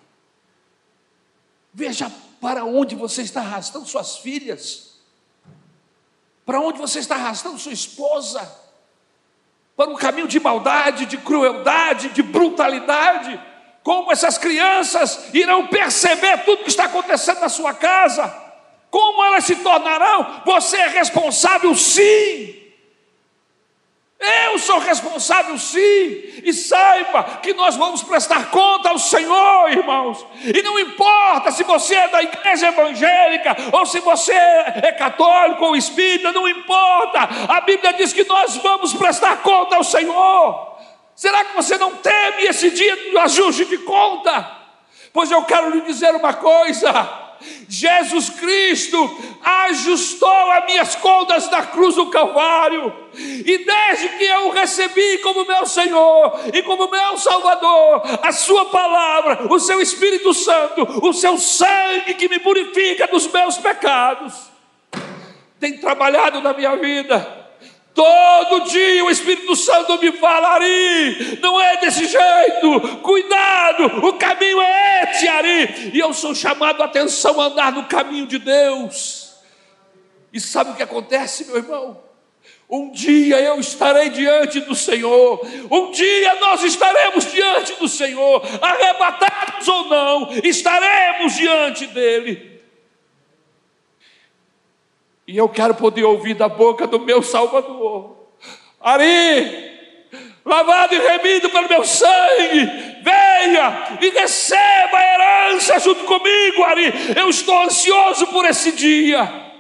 Veja 1.72 2.10
para 2.40 2.64
onde 2.64 2.94
você 2.94 3.22
está 3.22 3.40
arrastando 3.40 3.86
suas 3.86 4.18
filhas, 4.18 5.00
para 6.44 6.60
onde 6.60 6.78
você 6.78 6.98
está 6.98 7.14
arrastando 7.14 7.58
sua 7.58 7.72
esposa, 7.72 8.40
para 9.76 9.90
um 9.90 9.96
caminho 9.96 10.26
de 10.26 10.40
maldade, 10.40 11.06
de 11.06 11.16
crueldade, 11.18 12.08
de 12.10 12.22
brutalidade. 12.22 13.40
Como 13.82 14.10
essas 14.10 14.36
crianças 14.36 15.32
irão 15.32 15.68
perceber 15.68 16.44
tudo 16.44 16.64
que 16.64 16.70
está 16.70 16.84
acontecendo 16.84 17.40
na 17.40 17.48
sua 17.48 17.74
casa? 17.74 18.47
Como 18.90 19.24
elas 19.24 19.44
se 19.44 19.56
tornarão? 19.56 20.42
Você 20.44 20.76
é 20.76 20.88
responsável, 20.88 21.74
sim. 21.74 22.58
Eu 24.20 24.58
sou 24.58 24.80
responsável 24.80 25.56
sim, 25.56 25.80
e 26.42 26.52
saiba 26.52 27.22
que 27.40 27.54
nós 27.54 27.76
vamos 27.76 28.02
prestar 28.02 28.50
conta 28.50 28.88
ao 28.88 28.98
Senhor, 28.98 29.70
irmãos. 29.70 30.26
E 30.42 30.60
não 30.60 30.76
importa 30.76 31.52
se 31.52 31.62
você 31.62 31.94
é 31.94 32.08
da 32.08 32.20
igreja 32.20 32.66
evangélica, 32.66 33.56
ou 33.72 33.86
se 33.86 34.00
você 34.00 34.32
é 34.32 34.90
católico 34.98 35.64
ou 35.64 35.76
espírita, 35.76 36.32
não 36.32 36.48
importa. 36.48 37.28
A 37.48 37.60
Bíblia 37.60 37.92
diz 37.92 38.12
que 38.12 38.24
nós 38.24 38.56
vamos 38.56 38.92
prestar 38.92 39.36
conta 39.36 39.76
ao 39.76 39.84
Senhor. 39.84 40.76
Será 41.14 41.44
que 41.44 41.54
você 41.54 41.78
não 41.78 41.94
teme 41.94 42.42
esse 42.42 42.72
dia 42.72 43.12
do 43.12 43.20
ajuste 43.20 43.66
de 43.66 43.78
conta? 43.78 44.50
Pois 45.12 45.30
eu 45.30 45.44
quero 45.44 45.70
lhe 45.70 45.82
dizer 45.82 46.12
uma 46.16 46.34
coisa: 46.34 46.92
Jesus 47.68 48.30
Cristo 48.30 49.38
ajustou 49.42 50.50
as 50.52 50.66
minhas 50.66 50.94
contas 50.96 51.50
na 51.50 51.66
cruz 51.66 51.94
do 51.94 52.06
Calvário, 52.06 52.92
e 53.14 53.64
desde 53.64 54.08
que 54.16 54.24
eu 54.24 54.50
recebi 54.50 55.18
como 55.18 55.46
meu 55.46 55.66
Senhor 55.66 56.40
e 56.52 56.62
como 56.62 56.90
meu 56.90 57.16
Salvador, 57.16 58.02
a 58.22 58.32
Sua 58.32 58.66
palavra, 58.66 59.46
o 59.52 59.58
Seu 59.58 59.80
Espírito 59.80 60.32
Santo, 60.34 61.06
o 61.06 61.12
Seu 61.12 61.38
sangue 61.38 62.14
que 62.14 62.28
me 62.28 62.38
purifica 62.38 63.06
dos 63.06 63.26
meus 63.26 63.56
pecados, 63.56 64.34
tem 65.60 65.78
trabalhado 65.78 66.40
na 66.40 66.52
minha 66.52 66.76
vida 66.76 67.37
Todo 67.98 68.60
dia 68.70 69.04
o 69.04 69.10
Espírito 69.10 69.56
Santo 69.56 69.98
me 69.98 70.12
fala, 70.12 70.50
Ari, 70.50 71.40
não 71.42 71.60
é 71.60 71.78
desse 71.78 72.06
jeito, 72.06 72.98
cuidado, 73.02 74.06
o 74.06 74.12
caminho 74.12 74.62
é 74.62 75.02
esse, 75.02 75.26
Ari. 75.26 75.90
E 75.92 75.98
eu 75.98 76.14
sou 76.14 76.32
chamado 76.32 76.80
a 76.80 76.84
atenção 76.84 77.40
a 77.40 77.46
andar 77.46 77.72
no 77.72 77.86
caminho 77.86 78.24
de 78.24 78.38
Deus. 78.38 79.34
E 80.32 80.38
sabe 80.38 80.70
o 80.70 80.74
que 80.76 80.82
acontece, 80.84 81.46
meu 81.46 81.56
irmão? 81.56 82.00
Um 82.70 82.92
dia 82.92 83.40
eu 83.40 83.58
estarei 83.58 84.10
diante 84.10 84.60
do 84.60 84.76
Senhor, 84.76 85.44
um 85.68 85.90
dia 85.90 86.36
nós 86.36 86.62
estaremos 86.62 87.32
diante 87.32 87.72
do 87.80 87.88
Senhor, 87.88 88.40
arrebatados 88.62 89.66
ou 89.66 89.86
não, 89.86 90.30
estaremos 90.44 91.34
diante 91.34 91.84
dEle. 91.88 92.47
E 95.28 95.36
eu 95.36 95.46
quero 95.46 95.74
poder 95.74 96.04
ouvir 96.04 96.32
da 96.32 96.48
boca 96.48 96.86
do 96.86 96.98
meu 96.98 97.22
Salvador: 97.22 98.16
Ari, 98.80 99.78
lavado 100.42 100.94
e 100.94 100.98
remido 100.98 101.50
pelo 101.50 101.68
meu 101.68 101.84
sangue, 101.84 102.64
venha 103.02 103.98
e 104.00 104.08
receba 104.08 104.96
a 104.96 105.14
herança 105.14 105.78
junto 105.80 106.04
comigo, 106.04 106.64
Ari. 106.64 106.90
Eu 107.14 107.28
estou 107.28 107.60
ansioso 107.60 108.26
por 108.28 108.46
esse 108.46 108.72
dia. 108.72 109.52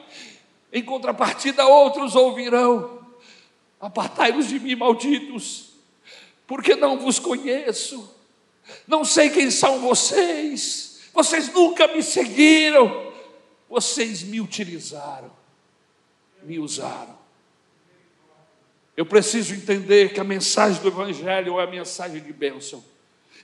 Em 0.72 0.82
contrapartida, 0.82 1.66
outros 1.66 2.16
ouvirão: 2.16 3.00
Apartai-vos 3.78 4.48
de 4.48 4.58
mim, 4.58 4.74
malditos, 4.74 5.74
porque 6.46 6.76
não 6.76 6.98
vos 6.98 7.18
conheço, 7.18 8.10
não 8.86 9.04
sei 9.04 9.28
quem 9.28 9.50
são 9.50 9.80
vocês, 9.80 11.10
vocês 11.12 11.52
nunca 11.52 11.86
me 11.88 12.02
seguiram, 12.02 13.12
vocês 13.68 14.22
me 14.22 14.40
utilizaram 14.40 15.36
me 16.48 16.58
usaram. 16.58 17.18
Eu 18.96 19.04
preciso 19.04 19.54
entender 19.54 20.12
que 20.12 20.18
a 20.18 20.24
mensagem 20.24 20.80
do 20.80 20.88
Evangelho 20.88 21.60
é 21.60 21.64
a 21.64 21.66
mensagem 21.66 22.20
de 22.20 22.32
bênção. 22.32 22.82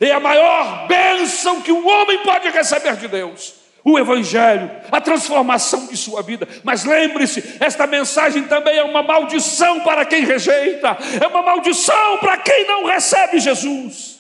É 0.01 0.11
a 0.11 0.19
maior 0.19 0.89
bênção 0.89 1.61
que 1.61 1.71
um 1.71 1.87
homem 1.87 2.19
pode 2.25 2.49
receber 2.49 2.97
de 2.97 3.07
Deus. 3.07 3.57
O 3.85 3.99
Evangelho, 3.99 4.71
a 4.91 5.01
transformação 5.01 5.87
de 5.87 5.97
sua 5.97 6.23
vida. 6.23 6.49
Mas 6.65 6.85
lembre-se, 6.85 7.59
esta 7.61 7.87
mensagem 7.87 8.45
também 8.45 8.79
é 8.79 8.83
uma 8.83 9.03
maldição 9.03 9.81
para 9.81 10.07
quem 10.07 10.25
rejeita, 10.25 10.97
é 11.23 11.27
uma 11.27 11.43
maldição 11.43 12.19
para 12.19 12.39
quem 12.39 12.67
não 12.67 12.87
recebe 12.87 13.39
Jesus. 13.39 14.19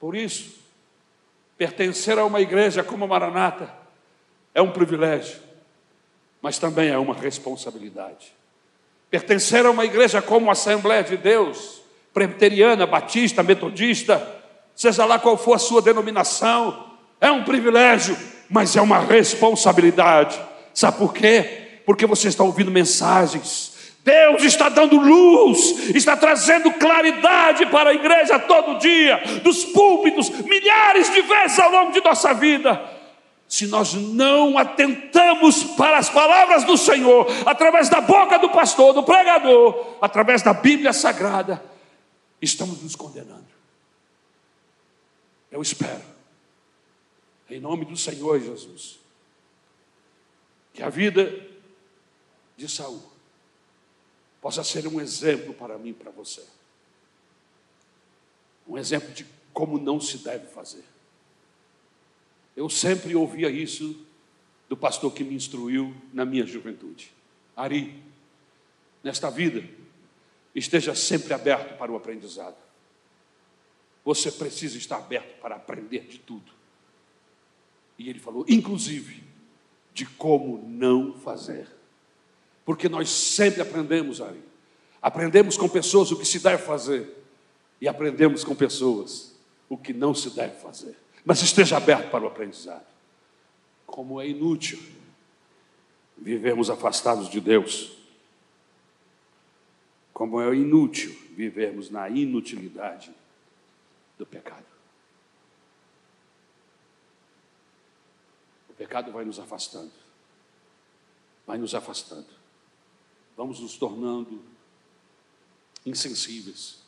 Por 0.00 0.16
isso, 0.16 0.58
pertencer 1.58 2.18
a 2.18 2.24
uma 2.24 2.40
igreja 2.40 2.82
como 2.82 3.04
a 3.04 3.06
Maranata 3.06 3.72
é 4.54 4.62
um 4.62 4.72
privilégio 4.72 5.51
mas 6.42 6.58
também 6.58 6.90
é 6.90 6.98
uma 6.98 7.14
responsabilidade. 7.14 8.34
Pertencer 9.08 9.64
a 9.64 9.70
uma 9.70 9.84
igreja 9.84 10.20
como 10.20 10.48
a 10.48 10.52
Assembleia 10.52 11.04
de 11.04 11.16
Deus, 11.16 11.80
presbiteriana, 12.12 12.84
batista, 12.84 13.42
metodista, 13.42 14.40
seja 14.74 15.04
lá 15.04 15.20
qual 15.20 15.38
for 15.38 15.54
a 15.54 15.58
sua 15.58 15.80
denominação, 15.80 16.90
é 17.20 17.30
um 17.30 17.44
privilégio, 17.44 18.16
mas 18.50 18.74
é 18.74 18.82
uma 18.82 18.98
responsabilidade. 18.98 20.38
Sabe 20.74 20.98
por 20.98 21.14
quê? 21.14 21.80
Porque 21.86 22.06
você 22.06 22.26
está 22.26 22.42
ouvindo 22.42 22.70
mensagens. 22.70 23.70
Deus 24.04 24.42
está 24.42 24.68
dando 24.68 24.96
luz, 24.96 25.94
está 25.94 26.16
trazendo 26.16 26.72
claridade 26.72 27.66
para 27.66 27.90
a 27.90 27.94
igreja 27.94 28.36
todo 28.40 28.80
dia, 28.80 29.22
dos 29.44 29.64
púlpitos, 29.66 30.28
milhares 30.28 31.12
de 31.12 31.22
vezes 31.22 31.58
ao 31.60 31.70
longo 31.70 31.92
de 31.92 32.00
nossa 32.02 32.34
vida 32.34 33.01
se 33.52 33.66
nós 33.66 33.92
não 33.92 34.56
atentamos 34.56 35.62
para 35.76 35.98
as 35.98 36.08
palavras 36.08 36.64
do 36.64 36.74
Senhor, 36.78 37.26
através 37.46 37.90
da 37.90 38.00
boca 38.00 38.38
do 38.38 38.48
pastor, 38.48 38.94
do 38.94 39.02
pregador, 39.02 39.98
através 40.00 40.40
da 40.40 40.54
Bíblia 40.54 40.90
Sagrada, 40.90 41.62
estamos 42.40 42.82
nos 42.82 42.96
condenando. 42.96 43.44
Eu 45.50 45.60
espero, 45.60 46.00
em 47.50 47.60
nome 47.60 47.84
do 47.84 47.94
Senhor 47.94 48.40
Jesus, 48.40 48.98
que 50.72 50.82
a 50.82 50.88
vida 50.88 51.30
de 52.56 52.66
Saul 52.70 53.02
possa 54.40 54.64
ser 54.64 54.86
um 54.86 54.98
exemplo 54.98 55.52
para 55.52 55.76
mim 55.76 55.90
e 55.90 55.92
para 55.92 56.10
você. 56.10 56.42
Um 58.66 58.78
exemplo 58.78 59.12
de 59.12 59.26
como 59.52 59.76
não 59.76 60.00
se 60.00 60.16
deve 60.16 60.46
fazer. 60.46 60.91
Eu 62.56 62.68
sempre 62.68 63.14
ouvia 63.14 63.50
isso 63.50 64.06
do 64.68 64.76
pastor 64.76 65.12
que 65.12 65.24
me 65.24 65.34
instruiu 65.34 65.94
na 66.12 66.24
minha 66.24 66.46
juventude. 66.46 67.12
Ari, 67.56 68.02
nesta 69.02 69.30
vida, 69.30 69.62
esteja 70.54 70.94
sempre 70.94 71.32
aberto 71.34 71.76
para 71.76 71.90
o 71.92 71.96
aprendizado. 71.96 72.56
Você 74.04 74.30
precisa 74.30 74.76
estar 74.76 74.96
aberto 74.96 75.40
para 75.40 75.56
aprender 75.56 76.06
de 76.06 76.18
tudo. 76.18 76.52
E 77.98 78.08
ele 78.08 78.18
falou, 78.18 78.44
inclusive, 78.48 79.22
de 79.94 80.06
como 80.06 80.66
não 80.68 81.14
fazer. 81.14 81.68
Porque 82.64 82.88
nós 82.88 83.08
sempre 83.10 83.60
aprendemos, 83.60 84.20
Ari. 84.20 84.42
Aprendemos 85.00 85.56
com 85.56 85.68
pessoas 85.68 86.10
o 86.10 86.16
que 86.16 86.24
se 86.24 86.38
deve 86.38 86.62
fazer. 86.62 87.08
E 87.80 87.88
aprendemos 87.88 88.44
com 88.44 88.54
pessoas 88.54 89.34
o 89.68 89.76
que 89.76 89.92
não 89.92 90.14
se 90.14 90.30
deve 90.30 90.58
fazer. 90.60 90.96
Mas 91.24 91.40
esteja 91.42 91.76
aberto 91.76 92.10
para 92.10 92.24
o 92.24 92.26
aprendizado. 92.26 92.86
Como 93.86 94.20
é 94.20 94.28
inútil 94.28 94.80
vivermos 96.16 96.68
afastados 96.68 97.28
de 97.28 97.40
Deus. 97.40 97.96
Como 100.12 100.40
é 100.40 100.54
inútil 100.54 101.16
vivermos 101.30 101.90
na 101.90 102.08
inutilidade 102.08 103.12
do 104.18 104.26
pecado. 104.26 104.66
O 108.68 108.74
pecado 108.74 109.12
vai 109.12 109.24
nos 109.24 109.38
afastando, 109.38 109.92
vai 111.46 111.56
nos 111.56 111.74
afastando, 111.74 112.26
vamos 113.36 113.60
nos 113.60 113.76
tornando 113.76 114.42
insensíveis 115.86 116.82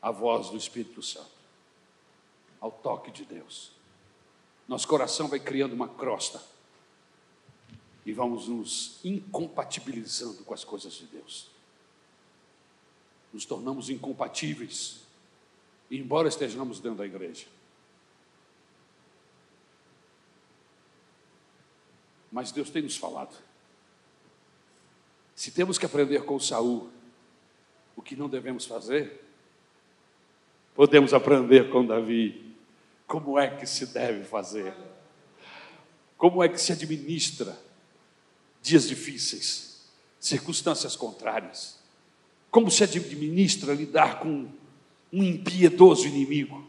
à 0.00 0.10
voz 0.10 0.50
do 0.50 0.56
Espírito 0.56 1.02
Santo 1.02 1.43
ao 2.60 2.70
toque 2.70 3.10
de 3.10 3.24
Deus. 3.24 3.72
Nosso 4.66 4.88
coração 4.88 5.28
vai 5.28 5.38
criando 5.38 5.72
uma 5.72 5.88
crosta 5.88 6.42
e 8.06 8.12
vamos 8.12 8.48
nos 8.48 8.98
incompatibilizando 9.04 10.44
com 10.44 10.54
as 10.54 10.64
coisas 10.64 10.92
de 10.92 11.06
Deus. 11.06 11.48
Nos 13.32 13.44
tornamos 13.44 13.90
incompatíveis, 13.90 15.00
embora 15.90 16.28
estejamos 16.28 16.80
dentro 16.80 16.98
da 16.98 17.06
igreja. 17.06 17.46
Mas 22.30 22.50
Deus 22.50 22.70
tem 22.70 22.82
nos 22.82 22.96
falado. 22.96 23.34
Se 25.34 25.50
temos 25.50 25.78
que 25.78 25.86
aprender 25.86 26.24
com 26.24 26.38
Saul 26.38 26.90
o 27.96 28.02
que 28.02 28.16
não 28.16 28.28
devemos 28.28 28.66
fazer, 28.66 29.24
podemos 30.74 31.14
aprender 31.14 31.70
com 31.70 31.86
Davi 31.86 32.43
como 33.06 33.38
é 33.38 33.48
que 33.48 33.66
se 33.66 33.86
deve 33.86 34.24
fazer? 34.24 34.74
Como 36.16 36.42
é 36.42 36.48
que 36.48 36.58
se 36.58 36.72
administra 36.72 37.58
dias 38.62 38.88
difíceis, 38.88 39.84
circunstâncias 40.18 40.96
contrárias? 40.96 41.78
Como 42.50 42.70
se 42.70 42.84
administra 42.84 43.74
lidar 43.74 44.20
com 44.20 44.48
um 45.12 45.22
impiedoso 45.22 46.06
inimigo 46.06 46.64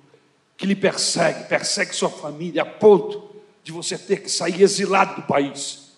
que 0.58 0.66
lhe 0.66 0.76
persegue, 0.76 1.48
persegue 1.48 1.94
sua 1.94 2.10
família 2.10 2.62
a 2.64 2.66
ponto 2.66 3.36
de 3.64 3.72
você 3.72 3.98
ter 3.98 4.22
que 4.22 4.30
sair 4.30 4.62
exilado 4.62 5.22
do 5.22 5.28
país 5.28 5.94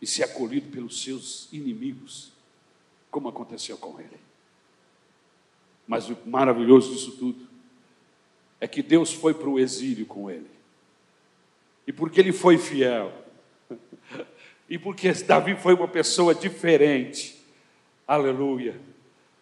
e 0.00 0.06
ser 0.06 0.24
acolhido 0.24 0.70
pelos 0.70 1.02
seus 1.02 1.48
inimigos, 1.52 2.32
como 3.10 3.28
aconteceu 3.28 3.76
com 3.78 3.98
ele. 3.98 4.20
Mas 5.86 6.08
o 6.08 6.16
maravilhoso 6.26 6.92
disso 6.92 7.12
tudo 7.12 7.47
é 8.60 8.66
que 8.66 8.82
Deus 8.82 9.12
foi 9.12 9.34
para 9.34 9.48
o 9.48 9.58
exílio 9.58 10.06
com 10.06 10.30
ele. 10.30 10.50
E 11.86 11.92
porque 11.92 12.20
ele 12.20 12.32
foi 12.32 12.58
fiel. 12.58 13.12
E 14.70 14.78
porque 14.78 15.10
Davi 15.12 15.56
foi 15.56 15.72
uma 15.72 15.88
pessoa 15.88 16.34
diferente. 16.34 17.42
Aleluia. 18.06 18.78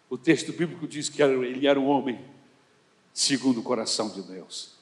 O 0.09 0.17
texto 0.17 0.53
bíblico 0.53 0.87
diz 0.87 1.09
que 1.09 1.21
ele 1.21 1.67
era 1.67 1.77
um 1.77 1.87
homem 1.87 2.23
segundo 3.13 3.59
o 3.59 3.63
coração 3.63 4.09
de 4.09 4.21
Deus. 4.21 4.77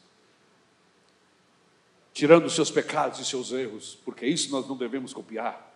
tirando 2.14 2.50
seus 2.50 2.70
pecados 2.70 3.20
e 3.20 3.26
seus 3.26 3.52
erros, 3.52 3.98
porque 4.06 4.26
isso 4.26 4.52
nós 4.52 4.68
não 4.68 4.78
devemos 4.78 5.14
copiar. 5.14 5.76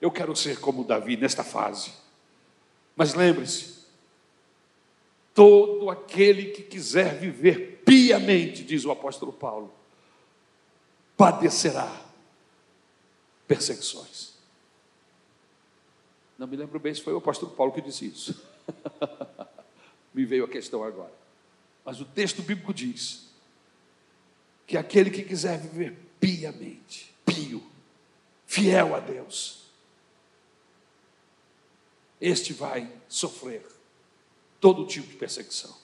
Eu 0.00 0.10
quero 0.10 0.36
ser 0.36 0.60
como 0.60 0.84
Davi 0.84 1.16
nesta 1.16 1.42
fase. 1.42 1.92
Mas 2.94 3.14
lembre-se, 3.14 3.77
todo 5.38 5.88
aquele 5.88 6.46
que 6.46 6.64
quiser 6.64 7.16
viver 7.16 7.80
piamente, 7.84 8.64
diz 8.64 8.84
o 8.84 8.90
apóstolo 8.90 9.32
Paulo, 9.32 9.72
padecerá 11.16 11.88
perseguições. 13.46 14.32
Não 16.36 16.48
me 16.48 16.56
lembro 16.56 16.80
bem 16.80 16.92
se 16.92 17.00
foi 17.00 17.12
o 17.12 17.18
apóstolo 17.18 17.52
Paulo 17.52 17.72
que 17.72 17.80
disse 17.80 18.06
isso. 18.06 18.44
me 20.12 20.24
veio 20.24 20.44
a 20.44 20.48
questão 20.48 20.82
agora. 20.82 21.14
Mas 21.84 22.00
o 22.00 22.04
texto 22.04 22.42
bíblico 22.42 22.74
diz 22.74 23.28
que 24.66 24.76
aquele 24.76 25.08
que 25.08 25.22
quiser 25.22 25.60
viver 25.60 25.96
piamente, 26.18 27.14
pio, 27.24 27.62
fiel 28.44 28.92
a 28.92 28.98
Deus, 28.98 29.68
este 32.20 32.52
vai 32.52 32.92
sofrer 33.08 33.77
todo 34.60 34.86
tipo 34.86 35.06
de 35.08 35.16
perseguição. 35.16 35.76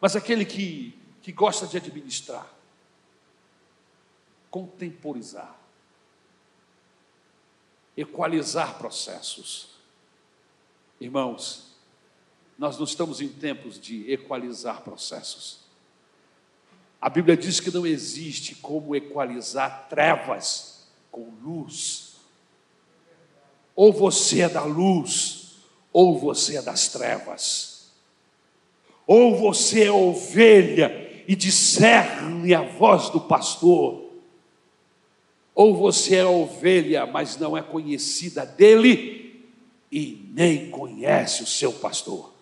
Mas 0.00 0.16
aquele 0.16 0.44
que, 0.44 0.98
que 1.22 1.30
gosta 1.32 1.66
de 1.66 1.76
administrar, 1.76 2.46
contemporizar, 4.50 5.58
equalizar 7.96 8.78
processos. 8.78 9.70
Irmãos, 11.00 11.72
nós 12.58 12.76
não 12.76 12.84
estamos 12.84 13.20
em 13.20 13.28
tempos 13.28 13.80
de 13.80 14.10
equalizar 14.10 14.82
processos. 14.82 15.60
A 17.00 17.08
Bíblia 17.08 17.36
diz 17.36 17.58
que 17.58 17.70
não 17.70 17.84
existe 17.86 18.54
como 18.56 18.94
equalizar 18.94 19.88
trevas 19.88 20.86
com 21.10 21.32
luz. 21.42 22.16
Ou 23.74 23.92
você 23.92 24.42
é 24.42 24.48
da 24.48 24.62
luz, 24.62 25.41
ou 25.92 26.18
você 26.18 26.56
é 26.56 26.62
das 26.62 26.88
trevas. 26.88 27.90
Ou 29.06 29.36
você 29.36 29.84
é 29.84 29.92
ovelha 29.92 31.22
e 31.26 31.36
discerne 31.36 32.54
a 32.54 32.62
voz 32.62 33.10
do 33.10 33.20
pastor, 33.20 34.02
ou 35.54 35.76
você 35.76 36.16
é 36.16 36.24
ovelha, 36.24 37.06
mas 37.06 37.36
não 37.36 37.56
é 37.56 37.62
conhecida 37.62 38.46
dele 38.46 39.44
e 39.90 40.26
nem 40.32 40.70
conhece 40.70 41.42
o 41.42 41.46
seu 41.46 41.72
pastor. 41.72 42.32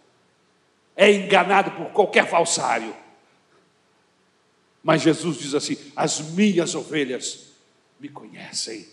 É 0.97 1.11
enganado 1.11 1.73
por 1.73 1.87
qualquer 1.93 2.29
falsário. 2.29 2.95
Mas 4.83 5.03
Jesus 5.03 5.39
diz 5.39 5.55
assim: 5.55 5.77
as 5.97 6.21
minhas 6.21 6.75
ovelhas 6.75 7.49
me 7.99 8.09
conhecem. 8.09 8.87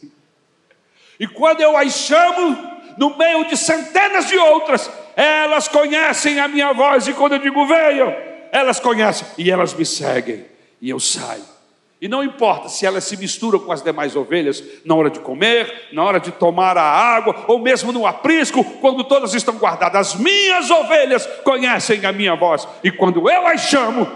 E 1.20 1.28
quando 1.28 1.62
eu 1.62 1.78
as 1.78 1.94
chamo, 1.94 2.77
no 2.98 3.18
meio 3.18 3.46
de 3.46 3.56
centenas 3.56 4.28
de 4.28 4.38
outras, 4.38 4.90
elas 5.16 5.68
conhecem 5.68 6.40
a 6.40 6.48
minha 6.48 6.74
voz, 6.74 7.08
e 7.08 7.14
quando 7.14 7.34
eu 7.34 7.40
digo 7.40 7.66
venham, 7.66 8.16
elas 8.52 8.80
conhecem 8.80 9.28
e 9.38 9.52
elas 9.52 9.74
me 9.74 9.86
seguem, 9.86 10.46
e 10.82 10.90
eu 10.90 11.00
saio 11.00 11.58
e 12.00 12.08
não 12.08 12.24
importa 12.24 12.70
se 12.70 12.86
elas 12.86 13.04
se 13.04 13.18
misturam 13.18 13.60
com 13.60 13.72
as 13.72 13.82
demais 13.82 14.16
ovelhas 14.16 14.64
na 14.86 14.94
hora 14.94 15.10
de 15.10 15.20
comer, 15.20 15.90
na 15.92 16.04
hora 16.04 16.20
de 16.20 16.32
tomar 16.32 16.78
a 16.78 16.84
água, 16.84 17.46
ou 17.48 17.58
mesmo 17.58 17.92
no 17.92 18.06
aprisco, 18.06 18.64
quando 18.80 19.04
todas 19.04 19.34
estão 19.34 19.58
guardadas. 19.58 20.10
As 20.10 20.16
minhas 20.16 20.70
ovelhas 20.70 21.26
conhecem 21.44 22.06
a 22.06 22.12
minha 22.12 22.36
voz, 22.36 22.68
e 22.84 22.92
quando 22.92 23.28
eu 23.30 23.48
as 23.48 23.62
chamo, 23.62 24.08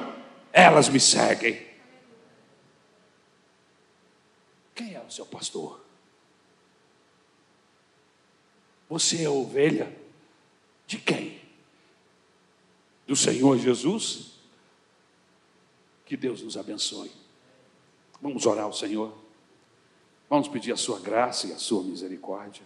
elas 0.53 0.89
me 0.89 0.99
seguem. 0.99 1.59
Quem 4.75 4.93
é 4.93 4.99
o 4.99 5.11
seu 5.11 5.25
pastor? 5.25 5.82
Você 8.91 9.23
é 9.23 9.29
ovelha 9.29 9.89
de 10.85 10.97
quem? 10.97 11.39
Do 13.07 13.15
Senhor 13.15 13.57
Jesus? 13.57 14.33
Que 16.05 16.17
Deus 16.17 16.41
nos 16.41 16.57
abençoe. 16.57 17.09
Vamos 18.21 18.45
orar 18.45 18.65
ao 18.65 18.73
Senhor. 18.73 19.17
Vamos 20.29 20.49
pedir 20.49 20.73
a 20.73 20.75
sua 20.75 20.99
graça 20.99 21.47
e 21.47 21.53
a 21.53 21.57
sua 21.57 21.83
misericórdia. 21.83 22.63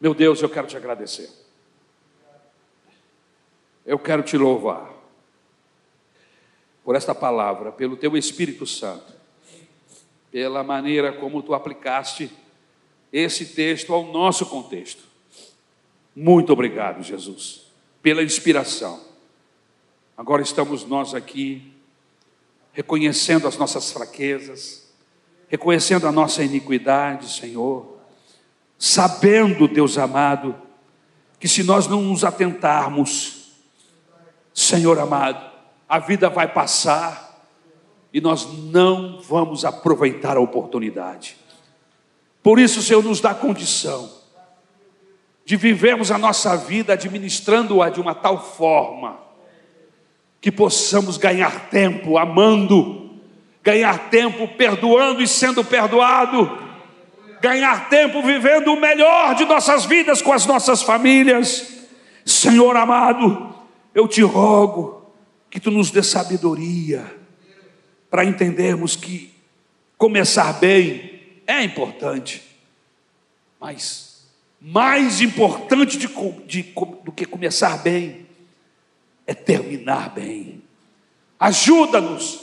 Meu 0.00 0.14
Deus, 0.14 0.40
eu 0.40 0.48
quero 0.48 0.68
te 0.68 0.76
agradecer. 0.76 1.28
Eu 3.84 3.98
quero 3.98 4.22
te 4.22 4.36
louvar 4.38 4.94
por 6.84 6.94
esta 6.94 7.16
palavra, 7.16 7.72
pelo 7.72 7.96
teu 7.96 8.16
Espírito 8.16 8.64
Santo, 8.64 9.13
pela 10.34 10.64
maneira 10.64 11.12
como 11.12 11.40
tu 11.44 11.54
aplicaste 11.54 12.28
esse 13.12 13.46
texto 13.46 13.94
ao 13.94 14.04
nosso 14.12 14.46
contexto. 14.46 15.04
Muito 16.16 16.52
obrigado, 16.52 17.04
Jesus, 17.04 17.70
pela 18.02 18.20
inspiração 18.20 19.14
Agora 20.16 20.42
estamos 20.42 20.84
nós 20.84 21.12
aqui, 21.12 21.72
reconhecendo 22.72 23.48
as 23.48 23.56
nossas 23.56 23.90
fraquezas, 23.90 24.88
reconhecendo 25.48 26.06
a 26.06 26.12
nossa 26.12 26.44
iniquidade, 26.44 27.28
Senhor, 27.28 27.98
sabendo, 28.78 29.66
Deus 29.66 29.98
amado, 29.98 30.54
que 31.40 31.48
se 31.48 31.64
nós 31.64 31.88
não 31.88 32.00
nos 32.00 32.22
atentarmos, 32.22 33.54
Senhor 34.52 35.00
amado, 35.00 35.50
a 35.88 35.98
vida 35.98 36.30
vai 36.30 36.46
passar 36.46 37.23
e 38.14 38.20
nós 38.20 38.46
não 38.70 39.18
vamos 39.20 39.64
aproveitar 39.64 40.36
a 40.36 40.40
oportunidade. 40.40 41.36
Por 42.40 42.60
isso, 42.60 42.80
Senhor, 42.80 43.02
nos 43.02 43.20
dá 43.20 43.34
condição 43.34 44.08
de 45.44 45.56
vivermos 45.56 46.12
a 46.12 46.16
nossa 46.16 46.56
vida 46.56 46.92
administrando-a 46.92 47.90
de 47.90 48.00
uma 48.00 48.14
tal 48.14 48.40
forma 48.40 49.18
que 50.40 50.52
possamos 50.52 51.16
ganhar 51.16 51.68
tempo 51.68 52.16
amando, 52.16 53.18
ganhar 53.60 54.10
tempo 54.10 54.46
perdoando 54.46 55.20
e 55.20 55.26
sendo 55.26 55.64
perdoado, 55.64 56.56
ganhar 57.40 57.88
tempo 57.88 58.22
vivendo 58.22 58.68
o 58.68 58.80
melhor 58.80 59.34
de 59.34 59.44
nossas 59.44 59.86
vidas 59.86 60.22
com 60.22 60.32
as 60.32 60.46
nossas 60.46 60.82
famílias. 60.82 61.84
Senhor 62.24 62.76
amado, 62.76 63.52
eu 63.92 64.06
te 64.06 64.22
rogo 64.22 65.12
que 65.50 65.58
tu 65.58 65.72
nos 65.72 65.90
dê 65.90 66.02
sabedoria 66.02 67.23
para 68.14 68.24
entendermos 68.24 68.94
que 68.94 69.34
começar 69.98 70.52
bem 70.52 71.20
é 71.48 71.64
importante, 71.64 72.44
mas 73.60 74.28
mais 74.60 75.20
importante 75.20 75.98
de, 75.98 76.06
de, 76.46 76.62
do 77.02 77.10
que 77.10 77.24
começar 77.24 77.76
bem 77.78 78.24
é 79.26 79.34
terminar 79.34 80.10
bem. 80.10 80.62
Ajuda-nos 81.40 82.38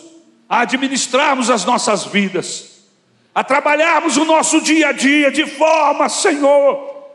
a 0.50 0.60
administrarmos 0.60 1.50
as 1.50 1.64
nossas 1.64 2.04
vidas, 2.04 2.82
a 3.34 3.42
trabalharmos 3.42 4.18
o 4.18 4.26
nosso 4.26 4.60
dia 4.60 4.90
a 4.90 4.92
dia 4.92 5.32
de 5.32 5.46
forma, 5.46 6.10
Senhor, 6.10 7.08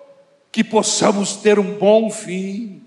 que 0.50 0.64
possamos 0.64 1.36
ter 1.36 1.58
um 1.58 1.76
bom 1.76 2.08
fim. 2.08 2.82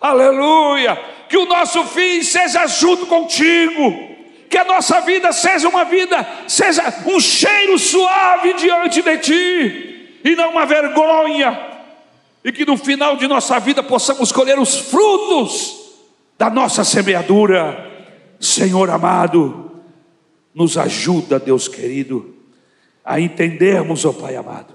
Aleluia! 0.00 0.96
Que 1.28 1.36
o 1.36 1.46
nosso 1.46 1.84
fim 1.84 2.20
seja 2.24 2.66
junto 2.66 3.06
contigo. 3.06 4.11
Que 4.52 4.58
a 4.58 4.64
nossa 4.66 5.00
vida 5.00 5.32
seja 5.32 5.66
uma 5.66 5.82
vida, 5.82 6.28
seja 6.46 6.82
um 7.06 7.18
cheiro 7.18 7.78
suave 7.78 8.52
diante 8.52 9.00
de 9.00 9.16
ti, 9.16 10.20
e 10.22 10.36
não 10.36 10.50
uma 10.50 10.66
vergonha, 10.66 11.58
e 12.44 12.52
que 12.52 12.66
no 12.66 12.76
final 12.76 13.16
de 13.16 13.26
nossa 13.26 13.58
vida 13.58 13.82
possamos 13.82 14.30
colher 14.30 14.58
os 14.58 14.76
frutos 14.76 15.94
da 16.36 16.50
nossa 16.50 16.84
semeadura. 16.84 17.90
Senhor 18.38 18.90
amado, 18.90 19.80
nos 20.54 20.76
ajuda, 20.76 21.40
Deus 21.40 21.66
querido, 21.66 22.36
a 23.02 23.18
entendermos, 23.18 24.04
ó 24.04 24.10
oh 24.10 24.12
Pai 24.12 24.36
amado, 24.36 24.74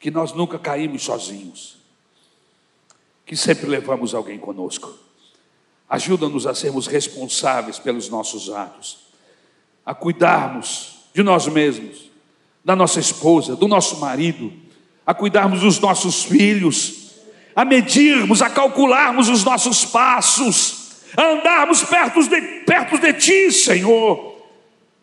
que 0.00 0.10
nós 0.10 0.32
nunca 0.32 0.58
caímos 0.58 1.04
sozinhos, 1.04 1.78
que 3.24 3.36
sempre 3.36 3.68
levamos 3.68 4.16
alguém 4.16 4.36
conosco. 4.36 5.06
Ajuda-nos 5.88 6.46
a 6.46 6.54
sermos 6.54 6.86
responsáveis 6.86 7.78
pelos 7.78 8.08
nossos 8.10 8.50
atos, 8.50 8.98
a 9.86 9.94
cuidarmos 9.94 10.98
de 11.14 11.22
nós 11.22 11.46
mesmos, 11.46 12.10
da 12.62 12.76
nossa 12.76 13.00
esposa, 13.00 13.56
do 13.56 13.66
nosso 13.66 13.98
marido, 13.98 14.52
a 15.06 15.14
cuidarmos 15.14 15.60
dos 15.60 15.80
nossos 15.80 16.24
filhos, 16.24 17.12
a 17.56 17.64
medirmos, 17.64 18.42
a 18.42 18.50
calcularmos 18.50 19.30
os 19.30 19.42
nossos 19.42 19.86
passos, 19.86 20.98
a 21.16 21.32
andarmos 21.32 21.82
perto 21.82 22.22
de, 22.28 22.40
perto 22.66 22.98
de 22.98 23.14
Ti, 23.14 23.50
Senhor, 23.50 24.36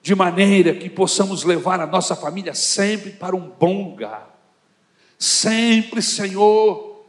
de 0.04 0.14
maneira 0.14 0.76
que 0.76 0.88
possamos 0.88 1.44
levar 1.44 1.80
a 1.80 1.88
nossa 1.88 2.16
família 2.16 2.54
sempre 2.54 3.10
para 3.10 3.36
um 3.36 3.50
bom 3.60 3.90
lugar. 3.90 4.36
Sempre, 5.18 6.04
Senhor, 6.04 7.04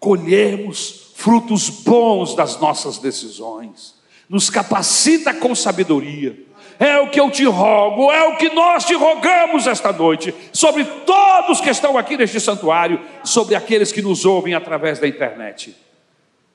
colhermos 0.00 1.03
frutos 1.14 1.70
bons 1.70 2.34
das 2.34 2.60
nossas 2.60 2.98
decisões, 2.98 3.94
nos 4.28 4.50
capacita 4.50 5.32
com 5.32 5.54
sabedoria. 5.54 6.44
É 6.78 6.98
o 6.98 7.08
que 7.08 7.20
eu 7.20 7.30
te 7.30 7.44
rogo, 7.44 8.10
é 8.10 8.28
o 8.28 8.36
que 8.36 8.50
nós 8.50 8.84
te 8.84 8.94
rogamos 8.94 9.66
esta 9.68 9.92
noite, 9.92 10.34
sobre 10.52 10.84
todos 10.84 11.60
que 11.60 11.70
estão 11.70 11.96
aqui 11.96 12.16
neste 12.16 12.40
santuário, 12.40 13.00
sobre 13.22 13.54
aqueles 13.54 13.92
que 13.92 14.02
nos 14.02 14.24
ouvem 14.24 14.54
através 14.54 14.98
da 14.98 15.06
internet. 15.06 15.74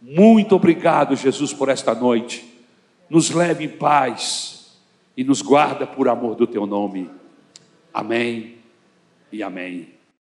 Muito 0.01 0.55
obrigado, 0.55 1.15
Jesus, 1.15 1.53
por 1.53 1.69
esta 1.69 1.95
noite. 1.95 2.45
Nos 3.09 3.31
leve 3.31 3.63
em 3.63 3.69
paz 3.69 4.77
e 5.15 5.23
nos 5.23 5.41
guarda 5.41 5.87
por 5.87 6.09
amor 6.09 6.35
do 6.35 6.45
teu 6.45 6.65
nome. 6.65 7.09
Amém 7.93 8.57
e 9.31 9.41
amém. 9.41 9.98